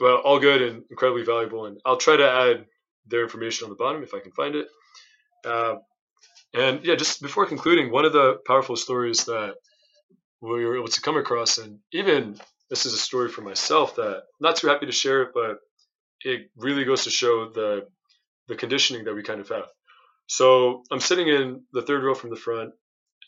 Well, 0.00 0.16
all 0.16 0.40
good 0.40 0.62
and 0.62 0.82
incredibly 0.90 1.24
valuable, 1.24 1.66
and 1.66 1.78
I'll 1.84 1.96
try 1.96 2.16
to 2.16 2.30
add 2.30 2.66
their 3.06 3.22
information 3.22 3.64
on 3.64 3.70
the 3.70 3.76
bottom 3.76 4.02
if 4.02 4.14
I 4.14 4.20
can 4.20 4.32
find 4.32 4.54
it. 4.54 4.66
Uh, 5.44 5.76
and 6.54 6.84
yeah, 6.84 6.96
just 6.96 7.22
before 7.22 7.46
concluding, 7.46 7.92
one 7.92 8.04
of 8.04 8.12
the 8.12 8.38
powerful 8.46 8.76
stories 8.76 9.24
that 9.26 9.54
we 10.40 10.64
were 10.64 10.76
able 10.76 10.88
to 10.88 11.00
come 11.00 11.16
across, 11.16 11.58
and 11.58 11.78
even 11.92 12.38
this 12.68 12.86
is 12.86 12.94
a 12.94 12.98
story 12.98 13.28
for 13.28 13.42
myself 13.42 13.96
that 13.96 14.16
I'm 14.16 14.22
not 14.40 14.56
too 14.56 14.68
happy 14.68 14.86
to 14.86 14.92
share 14.92 15.22
it, 15.22 15.30
but 15.34 15.58
it 16.22 16.50
really 16.56 16.84
goes 16.84 17.04
to 17.04 17.10
show 17.10 17.50
the 17.50 17.86
the 18.48 18.56
conditioning 18.56 19.04
that 19.04 19.14
we 19.14 19.22
kind 19.22 19.40
of 19.40 19.48
have. 19.48 19.68
So 20.26 20.82
I'm 20.90 21.00
sitting 21.00 21.28
in 21.28 21.62
the 21.72 21.82
third 21.82 22.02
row 22.02 22.14
from 22.14 22.30
the 22.30 22.36
front, 22.36 22.72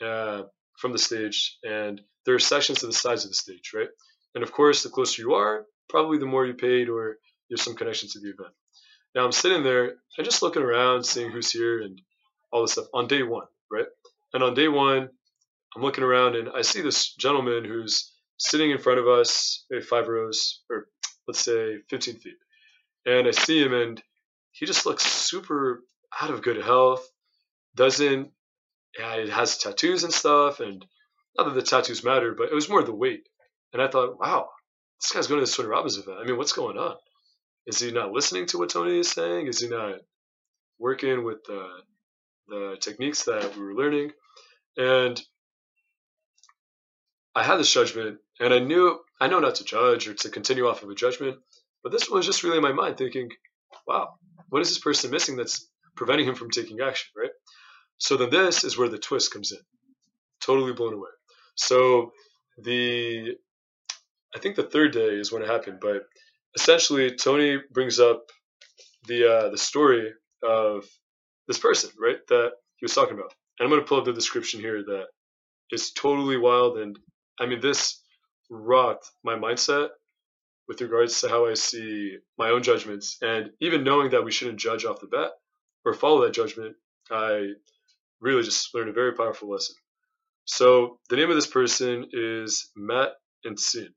uh, 0.00 0.42
from 0.78 0.92
the 0.92 0.98
stage, 0.98 1.58
and 1.62 2.00
there 2.24 2.34
are 2.34 2.40
sections 2.40 2.80
to 2.80 2.86
the 2.86 2.92
sides 2.92 3.24
of 3.24 3.30
the 3.30 3.36
stage, 3.36 3.72
right? 3.74 3.88
And 4.34 4.42
of 4.42 4.52
course, 4.52 4.82
the 4.82 4.88
closer 4.88 5.22
you 5.22 5.34
are, 5.34 5.66
probably 5.88 6.18
the 6.18 6.26
more 6.26 6.46
you 6.46 6.54
paid 6.54 6.88
or 6.88 7.18
there's 7.48 7.62
some 7.62 7.74
connection 7.76 8.08
to 8.10 8.20
the 8.20 8.30
event. 8.30 8.54
Now 9.14 9.24
I'm 9.24 9.32
sitting 9.32 9.62
there 9.62 9.94
and 10.16 10.24
just 10.24 10.42
looking 10.42 10.62
around, 10.62 11.04
seeing 11.04 11.30
who's 11.30 11.50
here 11.52 11.82
and 11.82 12.00
all 12.50 12.62
this 12.62 12.72
stuff 12.72 12.86
on 12.94 13.08
day 13.08 13.22
one, 13.22 13.46
right? 13.70 13.86
And 14.32 14.42
on 14.42 14.54
day 14.54 14.68
one, 14.68 15.10
I'm 15.76 15.82
looking 15.82 16.04
around 16.04 16.36
and 16.36 16.48
I 16.54 16.62
see 16.62 16.80
this 16.82 17.14
gentleman 17.14 17.64
who's 17.64 18.12
sitting 18.38 18.70
in 18.70 18.78
front 18.78 18.98
of 18.98 19.08
us, 19.08 19.64
maybe 19.70 19.82
five 19.84 20.08
rows, 20.08 20.62
or 20.70 20.88
let's 21.26 21.40
say 21.40 21.76
15 21.88 22.18
feet. 22.18 22.34
and 23.06 23.26
I 23.26 23.30
see 23.30 23.62
him, 23.62 23.72
and 23.72 24.02
he 24.50 24.66
just 24.66 24.86
looks 24.86 25.04
super 25.04 25.82
out 26.20 26.30
of 26.30 26.42
good 26.42 26.62
health. 26.62 27.06
Doesn't 27.74 28.30
yeah, 28.98 29.14
it 29.14 29.30
has 29.30 29.58
tattoos 29.58 30.04
and 30.04 30.12
stuff, 30.12 30.60
and 30.60 30.84
not 31.36 31.44
that 31.44 31.54
the 31.54 31.62
tattoos 31.62 32.04
matter, 32.04 32.34
but 32.36 32.50
it 32.50 32.54
was 32.54 32.68
more 32.68 32.82
the 32.82 32.94
weight. 32.94 33.26
And 33.72 33.80
I 33.80 33.88
thought, 33.88 34.18
wow, 34.20 34.50
this 35.00 35.12
guy's 35.12 35.26
going 35.26 35.42
to 35.42 35.50
the 35.50 35.56
Tony 35.56 35.68
Robbins 35.68 35.96
event. 35.96 36.18
I 36.20 36.24
mean, 36.24 36.36
what's 36.36 36.52
going 36.52 36.76
on? 36.76 36.96
Is 37.66 37.78
he 37.78 37.90
not 37.90 38.12
listening 38.12 38.46
to 38.46 38.58
what 38.58 38.70
Tony 38.70 38.98
is 38.98 39.10
saying? 39.10 39.46
Is 39.46 39.60
he 39.60 39.68
not 39.68 40.00
working 40.78 41.24
with 41.24 41.44
the 41.44 41.68
the 42.48 42.76
techniques 42.80 43.24
that 43.24 43.56
we 43.56 43.62
were 43.62 43.74
learning? 43.74 44.10
And 44.76 45.20
I 47.34 47.42
had 47.42 47.56
this 47.56 47.72
judgment, 47.72 48.18
and 48.40 48.52
I 48.52 48.58
knew 48.58 48.98
I 49.20 49.28
know 49.28 49.40
not 49.40 49.56
to 49.56 49.64
judge 49.64 50.08
or 50.08 50.14
to 50.14 50.30
continue 50.30 50.66
off 50.66 50.82
of 50.82 50.90
a 50.90 50.94
judgment, 50.94 51.38
but 51.82 51.92
this 51.92 52.08
one 52.08 52.18
was 52.18 52.26
just 52.26 52.42
really 52.42 52.58
in 52.58 52.62
my 52.62 52.72
mind, 52.72 52.98
thinking, 52.98 53.30
"Wow, 53.86 54.18
what 54.48 54.62
is 54.62 54.68
this 54.68 54.78
person 54.78 55.10
missing 55.10 55.36
that's 55.36 55.68
preventing 55.96 56.26
him 56.26 56.34
from 56.34 56.50
taking 56.50 56.80
action?" 56.80 57.10
Right. 57.16 57.30
So 57.98 58.16
then 58.16 58.30
this 58.30 58.64
is 58.64 58.76
where 58.76 58.88
the 58.88 58.98
twist 58.98 59.32
comes 59.32 59.52
in. 59.52 59.60
Totally 60.40 60.72
blown 60.72 60.94
away. 60.94 61.10
So 61.56 62.12
the 62.58 63.36
I 64.34 64.38
think 64.38 64.56
the 64.56 64.62
third 64.62 64.92
day 64.92 65.14
is 65.14 65.30
when 65.30 65.42
it 65.42 65.48
happened, 65.48 65.78
but 65.80 66.02
essentially 66.54 67.14
Tony 67.14 67.58
brings 67.72 67.98
up 68.00 68.30
the 69.06 69.30
uh, 69.30 69.48
the 69.50 69.58
story 69.58 70.12
of 70.42 70.84
this 71.48 71.58
person, 71.58 71.90
right, 71.98 72.18
that 72.28 72.52
he 72.76 72.84
was 72.84 72.94
talking 72.94 73.14
about. 73.14 73.32
And 73.58 73.66
I'm 73.66 73.70
going 73.70 73.80
to 73.80 73.86
pull 73.86 73.98
up 73.98 74.04
the 74.04 74.12
description 74.12 74.60
here 74.60 74.82
that 74.82 75.06
is 75.70 75.92
totally 75.92 76.36
wild. 76.36 76.78
And 76.78 76.98
I 77.42 77.46
mean, 77.46 77.60
this 77.60 78.00
rocked 78.50 79.10
my 79.24 79.34
mindset 79.34 79.88
with 80.68 80.80
regards 80.80 81.20
to 81.20 81.28
how 81.28 81.46
I 81.46 81.54
see 81.54 82.18
my 82.38 82.50
own 82.50 82.62
judgments. 82.62 83.18
And 83.20 83.50
even 83.60 83.82
knowing 83.82 84.10
that 84.10 84.24
we 84.24 84.30
shouldn't 84.30 84.60
judge 84.60 84.84
off 84.84 85.00
the 85.00 85.08
bat 85.08 85.30
or 85.84 85.92
follow 85.92 86.24
that 86.24 86.34
judgment, 86.34 86.76
I 87.10 87.48
really 88.20 88.44
just 88.44 88.72
learned 88.74 88.90
a 88.90 88.92
very 88.92 89.12
powerful 89.12 89.50
lesson. 89.50 89.74
So 90.44 91.00
the 91.10 91.16
name 91.16 91.30
of 91.30 91.34
this 91.34 91.48
person 91.48 92.06
is 92.12 92.70
Matt 92.76 93.10
Ensign. 93.44 93.92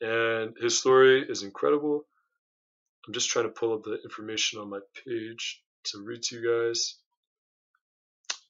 And 0.00 0.56
his 0.60 0.76
story 0.76 1.24
is 1.28 1.44
incredible. 1.44 2.02
I'm 3.06 3.12
just 3.12 3.30
trying 3.30 3.44
to 3.44 3.52
pull 3.52 3.74
up 3.74 3.84
the 3.84 3.98
information 4.02 4.58
on 4.58 4.70
my 4.70 4.80
page 5.06 5.62
to 5.84 6.02
read 6.04 6.22
to 6.24 6.36
you 6.36 6.66
guys. 6.66 6.96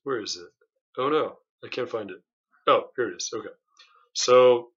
Where 0.04 0.22
is 0.22 0.36
it? 0.36 0.48
Oh 0.96 1.10
no, 1.10 1.36
I 1.62 1.68
can't 1.68 1.88
find 1.88 2.10
it. 2.10 2.22
Oh, 2.66 2.84
here 2.96 3.10
it 3.10 3.16
is. 3.16 3.30
Okay. 3.34 3.48
So 4.14 4.68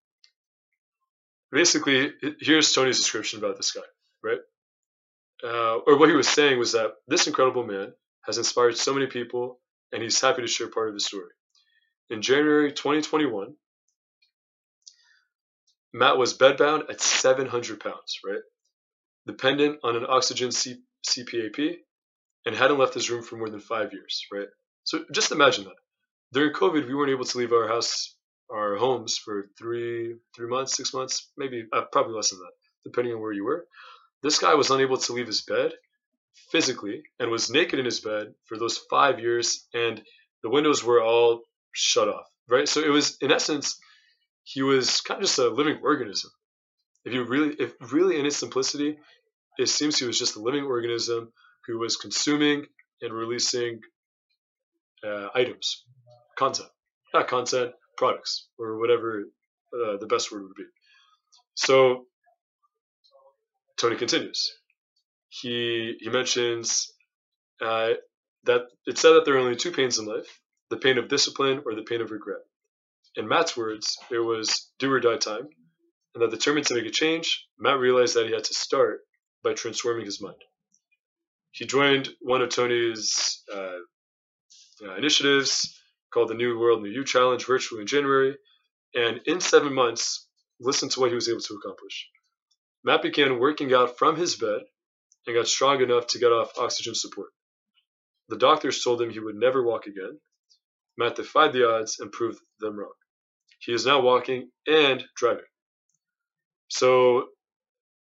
basically, 1.52 2.14
here's 2.40 2.74
Tony's 2.74 3.00
description 3.00 3.40
about 3.40 3.58
this 3.58 3.72
guy, 3.72 3.82
right? 4.24 4.40
Uh, 5.44 5.78
or 5.88 5.98
what 5.98 6.10
he 6.10 6.16
was 6.16 6.28
saying 6.30 6.58
was 6.58 6.72
that 6.74 6.94
this 7.08 7.28
incredible 7.28 7.66
man 7.66 7.94
has 8.26 8.38
inspired 8.38 8.78
so 8.78 8.94
many 8.94 9.08
people, 9.08 9.60
and 9.92 10.02
he's 10.02 10.22
happy 10.22 10.42
to 10.42 10.48
share 10.48 10.70
part 10.70 10.88
of 10.88 10.94
the 10.94 11.00
story. 11.00 11.32
In 12.10 12.22
January 12.22 12.72
2021, 12.72 13.56
Matt 15.94 16.18
was 16.18 16.38
bedbound 16.38 16.90
at 16.90 17.02
700 17.02 17.80
pounds, 17.80 18.20
right? 18.26 18.42
Dependent 19.28 19.80
on 19.84 19.96
an 19.96 20.06
oxygen 20.08 20.52
C- 20.52 20.82
CPAP 21.08 21.78
and 22.46 22.56
hadn't 22.56 22.78
left 22.80 22.94
his 22.94 23.10
room 23.10 23.24
for 23.24 23.38
more 23.38 23.50
than 23.50 23.60
five 23.60 23.94
years, 23.94 24.26
right? 24.32 24.48
So 24.84 25.06
just 25.12 25.32
imagine 25.32 25.66
that. 25.66 25.76
During 26.34 26.54
COVID, 26.54 26.88
we 26.88 26.96
weren't 26.96 27.12
able 27.12 27.26
to 27.26 27.38
leave 27.38 27.54
our 27.54 27.68
house, 27.68 28.16
our 28.50 28.76
homes 28.76 29.18
for 29.18 29.46
three, 29.58 30.16
three 30.36 30.48
months, 30.48 30.76
six 30.76 30.94
months, 30.94 31.32
maybe 31.38 31.66
uh, 31.74 31.84
probably 31.92 32.14
less 32.14 32.30
than 32.30 32.40
that, 32.40 32.52
depending 32.84 33.14
on 33.14 33.22
where 33.22 33.34
you 33.34 33.46
were. 33.46 33.66
This 34.22 34.40
guy 34.40 34.54
was 34.54 34.70
unable 34.70 34.98
to 34.98 35.14
leave 35.14 35.28
his 35.28 35.42
bed 35.42 35.74
physically 36.52 37.04
and 37.20 37.30
was 37.30 37.50
naked 37.50 37.80
in 37.80 37.86
his 37.86 38.00
bed 38.00 38.34
for 38.46 38.58
those 38.58 38.78
five 38.90 39.20
years, 39.20 39.68
and 39.74 40.02
the 40.44 40.50
windows 40.50 40.84
were 40.84 41.02
all 41.02 41.42
shut 41.72 42.08
off, 42.08 42.26
right? 42.50 42.68
So 42.68 42.82
it 42.82 42.90
was, 42.90 43.18
in 43.22 43.32
essence, 43.32 43.78
he 44.44 44.62
was 44.62 45.02
kind 45.02 45.20
of 45.20 45.26
just 45.26 45.40
a 45.40 45.50
living 45.50 45.80
organism. 45.84 46.32
If 47.06 47.14
you 47.14 47.24
really, 47.24 47.56
if 47.60 47.74
really 47.92 48.20
in 48.20 48.26
its 48.26 48.38
simplicity, 48.38 48.98
it 49.58 49.68
seems 49.68 49.98
he 49.98 50.06
was 50.06 50.20
just 50.20 50.36
a 50.36 50.42
living 50.42 50.64
organism 50.64 51.32
who 51.68 51.80
was 51.80 51.98
consuming 51.98 52.66
and 53.02 53.14
releasing 53.14 53.82
uh, 55.06 55.28
items, 55.36 55.84
content, 56.38 56.70
not 57.14 57.28
content, 57.28 57.74
products, 57.98 58.48
or 58.58 58.80
whatever 58.80 59.24
uh, 59.74 59.98
the 59.98 60.08
best 60.08 60.32
word 60.32 60.44
would 60.44 60.56
be. 60.56 60.66
So 61.56 62.06
Tony 63.78 63.96
continues. 63.96 64.54
He 65.30 65.98
he 66.00 66.10
mentions 66.10 66.92
uh, 67.62 67.94
that 68.44 68.62
it 68.86 68.98
said 68.98 69.14
that 69.14 69.26
there 69.26 69.36
are 69.36 69.40
only 69.40 69.56
two 69.56 69.72
pains 69.72 70.00
in 70.00 70.06
life: 70.06 70.40
the 70.70 70.78
pain 70.78 70.98
of 70.98 71.08
discipline 71.08 71.64
or 71.66 71.76
the 71.76 71.84
pain 71.84 72.02
of 72.02 72.12
regret. 72.12 72.42
In 73.16 73.28
Matt's 73.28 73.56
words, 73.56 73.98
it 74.10 74.20
was 74.20 74.72
do 74.80 74.92
or 74.92 75.00
die 75.00 75.18
time, 75.18 75.48
and 76.14 76.24
that 76.24 76.32
determined 76.32 76.68
to 76.68 76.76
make 76.76 76.86
a 76.86 76.92
change, 76.92 77.48
Matt 77.60 77.80
realized 77.80 78.16
that 78.16 78.26
he 78.26 78.34
had 78.34 78.44
to 78.46 78.54
start 78.54 79.02
by 79.44 79.54
transforming 79.54 80.06
his 80.06 80.22
mind. 80.22 80.42
He 81.52 81.66
joined 81.66 82.10
one 82.22 82.42
of 82.42 82.50
Tony's 82.50 83.44
uh, 83.54 83.78
uh, 84.84 84.96
initiatives 84.96 85.80
called 86.14 86.30
the 86.30 86.36
New 86.36 86.60
World 86.60 86.82
New 86.82 86.90
You 86.90 87.04
Challenge 87.04 87.46
virtually 87.46 87.82
in 87.82 87.88
January, 87.88 88.36
and 88.94 89.20
in 89.26 89.40
seven 89.42 89.74
months, 89.74 90.28
listen 90.60 90.90
to 90.90 91.00
what 91.00 91.10
he 91.10 91.16
was 91.16 91.28
able 91.28 91.42
to 91.42 91.56
accomplish. 91.56 92.10
Matt 92.84 93.02
began 93.02 93.40
working 93.40 93.74
out 93.74 93.98
from 93.98 94.16
his 94.16 94.36
bed 94.36 94.62
and 95.26 95.36
got 95.36 95.48
strong 95.48 95.82
enough 95.82 96.08
to 96.08 96.20
get 96.20 96.32
off 96.32 96.58
oxygen 96.58 96.96
support. 96.96 97.30
The 98.30 98.38
doctors 98.38 98.84
told 98.84 99.02
him 99.02 99.10
he 99.10 99.20
would 99.20 99.36
never 99.36 99.64
walk 99.64 99.88
again. 99.88 100.20
Matt 100.98 101.16
defied 101.16 101.54
the 101.54 101.68
odds 101.70 102.00
and 102.00 102.12
proved 102.12 102.40
them 102.60 102.78
wrong. 102.78 102.94
He 103.60 103.74
is 103.74 103.86
now 103.86 104.02
walking 104.02 104.50
and 104.68 105.04
driving. 105.16 105.46
So 106.68 107.28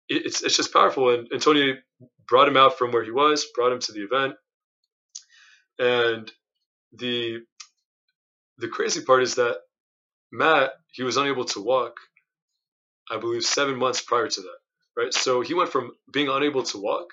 it's 0.07 0.43
it's 0.43 0.57
just 0.57 0.73
powerful. 0.73 1.13
And, 1.13 1.27
and 1.31 1.41
Tony 1.41 1.75
brought 2.27 2.47
him 2.47 2.57
out 2.57 2.77
from 2.77 2.91
where 2.91 3.03
he 3.03 3.11
was, 3.11 3.45
brought 3.55 3.71
him 3.71 3.79
to 3.79 3.91
the 3.91 4.03
event, 4.03 4.35
and 5.79 6.31
the 6.93 7.39
the 8.59 8.67
crazy 8.67 9.01
part 9.01 9.23
is 9.23 9.35
that 9.35 9.57
Matt 10.31 10.71
he 10.91 11.03
was 11.03 11.17
unable 11.17 11.45
to 11.45 11.61
walk. 11.61 11.97
I 13.09 13.17
believe 13.17 13.43
seven 13.43 13.77
months 13.77 14.01
prior 14.01 14.27
to 14.27 14.41
that, 14.41 14.57
right? 14.95 15.13
So 15.13 15.41
he 15.41 15.53
went 15.53 15.71
from 15.71 15.91
being 16.11 16.29
unable 16.29 16.63
to 16.63 16.77
walk 16.77 17.07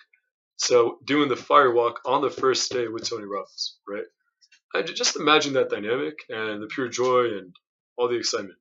to 0.65 0.99
doing 1.05 1.29
the 1.29 1.37
fire 1.37 1.73
walk 1.73 2.01
on 2.05 2.23
the 2.23 2.31
first 2.31 2.71
day 2.71 2.89
with 2.89 3.09
Tony 3.09 3.25
Robbins, 3.25 3.77
right? 3.89 4.05
I 4.75 4.83
just 4.83 5.17
imagine 5.17 5.55
that 5.55 5.71
dynamic 5.71 6.19
and 6.29 6.63
the 6.63 6.67
pure 6.67 6.89
joy 6.89 7.39
and 7.39 7.55
all 7.97 8.09
the 8.09 8.17
excitement. 8.17 8.59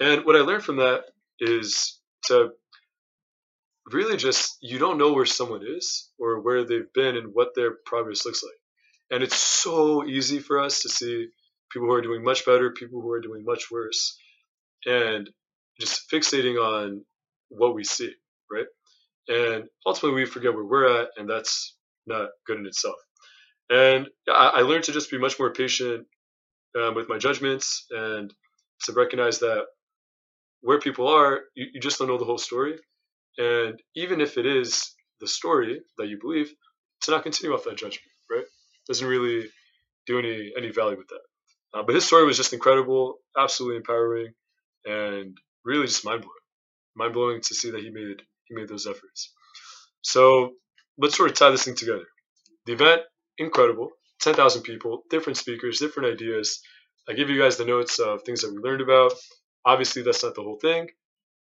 And 0.00 0.24
what 0.24 0.36
I 0.36 0.40
learned 0.40 0.64
from 0.64 0.76
that 0.76 1.04
is 1.38 2.00
to 2.26 2.50
really 3.92 4.16
just 4.16 4.56
you 4.60 4.78
don't 4.78 4.98
know 4.98 5.12
where 5.12 5.26
someone 5.26 5.62
is 5.66 6.10
or 6.18 6.40
where 6.40 6.64
they've 6.64 6.92
been 6.92 7.16
and 7.16 7.34
what 7.34 7.54
their 7.54 7.72
progress 7.84 8.24
looks 8.24 8.42
like. 8.42 8.58
And 9.10 9.22
it's 9.22 9.36
so 9.36 10.04
easy 10.04 10.38
for 10.38 10.58
us 10.58 10.82
to 10.82 10.88
see 10.88 11.28
people 11.74 11.88
who 11.88 11.94
are 11.94 12.00
doing 12.02 12.24
much 12.24 12.46
better, 12.46 12.70
people 12.70 13.02
who 13.02 13.10
are 13.10 13.20
doing 13.20 13.44
much 13.44 13.70
worse, 13.70 14.16
and 14.86 15.28
just 15.80 16.10
fixating 16.10 16.56
on 16.56 17.04
what 17.48 17.74
we 17.74 17.84
see, 17.84 18.12
right? 18.50 18.66
And 19.28 19.64
ultimately, 19.86 20.22
we 20.22 20.26
forget 20.26 20.54
where 20.54 20.64
we're 20.64 21.02
at, 21.02 21.08
and 21.16 21.28
that's 21.28 21.76
not 22.06 22.30
good 22.46 22.58
in 22.58 22.66
itself. 22.66 22.96
And 23.70 24.08
I, 24.28 24.52
I 24.56 24.60
learned 24.60 24.84
to 24.84 24.92
just 24.92 25.10
be 25.10 25.18
much 25.18 25.38
more 25.38 25.52
patient 25.52 26.06
um, 26.80 26.94
with 26.94 27.08
my 27.08 27.18
judgments 27.18 27.86
and 27.90 28.32
to 28.84 28.92
recognize 28.92 29.40
that 29.40 29.64
where 30.60 30.78
people 30.78 31.08
are, 31.08 31.40
you, 31.54 31.66
you 31.74 31.80
just 31.80 31.98
don't 31.98 32.08
know 32.08 32.18
the 32.18 32.24
whole 32.24 32.38
story. 32.38 32.78
And 33.38 33.80
even 33.96 34.20
if 34.20 34.38
it 34.38 34.46
is 34.46 34.94
the 35.20 35.26
story 35.26 35.80
that 35.98 36.08
you 36.08 36.18
believe, 36.20 36.52
to 37.02 37.10
not 37.10 37.22
continue 37.22 37.54
off 37.54 37.64
that 37.64 37.76
judgment, 37.76 38.12
right? 38.30 38.44
Doesn't 38.86 39.06
really 39.06 39.48
do 40.06 40.18
any 40.18 40.52
any 40.56 40.70
value 40.70 40.98
with 40.98 41.08
that. 41.08 41.33
Uh, 41.74 41.82
but 41.82 41.94
his 41.94 42.06
story 42.06 42.24
was 42.24 42.36
just 42.36 42.52
incredible, 42.52 43.18
absolutely 43.36 43.76
empowering, 43.78 44.32
and 44.84 45.36
really 45.64 45.86
just 45.86 46.04
mind 46.04 46.22
blowing. 46.22 46.34
Mind 46.96 47.14
blowing 47.14 47.40
to 47.40 47.54
see 47.54 47.70
that 47.70 47.82
he 47.82 47.90
made 47.90 48.22
he 48.44 48.54
made 48.54 48.68
those 48.68 48.86
efforts. 48.86 49.32
So 50.02 50.52
let's 50.98 51.16
sort 51.16 51.30
of 51.30 51.36
tie 51.36 51.50
this 51.50 51.64
thing 51.64 51.74
together. 51.74 52.06
The 52.66 52.74
event, 52.74 53.02
incredible, 53.38 53.90
ten 54.20 54.34
thousand 54.34 54.62
people, 54.62 55.02
different 55.10 55.36
speakers, 55.38 55.78
different 55.78 56.12
ideas. 56.12 56.60
I 57.08 57.14
give 57.14 57.30
you 57.30 57.40
guys 57.40 57.56
the 57.56 57.64
notes 57.64 57.98
of 57.98 58.22
things 58.22 58.42
that 58.42 58.52
we 58.52 58.58
learned 58.58 58.80
about. 58.82 59.12
Obviously, 59.66 60.02
that's 60.02 60.22
not 60.22 60.34
the 60.34 60.42
whole 60.42 60.58
thing. 60.60 60.88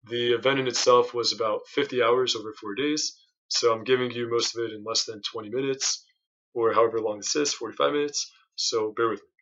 The 0.05 0.33
event 0.33 0.59
in 0.59 0.67
itself 0.67 1.13
was 1.13 1.33
about 1.33 1.67
50 1.67 2.01
hours 2.03 2.35
over 2.35 2.53
four 2.53 2.75
days. 2.75 3.17
So 3.49 3.73
I'm 3.73 3.83
giving 3.83 4.11
you 4.11 4.29
most 4.29 4.55
of 4.57 4.63
it 4.63 4.73
in 4.73 4.83
less 4.83 5.05
than 5.05 5.21
20 5.21 5.49
minutes 5.49 6.05
or 6.53 6.73
however 6.73 6.99
long 6.99 7.17
this 7.17 7.35
is, 7.35 7.53
45 7.53 7.93
minutes. 7.93 8.31
So 8.55 8.93
bear 8.95 9.09
with 9.09 9.21
me. 9.21 9.36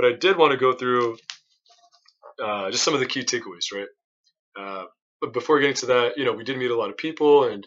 But 0.00 0.14
I 0.14 0.16
did 0.16 0.38
want 0.38 0.52
to 0.52 0.56
go 0.56 0.72
through 0.72 1.18
uh, 2.42 2.70
just 2.70 2.84
some 2.84 2.94
of 2.94 3.00
the 3.00 3.06
key 3.06 3.20
takeaways, 3.20 3.70
right? 3.70 3.88
Uh, 4.58 4.84
but 5.20 5.34
before 5.34 5.60
getting 5.60 5.76
to 5.76 5.86
that, 5.86 6.16
you 6.16 6.24
know, 6.24 6.32
we 6.32 6.42
did 6.42 6.56
meet 6.56 6.70
a 6.70 6.76
lot 6.76 6.88
of 6.88 6.96
people 6.96 7.44
and 7.44 7.66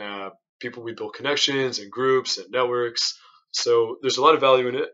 uh, 0.00 0.30
people 0.58 0.82
we 0.82 0.94
built 0.94 1.14
connections 1.14 1.78
and 1.78 1.92
groups 1.92 2.38
and 2.38 2.50
networks. 2.50 3.16
So 3.52 3.98
there's 4.02 4.16
a 4.16 4.20
lot 4.20 4.34
of 4.34 4.40
value 4.40 4.66
in 4.66 4.74
it. 4.74 4.88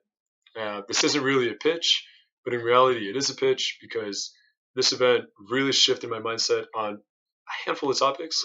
Uh, 0.55 0.83
this 0.87 1.03
isn't 1.03 1.23
really 1.23 1.49
a 1.49 1.55
pitch, 1.55 2.07
but 2.45 2.53
in 2.53 2.61
reality, 2.61 3.09
it 3.09 3.17
is 3.17 3.31
a 3.31 3.35
pitch 3.35 3.79
because 3.81 4.31
this 4.77 4.93
event 4.93 5.25
really 5.49 5.73
shifted 5.73 6.11
my 6.11 6.19
mindset 6.19 6.67
on 6.77 6.97
a 6.97 7.53
handful 7.65 7.91
of 7.91 7.99
topics 7.99 8.45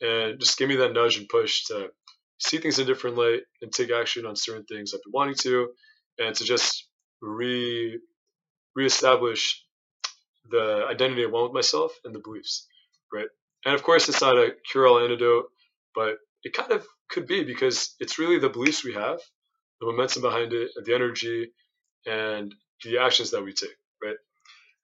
and 0.00 0.40
just 0.40 0.56
gave 0.56 0.68
me 0.68 0.76
that 0.76 0.94
nudge 0.94 1.18
and 1.18 1.28
push 1.28 1.64
to 1.66 1.90
see 2.38 2.56
things 2.56 2.78
in 2.78 2.84
a 2.84 2.86
different 2.86 3.18
light 3.18 3.42
and 3.60 3.70
take 3.70 3.90
action 3.90 4.24
on 4.24 4.34
certain 4.34 4.64
things 4.64 4.94
I've 4.94 5.02
been 5.04 5.12
wanting 5.12 5.34
to, 5.42 5.68
and 6.18 6.34
to 6.34 6.44
just 6.44 6.86
re 7.20 7.98
reestablish 8.74 9.64
the 10.50 10.86
identity 10.88 11.24
I 11.24 11.28
want 11.28 11.50
with 11.50 11.54
myself 11.54 11.92
and 12.04 12.14
the 12.14 12.20
beliefs, 12.20 12.66
right? 13.12 13.28
And 13.64 13.74
of 13.74 13.82
course, 13.82 14.08
it's 14.08 14.20
not 14.20 14.38
a 14.38 14.52
cure-all 14.70 15.00
antidote, 15.00 15.46
but 15.94 16.18
it 16.42 16.54
kind 16.54 16.72
of 16.72 16.86
could 17.08 17.26
be 17.26 17.44
because 17.44 17.94
it's 18.00 18.18
really 18.18 18.38
the 18.38 18.48
beliefs 18.48 18.84
we 18.84 18.94
have, 18.94 19.20
the 19.80 19.86
momentum 19.86 20.22
behind 20.22 20.52
it, 20.52 20.70
the 20.84 20.94
energy, 20.94 21.52
and 22.06 22.54
the 22.84 22.98
actions 22.98 23.32
that 23.32 23.44
we 23.44 23.52
take, 23.52 23.76
right? 24.02 24.16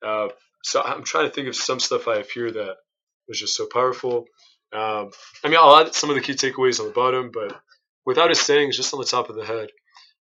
Uh, 0.07 0.29
so 0.63 0.83
I'm 0.83 1.05
trying 1.05 1.27
to 1.27 1.33
think 1.33 1.49
of 1.49 1.57
some 1.57 1.81
stuff 1.81 2.09
I 2.09 2.19
have 2.19 2.31
here 2.31 2.51
that 2.51 2.77
was 3.29 3.41
just 3.41 3.57
so 3.57 3.67
powerful. 3.73 4.27
Um, 4.73 5.11
I 5.45 5.49
mean, 5.49 5.59
I'll 5.61 5.77
add 5.77 5.95
some 5.95 6.11
of 6.11 6.17
the 6.17 6.23
key 6.23 6.35
takeaways 6.35 6.81
on 6.81 6.87
the 6.87 6.93
bottom, 6.93 7.31
but 7.33 7.59
without 8.05 8.31
us 8.31 8.41
saying, 8.41 8.73
just 8.73 8.93
on 8.93 9.01
the 9.01 9.07
top 9.07 9.31
of 9.31 9.37
the 9.37 9.45
head, 9.45 9.69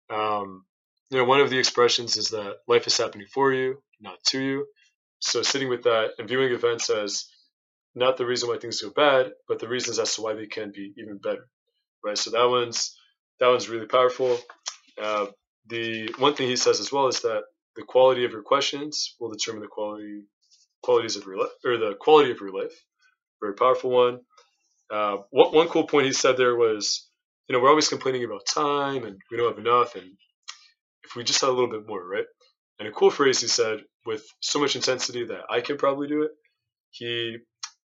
um, 0.09 0.65
you 1.11 1.17
know, 1.17 1.25
one 1.25 1.41
of 1.41 1.49
the 1.49 1.59
expressions 1.59 2.17
is 2.17 2.29
that 2.29 2.57
life 2.67 2.87
is 2.87 2.97
happening 2.97 3.27
for 3.27 3.53
you, 3.53 3.83
not 3.99 4.23
to 4.27 4.41
you. 4.41 4.65
So 5.19 5.41
sitting 5.41 5.69
with 5.69 5.83
that 5.83 6.11
and 6.17 6.27
viewing 6.27 6.53
events 6.53 6.89
as 6.89 7.25
not 7.93 8.17
the 8.17 8.25
reason 8.25 8.49
why 8.49 8.57
things 8.57 8.81
go 8.81 8.89
bad, 8.89 9.31
but 9.47 9.59
the 9.59 9.67
reasons 9.67 9.99
as 9.99 10.15
to 10.15 10.21
why 10.21 10.33
they 10.33 10.47
can 10.47 10.71
be 10.71 10.93
even 10.97 11.17
better, 11.17 11.47
right? 12.03 12.17
So 12.17 12.31
that 12.31 12.49
one's 12.49 12.97
that 13.39 13.49
one's 13.49 13.69
really 13.69 13.87
powerful. 13.87 14.39
Uh, 15.01 15.27
the 15.67 16.13
one 16.17 16.33
thing 16.33 16.47
he 16.47 16.55
says 16.55 16.79
as 16.79 16.91
well 16.91 17.07
is 17.07 17.21
that 17.21 17.43
the 17.75 17.83
quality 17.83 18.25
of 18.25 18.31
your 18.31 18.43
questions 18.43 19.15
will 19.19 19.31
determine 19.31 19.61
the 19.61 19.67
quality 19.67 20.23
qualities 20.83 21.17
of 21.17 21.25
your 21.25 21.37
life 21.37 21.51
or 21.65 21.77
the 21.77 21.95
quality 21.99 22.31
of 22.31 22.39
your 22.39 22.51
life. 22.53 22.73
Very 23.41 23.55
powerful 23.55 23.91
one. 23.91 24.19
Uh, 24.91 25.17
one, 25.31 25.53
one 25.53 25.67
cool 25.67 25.87
point 25.87 26.05
he 26.05 26.13
said 26.13 26.37
there 26.37 26.55
was, 26.55 27.07
you 27.47 27.53
know, 27.55 27.61
we're 27.61 27.69
always 27.69 27.89
complaining 27.89 28.23
about 28.23 28.45
time 28.45 29.03
and 29.03 29.17
we 29.29 29.37
don't 29.37 29.49
have 29.49 29.65
enough, 29.65 29.95
and 29.95 30.11
if 31.11 31.17
we 31.17 31.23
just 31.23 31.41
had 31.41 31.49
a 31.49 31.51
little 31.51 31.69
bit 31.69 31.87
more, 31.87 32.07
right? 32.07 32.25
And 32.79 32.87
a 32.87 32.91
cool 32.91 33.11
phrase 33.11 33.41
he 33.41 33.47
said 33.47 33.79
with 34.05 34.23
so 34.39 34.59
much 34.59 34.75
intensity 34.75 35.25
that 35.25 35.41
I 35.49 35.61
can 35.61 35.77
probably 35.77 36.07
do 36.07 36.23
it. 36.23 36.31
He, 36.91 37.37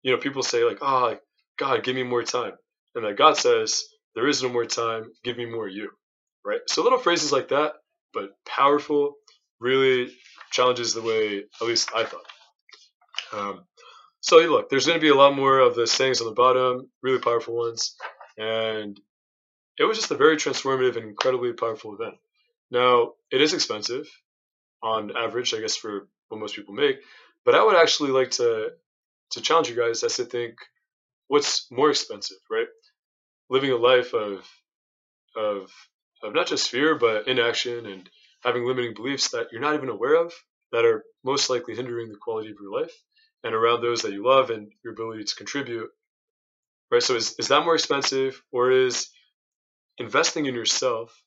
you 0.02 0.12
know, 0.12 0.18
people 0.18 0.42
say 0.42 0.64
like, 0.64 0.78
ah, 0.82 1.10
"Oh, 1.14 1.18
God, 1.58 1.84
give 1.84 1.96
me 1.96 2.04
more 2.04 2.22
time," 2.22 2.52
and 2.94 3.04
that 3.04 3.18
God 3.18 3.36
says, 3.36 3.84
"There 4.14 4.28
is 4.28 4.42
no 4.42 4.48
more 4.48 4.64
time. 4.64 5.10
Give 5.24 5.36
me 5.36 5.46
more 5.46 5.68
you." 5.68 5.90
Right? 6.44 6.60
So 6.68 6.82
little 6.82 6.98
phrases 6.98 7.32
like 7.32 7.48
that, 7.48 7.74
but 8.14 8.30
powerful, 8.46 9.16
really 9.60 10.12
challenges 10.52 10.94
the 10.94 11.02
way 11.02 11.44
at 11.60 11.66
least 11.66 11.90
I 11.94 12.04
thought. 12.04 12.26
Um, 13.32 13.64
so 14.20 14.38
look, 14.38 14.70
there's 14.70 14.86
going 14.86 14.98
to 14.98 15.02
be 15.04 15.10
a 15.10 15.14
lot 15.14 15.34
more 15.34 15.58
of 15.58 15.74
the 15.74 15.86
sayings 15.86 16.20
on 16.20 16.28
the 16.28 16.34
bottom, 16.34 16.88
really 17.02 17.18
powerful 17.18 17.56
ones, 17.56 17.96
and 18.38 18.98
it 19.78 19.84
was 19.84 19.98
just 19.98 20.10
a 20.10 20.16
very 20.16 20.36
transformative 20.36 20.96
and 20.96 21.04
incredibly 21.04 21.52
powerful 21.52 21.94
event. 21.94 22.14
Now 22.70 23.14
it 23.30 23.40
is 23.40 23.54
expensive, 23.54 24.08
on 24.82 25.16
average, 25.16 25.54
I 25.54 25.60
guess 25.60 25.76
for 25.76 26.08
what 26.28 26.40
most 26.40 26.56
people 26.56 26.74
make, 26.74 27.00
but 27.44 27.54
I 27.54 27.64
would 27.64 27.76
actually 27.76 28.10
like 28.10 28.32
to 28.32 28.72
to 29.32 29.40
challenge 29.40 29.68
you 29.68 29.76
guys 29.76 30.02
as 30.02 30.16
to 30.16 30.24
think 30.24 30.54
what's 31.28 31.70
more 31.70 31.90
expensive, 31.90 32.38
right? 32.50 32.68
Living 33.50 33.72
a 33.72 33.76
life 33.76 34.14
of 34.14 34.46
of 35.36 35.70
of 36.22 36.34
not 36.34 36.46
just 36.46 36.70
fear 36.70 36.94
but 36.94 37.28
inaction 37.28 37.86
and 37.86 38.08
having 38.42 38.64
limiting 38.64 38.94
beliefs 38.94 39.30
that 39.30 39.48
you're 39.52 39.60
not 39.60 39.74
even 39.74 39.88
aware 39.88 40.14
of 40.14 40.32
that 40.72 40.84
are 40.84 41.04
most 41.24 41.50
likely 41.50 41.74
hindering 41.74 42.08
the 42.08 42.18
quality 42.18 42.50
of 42.50 42.56
your 42.60 42.72
life 42.72 42.92
and 43.44 43.54
around 43.54 43.80
those 43.80 44.02
that 44.02 44.12
you 44.12 44.24
love 44.24 44.50
and 44.50 44.72
your 44.82 44.92
ability 44.92 45.24
to 45.24 45.34
contribute. 45.34 45.90
Right? 46.90 47.02
So 47.02 47.14
is, 47.16 47.34
is 47.38 47.48
that 47.48 47.64
more 47.64 47.74
expensive 47.74 48.42
or 48.52 48.70
is 48.70 49.08
investing 49.98 50.46
in 50.46 50.54
yourself, 50.54 51.22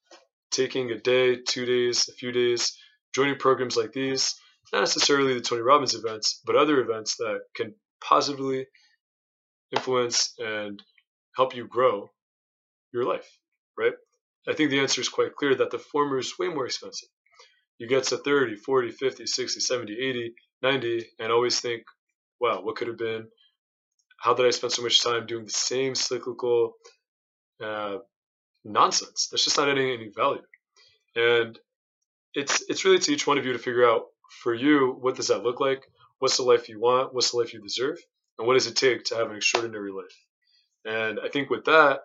taking 0.52 0.91
a 0.91 0.99
day, 0.99 1.38
two 1.38 1.66
days, 1.66 2.08
a 2.10 2.14
few 2.14 2.32
days, 2.32 2.78
joining 3.14 3.38
programs 3.38 3.76
like 3.76 3.93
these, 3.93 4.36
not 4.72 4.82
necessarily 4.82 5.34
the 5.34 5.41
Tony 5.41 5.62
Robbins 5.62 5.95
events, 5.95 6.41
but 6.45 6.56
other 6.56 6.80
events 6.82 7.16
that 7.18 7.39
can 7.56 7.76
positively 8.04 8.68
influence 9.72 10.34
and 10.38 10.82
help 11.36 11.56
you 11.56 11.68
grow 11.68 12.12
your 12.93 13.06
life, 13.06 13.28
right? 13.78 13.93
I 14.47 14.54
think 14.54 14.70
the 14.70 14.80
answer 14.80 15.02
is 15.02 15.10
quite 15.10 15.36
clear 15.36 15.56
that 15.56 15.72
the 15.72 15.80
former 15.80 16.18
is 16.18 16.38
way 16.38 16.47
more 16.47 16.66
expensive. 16.66 17.10
You 17.78 17.88
get 17.88 18.06
to 18.06 18.18
30, 18.18 18.56
40, 18.56 18.91
50, 18.91 19.26
60, 19.26 19.60
70, 19.60 19.93
80, 19.93 20.34
90, 20.62 21.06
and 21.20 21.32
always 21.32 21.60
think, 21.60 21.84
wow, 22.39 22.62
what 22.62 22.76
could 22.76 22.88
have 22.88 22.97
been? 22.97 23.28
How 24.18 24.34
did 24.34 24.45
I 24.45 24.52
spend 24.52 24.74
so 24.74 24.84
much 24.84 25.02
time 25.02 25.26
doing 25.26 25.45
the 25.45 25.52
same 25.52 25.95
cyclical 25.95 26.74
uh, 27.64 27.97
nonsense? 28.64 29.28
That's 29.28 29.43
just 29.43 29.57
not 29.57 29.70
adding 29.70 29.89
any 29.89 30.09
value. 30.16 30.41
And 31.16 31.59
it's 32.34 32.64
it's 32.70 32.86
really 32.86 32.99
to 32.99 33.12
each 33.12 33.28
one 33.28 33.38
of 33.38 33.45
you 33.45 33.53
to 33.53 33.59
figure 33.59 33.89
out 33.89 34.05
for 34.43 34.53
you 34.53 34.97
what 34.99 35.16
does 35.16 35.28
that 35.28 35.43
look 35.43 35.59
like? 35.59 35.84
What's 36.20 36.38
the 36.38 36.43
life 36.43 36.70
you 36.70 36.80
want? 36.80 37.14
What's 37.14 37.32
the 37.32 37.38
life 37.38 37.53
you 37.53 37.62
deserve? 37.62 37.97
And 38.38 38.47
what 38.47 38.53
does 38.53 38.68
it 38.68 38.76
take 38.76 39.05
to 39.05 39.16
have 39.16 39.30
an 39.30 39.38
extraordinary 39.38 39.91
life? 39.91 40.16
And 40.86 41.20
I 41.24 41.30
think 41.30 41.49
with 41.49 41.66
that, 41.66 42.01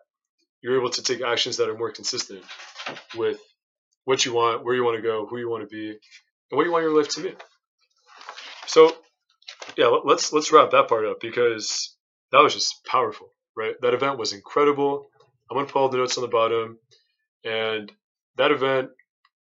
you're 0.60 0.78
able 0.78 0.90
to 0.90 1.02
take 1.02 1.22
actions 1.22 1.58
that 1.58 1.68
are 1.68 1.78
more 1.78 1.92
consistent 1.92 2.42
with 3.16 3.38
what 4.04 4.24
you 4.24 4.34
want, 4.34 4.64
where 4.64 4.74
you 4.74 4.84
want 4.84 4.96
to 4.96 5.02
go, 5.02 5.26
who 5.26 5.38
you 5.38 5.48
want 5.48 5.68
to 5.68 5.74
be, 5.74 5.90
and 5.90 5.98
what 6.56 6.64
you 6.64 6.72
want 6.72 6.84
your 6.84 6.96
life 6.96 7.08
to 7.10 7.22
be. 7.22 7.34
So 8.66 8.96
yeah, 9.76 9.86
let's 10.04 10.32
let's 10.32 10.52
wrap 10.52 10.70
that 10.70 10.88
part 10.88 11.06
up 11.06 11.20
because 11.20 11.96
that 12.32 12.42
was 12.42 12.54
just 12.54 12.84
powerful, 12.84 13.32
right? 13.56 13.74
That 13.82 13.94
event 13.94 14.18
was 14.18 14.32
incredible. 14.32 15.10
I'm 15.50 15.56
gonna 15.56 15.70
all 15.74 15.88
the 15.88 15.98
notes 15.98 16.18
on 16.18 16.22
the 16.22 16.28
bottom, 16.28 16.78
and 17.44 17.92
that 18.36 18.50
event 18.50 18.90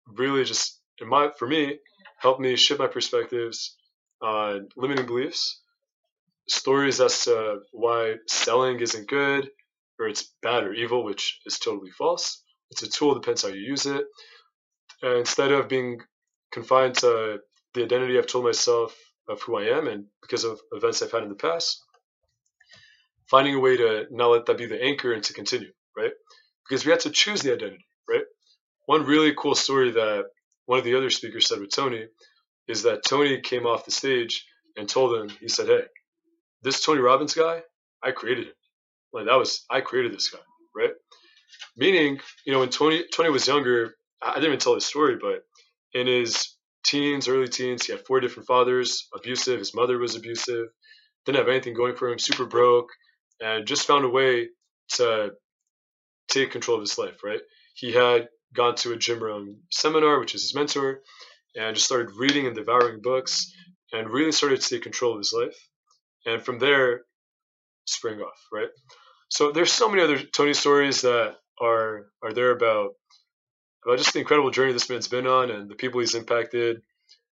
really 0.06 0.44
just, 0.44 0.80
in 1.00 1.08
my 1.08 1.30
for 1.38 1.48
me, 1.48 1.78
helped 2.18 2.40
me 2.40 2.56
shift 2.56 2.80
my 2.80 2.86
perspectives 2.86 3.76
on 4.22 4.68
limiting 4.76 5.06
beliefs, 5.06 5.60
stories 6.48 7.00
as 7.00 7.24
to 7.24 7.60
why 7.72 8.14
selling 8.26 8.80
isn't 8.80 9.08
good 9.08 9.50
or 9.98 10.08
it's 10.08 10.32
bad 10.42 10.64
or 10.64 10.72
evil, 10.72 11.04
which 11.04 11.40
is 11.46 11.58
totally 11.58 11.90
false. 11.90 12.42
It's 12.70 12.82
a 12.82 12.88
tool, 12.88 13.14
depends 13.14 13.42
how 13.42 13.48
you 13.48 13.60
use 13.60 13.86
it. 13.86 14.04
And 15.02 15.18
instead 15.18 15.52
of 15.52 15.68
being 15.68 16.00
confined 16.52 16.96
to 16.96 17.40
the 17.74 17.82
identity 17.82 18.18
I've 18.18 18.26
told 18.26 18.44
myself 18.44 18.96
of 19.28 19.42
who 19.42 19.56
I 19.56 19.64
am 19.64 19.88
and 19.88 20.06
because 20.22 20.44
of 20.44 20.60
events 20.72 21.02
I've 21.02 21.12
had 21.12 21.22
in 21.22 21.28
the 21.28 21.34
past, 21.34 21.82
finding 23.28 23.54
a 23.54 23.60
way 23.60 23.76
to 23.76 24.06
not 24.10 24.28
let 24.28 24.46
that 24.46 24.58
be 24.58 24.66
the 24.66 24.82
anchor 24.82 25.12
and 25.12 25.22
to 25.24 25.32
continue, 25.32 25.72
right? 25.96 26.12
Because 26.68 26.84
we 26.84 26.90
had 26.90 27.00
to 27.00 27.10
choose 27.10 27.42
the 27.42 27.52
identity, 27.52 27.86
right? 28.08 28.24
One 28.86 29.04
really 29.04 29.34
cool 29.36 29.54
story 29.54 29.92
that 29.92 30.24
one 30.66 30.78
of 30.78 30.84
the 30.84 30.96
other 30.96 31.10
speakers 31.10 31.48
said 31.48 31.60
with 31.60 31.70
Tony 31.70 32.06
is 32.68 32.82
that 32.82 33.04
Tony 33.04 33.40
came 33.40 33.66
off 33.66 33.84
the 33.84 33.90
stage 33.90 34.44
and 34.76 34.88
told 34.88 35.16
him, 35.16 35.28
he 35.40 35.48
said, 35.48 35.68
Hey, 35.68 35.82
this 36.62 36.84
Tony 36.84 37.00
Robbins 37.00 37.34
guy, 37.34 37.62
I 38.02 38.10
created 38.10 38.48
him. 38.48 38.54
Like 39.12 39.26
that 39.26 39.36
was 39.36 39.64
I 39.70 39.80
created 39.80 40.12
this 40.12 40.30
guy, 40.30 40.40
right? 40.74 40.90
Meaning, 41.76 42.20
you 42.44 42.52
know, 42.52 42.60
when 42.60 42.70
Tony 42.70 43.04
Tony 43.14 43.30
was 43.30 43.46
younger, 43.46 43.94
I 44.20 44.34
didn't 44.34 44.46
even 44.46 44.58
tell 44.58 44.74
his 44.74 44.84
story, 44.84 45.16
but 45.20 45.42
in 45.92 46.06
his 46.06 46.56
teens, 46.84 47.28
early 47.28 47.48
teens. 47.48 47.86
He 47.86 47.92
had 47.92 48.06
four 48.06 48.20
different 48.20 48.46
fathers, 48.46 49.08
abusive. 49.14 49.58
His 49.58 49.74
mother 49.74 49.98
was 49.98 50.14
abusive. 50.14 50.66
Didn't 51.24 51.38
have 51.38 51.48
anything 51.48 51.74
going 51.74 51.96
for 51.96 52.08
him, 52.08 52.18
super 52.18 52.46
broke, 52.46 52.88
and 53.40 53.66
just 53.66 53.86
found 53.86 54.04
a 54.04 54.08
way 54.08 54.48
to 54.94 55.32
take 56.28 56.50
control 56.50 56.76
of 56.76 56.82
his 56.82 56.98
life, 56.98 57.22
right? 57.24 57.40
He 57.74 57.92
had 57.92 58.28
gone 58.54 58.74
to 58.76 58.92
a 58.92 58.96
Jim 58.96 59.22
Rohn 59.22 59.58
seminar, 59.70 60.18
which 60.18 60.34
is 60.34 60.42
his 60.42 60.54
mentor, 60.54 61.00
and 61.54 61.74
just 61.74 61.86
started 61.86 62.16
reading 62.16 62.46
and 62.46 62.56
devouring 62.56 63.00
books 63.02 63.52
and 63.92 64.10
really 64.10 64.32
started 64.32 64.60
to 64.60 64.68
take 64.68 64.82
control 64.82 65.12
of 65.12 65.18
his 65.18 65.32
life. 65.32 65.56
And 66.24 66.42
from 66.42 66.58
there, 66.58 67.02
spring 67.86 68.20
off, 68.20 68.46
right? 68.52 68.68
So 69.28 69.52
there's 69.52 69.72
so 69.72 69.88
many 69.88 70.02
other 70.02 70.18
Tony 70.18 70.54
stories 70.54 71.02
that 71.02 71.36
are 71.60 72.06
are 72.22 72.32
there 72.32 72.50
about 72.50 72.90
about 73.84 73.98
just 73.98 74.12
the 74.12 74.18
incredible 74.18 74.50
journey 74.50 74.72
this 74.72 74.90
man's 74.90 75.08
been 75.08 75.26
on 75.26 75.50
and 75.50 75.70
the 75.70 75.74
people 75.74 76.00
he's 76.00 76.14
impacted. 76.14 76.82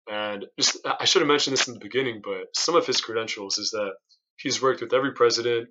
And 0.09 0.45
just, 0.57 0.77
I 0.85 1.03
should 1.03 1.21
have 1.21 1.27
mentioned 1.27 1.53
this 1.53 1.67
in 1.67 1.73
the 1.73 1.81
beginning, 1.81 2.21
but 2.23 2.47
some 2.55 2.75
of 2.75 2.87
his 2.87 3.01
credentials 3.01 3.57
is 3.57 3.71
that 3.71 3.91
he's 4.37 4.61
worked 4.61 4.79
with 4.79 4.93
every 4.93 5.11
president, 5.11 5.67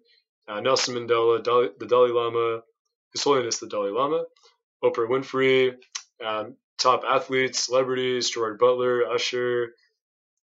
uh, 0.47 0.61
Nelson 0.61 0.95
Mandela, 0.95 1.43
the 1.43 1.87
Dalai 1.87 2.11
Lama, 2.11 2.61
His 3.17 3.25
Holiness 3.25 3.59
the 3.59 3.67
Dalai 3.67 3.93
Lama, 3.93 4.25
Oprah 4.85 5.09
Winfrey, 5.09 5.75
um, 6.23 6.55
top 6.79 7.03
athletes, 7.09 7.65
celebrities, 7.65 8.29
Gerard 8.29 8.59
Butler, 8.59 9.11
Usher, 9.11 9.69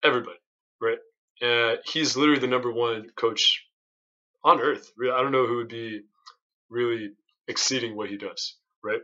everybody, 0.01 0.38
right? 0.80 0.99
And 1.41 1.80
he's 1.86 2.15
literally 2.15 2.39
the 2.39 2.47
number 2.47 2.72
one 2.72 3.09
coach 3.17 3.65
on 4.45 4.61
earth. 4.61 4.89
I 5.03 5.22
don't 5.22 5.34
know 5.34 5.47
who 5.47 5.57
would 5.57 5.67
be 5.67 6.03
really 6.69 7.09
exceeding 7.49 7.97
what 7.97 8.09
he 8.09 8.15
does, 8.15 8.55
right? 8.82 9.01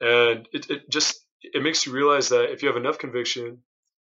And 0.00 0.48
it, 0.54 0.70
it 0.70 0.90
just 0.90 1.20
it 1.42 1.62
makes 1.62 1.84
you 1.84 1.92
realize 1.92 2.30
that 2.30 2.50
if 2.50 2.62
you 2.62 2.68
have 2.68 2.78
enough 2.78 2.98
conviction 2.98 3.58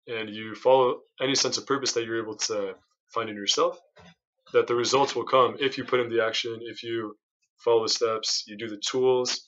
and 0.06 0.30
you 0.30 0.54
follow 0.54 1.00
any 1.20 1.34
sense 1.34 1.58
of 1.58 1.66
purpose 1.66 1.94
that 1.94 2.06
you're 2.06 2.22
able 2.22 2.36
to 2.36 2.76
find 3.08 3.28
in 3.28 3.36
yourself, 3.36 3.80
that 4.54 4.68
the 4.68 4.76
results 4.76 5.16
will 5.16 5.24
come 5.24 5.58
if 5.60 5.80
you 5.80 5.84
put 5.84 6.00
in 6.00 6.10
the 6.10 6.24
action, 6.24 6.60
if 6.62 6.84
you 6.84 7.18
follow 7.64 7.84
the 7.84 7.90
steps, 7.90 8.44
you 8.48 8.58
do 8.58 8.70
the 8.70 8.78
tools, 8.78 9.48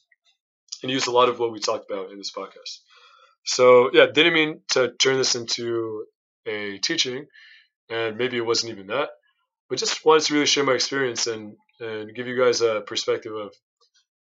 and 0.82 0.92
use 0.92 1.08
a 1.08 1.12
lot 1.12 1.30
of 1.30 1.40
what 1.40 1.52
we 1.52 1.60
talked 1.60 1.90
about 1.90 2.12
in 2.12 2.18
this 2.18 2.32
podcast. 2.32 2.80
So 3.46 3.90
yeah, 3.94 4.08
didn't 4.08 4.34
mean 4.34 4.62
to 4.72 4.94
turn 5.02 5.18
this 5.18 5.36
into 5.36 6.06
a 6.46 6.78
teaching, 6.80 7.26
and 7.90 8.18
maybe 8.18 8.38
it 8.38 8.46
wasn't 8.46 8.74
even 8.74 8.88
that, 8.88 9.10
but 9.70 9.80
just 9.80 10.06
wanted 10.06 10.24
to 10.24 10.34
really 10.34 10.46
share 10.46 10.64
my 10.64 10.74
experience 10.74 11.28
and 11.28 11.56
and 11.80 12.16
give 12.16 12.28
you 12.28 12.38
guys 12.38 12.62
a 12.62 12.82
perspective 12.82 13.34
of 13.34 13.54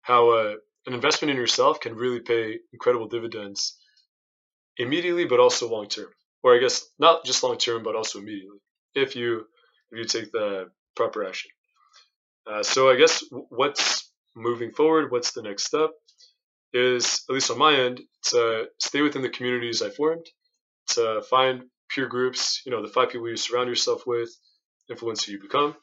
how 0.01 0.29
uh, 0.31 0.55
an 0.85 0.93
investment 0.93 1.31
in 1.31 1.37
yourself 1.37 1.79
can 1.79 1.95
really 1.95 2.19
pay 2.19 2.59
incredible 2.73 3.07
dividends 3.07 3.77
immediately, 4.77 5.25
but 5.25 5.39
also 5.39 5.69
long 5.69 5.87
term, 5.87 6.09
or 6.43 6.55
I 6.55 6.59
guess 6.59 6.85
not 6.99 7.25
just 7.25 7.43
long 7.43 7.57
term, 7.57 7.83
but 7.83 7.95
also 7.95 8.19
immediately 8.19 8.59
if 8.93 9.15
you 9.15 9.45
if 9.91 9.97
you 9.99 10.05
take 10.05 10.31
the 10.31 10.69
proper 10.95 11.25
action. 11.25 11.51
Uh, 12.47 12.63
so 12.63 12.89
I 12.89 12.95
guess 12.95 13.23
what's 13.49 14.11
moving 14.35 14.71
forward, 14.71 15.11
what's 15.11 15.31
the 15.31 15.41
next 15.41 15.65
step, 15.65 15.91
is 16.73 17.23
at 17.29 17.33
least 17.33 17.51
on 17.51 17.57
my 17.57 17.75
end 17.75 18.01
to 18.27 18.65
stay 18.79 19.01
within 19.01 19.21
the 19.21 19.29
communities 19.29 19.81
I 19.81 19.89
formed, 19.89 20.25
to 20.89 21.23
find 21.29 21.63
peer 21.89 22.07
groups, 22.07 22.61
you 22.65 22.71
know, 22.71 22.81
the 22.81 22.91
five 22.91 23.09
people 23.09 23.29
you 23.29 23.37
surround 23.37 23.69
yourself 23.69 24.05
with, 24.05 24.29
influence 24.89 25.23
who 25.23 25.33
you 25.33 25.41
become, 25.41 25.75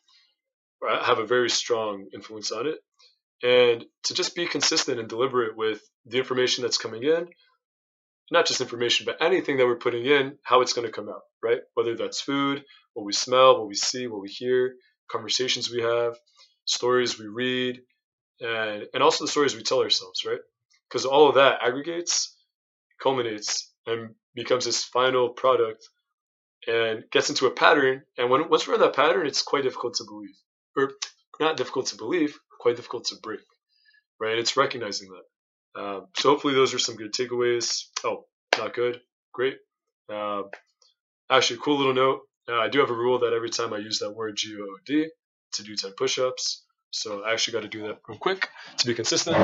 have 0.87 1.19
a 1.19 1.27
very 1.27 1.51
strong 1.51 2.07
influence 2.13 2.53
on 2.53 2.67
it, 2.67 2.79
and 3.43 3.85
to 4.05 4.15
just 4.15 4.35
be 4.35 4.47
consistent 4.47 5.01
and 5.01 5.09
deliberate 5.09 5.57
with 5.57 5.81
the 6.07 6.19
information 6.19 6.63
that's 6.63 6.79
coming 6.79 7.03
in, 7.03 7.29
not 8.31 8.47
just 8.47 8.61
information, 8.61 9.07
but 9.07 9.21
anything 9.21 9.57
that 9.57 9.67
we're 9.67 9.77
putting 9.77 10.07
in, 10.07 10.39
how 10.43 10.61
it's 10.61 10.73
going 10.73 10.87
to 10.87 10.93
come 10.93 11.09
out, 11.09 11.23
right? 11.43 11.61
Whether 11.75 11.97
that's 11.97 12.21
food, 12.21 12.65
what 12.95 13.05
we 13.05 13.13
smell, 13.13 13.59
what 13.59 13.69
we 13.69 13.75
see, 13.75 14.07
what 14.07 14.21
we 14.21 14.29
hear, 14.29 14.75
conversations 15.11 15.71
we 15.71 15.83
have, 15.83 16.17
stories 16.65 17.19
we 17.19 17.27
read, 17.27 17.81
and, 18.41 18.87
and 18.95 19.03
also 19.03 19.25
the 19.25 19.31
stories 19.31 19.55
we 19.55 19.63
tell 19.63 19.81
ourselves, 19.81 20.25
right? 20.27 20.41
Because 20.89 21.05
all 21.05 21.29
of 21.29 21.37
that 21.37 21.61
aggregates, 21.63 22.37
culminates, 23.03 23.73
and 23.87 24.15
becomes 24.35 24.65
this 24.65 24.85
final 24.85 25.31
product 25.31 25.89
and 26.67 27.05
gets 27.11 27.29
into 27.29 27.47
a 27.47 27.51
pattern. 27.51 28.03
And 28.19 28.31
when 28.31 28.49
once 28.49 28.67
we're 28.67 28.75
in 28.75 28.81
that 28.81 28.97
pattern, 28.97 29.27
it's 29.27 29.43
quite 29.43 29.65
difficult 29.65 29.95
to 29.95 30.05
believe, 30.05 30.37
or 30.77 30.93
not 31.41 31.57
difficult 31.57 31.87
to 31.87 31.97
believe, 31.97 32.39
quite 32.61 32.77
difficult 32.77 33.07
to 33.07 33.17
break, 33.23 33.41
right? 34.21 34.39
It's 34.39 34.57
recognizing 34.57 35.09
that. 35.11 35.81
Uh, 35.81 36.01
so 36.17 36.31
hopefully 36.31 36.55
those 36.55 36.75
are 36.75 36.79
some 36.79 36.97
good 36.97 37.13
takeaways. 37.13 37.85
Oh, 38.05 38.27
not 38.59 38.75
good, 38.75 39.01
great. 39.33 39.57
Uh, 40.13 40.43
actually, 41.31 41.61
cool 41.63 41.79
little 41.79 41.95
note. 41.95 42.21
Uh, 42.49 42.59
I 42.59 42.69
do 42.69 42.81
have 42.81 42.91
a 42.91 42.95
rule 42.95 43.21
that 43.21 43.33
every 43.33 43.51
time 43.51 43.73
I 43.73 43.79
use 43.79 44.01
that 44.01 44.13
word 44.13 44.37
G-O-D 44.37 45.09
to 45.55 45.63
do 45.63 45.77
10 45.77 45.93
push-ups. 45.93 46.65
So 46.91 47.23
I 47.25 47.33
actually 47.33 47.55
got 47.55 47.63
to 47.63 47.69
do 47.69 47.87
that 47.89 48.01
real 48.09 48.19
quick 48.19 48.49
to 48.79 48.87
be 48.87 48.95
consistent. 48.95 49.37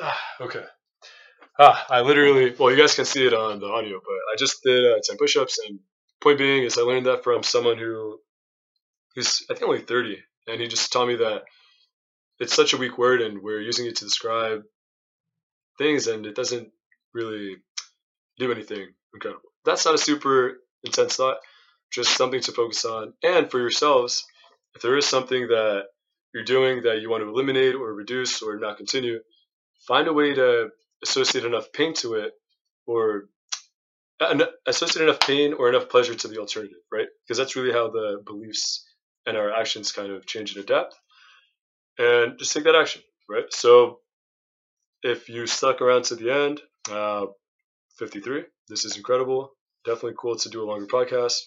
Ah, 0.00 0.20
okay. 0.40 0.64
Ah, 1.58 1.86
I 1.90 2.00
literally, 2.02 2.54
well, 2.58 2.70
you 2.70 2.76
guys 2.76 2.94
can 2.94 3.04
see 3.04 3.26
it 3.26 3.34
on 3.34 3.60
the 3.60 3.66
audio, 3.66 4.00
but 4.00 4.18
I 4.32 4.36
just 4.38 4.62
did 4.62 4.86
uh, 4.86 5.00
10 5.04 5.16
push 5.18 5.36
ups. 5.36 5.58
And 5.66 5.80
point 6.20 6.38
being 6.38 6.64
is 6.64 6.78
I 6.78 6.82
learned 6.82 7.06
that 7.06 7.24
from 7.24 7.42
someone 7.42 7.78
who, 7.78 8.20
who's, 9.14 9.44
I 9.50 9.54
think, 9.54 9.68
only 9.68 9.80
30. 9.82 10.22
And 10.48 10.60
he 10.60 10.68
just 10.68 10.92
taught 10.92 11.08
me 11.08 11.16
that 11.16 11.44
it's 12.38 12.54
such 12.54 12.72
a 12.72 12.76
weak 12.76 12.98
word 12.98 13.22
and 13.22 13.42
we're 13.42 13.60
using 13.60 13.86
it 13.86 13.96
to 13.96 14.04
describe 14.04 14.62
things 15.78 16.06
and 16.06 16.26
it 16.26 16.34
doesn't 16.34 16.70
really 17.14 17.56
do 18.38 18.52
anything 18.52 18.88
incredible. 19.14 19.48
That's 19.64 19.84
not 19.84 19.94
a 19.94 19.98
super 19.98 20.58
intense 20.84 21.16
thought, 21.16 21.38
just 21.92 22.16
something 22.16 22.40
to 22.42 22.52
focus 22.52 22.84
on. 22.84 23.14
And 23.22 23.50
for 23.50 23.58
yourselves, 23.58 24.24
if 24.74 24.82
there 24.82 24.96
is 24.96 25.06
something 25.06 25.48
that 25.48 25.84
you're 26.34 26.44
doing 26.44 26.82
that 26.82 27.00
you 27.00 27.08
want 27.08 27.22
to 27.22 27.28
eliminate 27.28 27.74
or 27.74 27.94
reduce 27.94 28.42
or 28.42 28.58
not 28.58 28.76
continue, 28.76 29.20
find 29.86 30.06
a 30.08 30.12
way 30.12 30.34
to 30.34 30.68
associate 31.02 31.44
enough 31.44 31.72
pain 31.72 31.94
to 31.94 32.14
it 32.14 32.32
or 32.86 33.28
associate 34.66 35.02
enough 35.02 35.20
pain 35.20 35.52
or 35.54 35.68
enough 35.68 35.88
pleasure 35.88 36.14
to 36.14 36.28
the 36.28 36.38
alternative, 36.38 36.78
right? 36.92 37.08
Because 37.24 37.38
that's 37.38 37.56
really 37.56 37.72
how 37.72 37.90
the 37.90 38.22
beliefs 38.24 38.84
and 39.26 39.36
our 39.36 39.52
actions 39.52 39.92
kind 39.92 40.12
of 40.12 40.26
change 40.26 40.54
and 40.54 40.64
adapt. 40.64 40.94
And 41.98 42.38
just 42.38 42.52
take 42.52 42.64
that 42.64 42.74
action, 42.74 43.02
right? 43.28 43.44
So 43.50 44.00
if 45.02 45.28
you 45.28 45.46
stuck 45.46 45.80
around 45.80 46.04
to 46.06 46.16
the 46.16 46.32
end, 46.32 46.60
uh, 46.90 47.26
53, 47.98 48.44
this 48.68 48.84
is 48.84 48.96
incredible. 48.96 49.52
Definitely 49.84 50.14
cool 50.18 50.36
to 50.36 50.48
do 50.48 50.62
a 50.62 50.66
longer 50.66 50.86
podcast. 50.86 51.40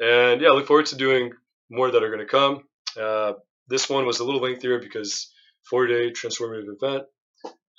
And 0.00 0.40
yeah, 0.40 0.48
look 0.48 0.66
forward 0.66 0.86
to 0.86 0.96
doing 0.96 1.32
more 1.70 1.90
that 1.90 2.02
are 2.02 2.08
going 2.08 2.20
to 2.20 2.26
come. 2.26 2.62
Uh, 3.00 3.34
this 3.68 3.88
one 3.88 4.06
was 4.06 4.20
a 4.20 4.24
little 4.24 4.40
lengthier 4.40 4.80
because 4.80 5.32
four 5.68 5.86
day 5.86 6.10
transformative 6.10 6.66
event 6.68 7.04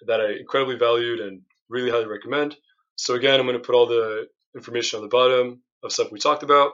that 0.08 0.22
I 0.22 0.34
incredibly 0.40 0.78
valued 0.78 1.20
and 1.20 1.42
really 1.70 1.92
highly 1.92 2.08
recommend. 2.08 2.56
So 2.96 3.16
again, 3.16 3.40
I'm 3.40 3.46
going 3.46 3.58
to 3.58 3.66
put 3.66 3.76
all 3.76 3.88
the 3.88 4.28
information 4.56 4.98
on 4.98 5.04
the 5.04 5.10
bottom 5.10 5.62
of 5.84 5.92
stuff 5.92 6.12
we 6.12 6.20
talked 6.20 6.44
about. 6.44 6.74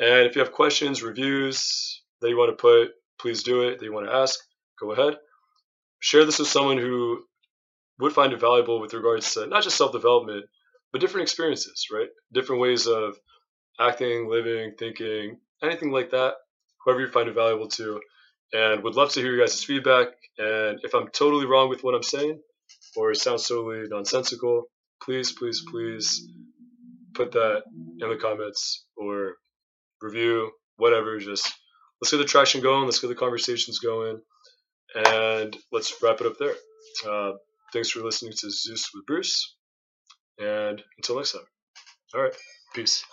And 0.00 0.26
if 0.26 0.34
you 0.34 0.42
have 0.42 0.52
questions, 0.52 1.02
reviews 1.02 2.02
that 2.20 2.28
you 2.28 2.36
want 2.36 2.56
to 2.56 2.60
put, 2.60 2.90
please 3.20 3.42
do 3.42 3.62
it. 3.62 3.78
That 3.78 3.84
you 3.84 3.92
want 3.92 4.06
to 4.06 4.14
ask, 4.14 4.38
go 4.80 4.92
ahead. 4.92 5.16
Share 6.00 6.24
this 6.24 6.38
with 6.38 6.48
someone 6.48 6.78
who 6.78 7.22
would 8.00 8.12
find 8.12 8.32
it 8.32 8.40
valuable 8.40 8.80
with 8.80 8.94
regards 8.94 9.32
to 9.34 9.46
not 9.46 9.62
just 9.62 9.76
self-development, 9.76 10.46
but 10.92 11.00
different 11.00 11.22
experiences, 11.22 11.86
right? 11.92 12.08
Different 12.32 12.60
ways 12.60 12.86
of 12.86 13.16
acting, 13.80 14.28
living, 14.28 14.74
thinking, 14.78 15.38
anything 15.62 15.90
like 15.90 16.10
that. 16.10 16.34
Whoever 16.84 17.00
you 17.00 17.08
find 17.08 17.28
it 17.28 17.34
valuable 17.34 17.68
to, 17.68 18.00
and 18.52 18.82
would 18.82 18.94
love 18.94 19.10
to 19.12 19.20
hear 19.20 19.34
your 19.34 19.46
guys' 19.46 19.64
feedback. 19.64 20.08
And 20.38 20.78
if 20.82 20.94
I'm 20.94 21.08
totally 21.08 21.46
wrong 21.46 21.68
with 21.68 21.82
what 21.82 21.94
I'm 21.94 22.02
saying, 22.02 22.40
or 22.96 23.10
it 23.10 23.16
sounds 23.16 23.48
totally 23.48 23.88
nonsensical, 23.88 24.64
please, 25.02 25.32
please, 25.32 25.64
please 25.70 26.28
put 27.14 27.32
that 27.32 27.62
in 28.00 28.08
the 28.08 28.16
comments 28.16 28.84
or 28.96 29.36
review, 30.00 30.50
whatever. 30.76 31.18
Just 31.18 31.52
let's 32.00 32.10
get 32.10 32.18
the 32.18 32.24
traction 32.24 32.60
going, 32.60 32.84
let's 32.84 33.00
get 33.00 33.08
the 33.08 33.14
conversations 33.14 33.78
going, 33.78 34.20
and 34.94 35.56
let's 35.72 36.02
wrap 36.02 36.20
it 36.20 36.26
up 36.26 36.38
there. 36.38 36.54
Uh, 37.08 37.32
thanks 37.72 37.90
for 37.90 38.00
listening 38.00 38.32
to 38.32 38.50
Zeus 38.50 38.90
with 38.94 39.06
Bruce, 39.06 39.56
and 40.38 40.82
until 40.96 41.16
next 41.16 41.32
time. 41.32 41.42
All 42.14 42.22
right, 42.22 42.34
peace. 42.74 43.04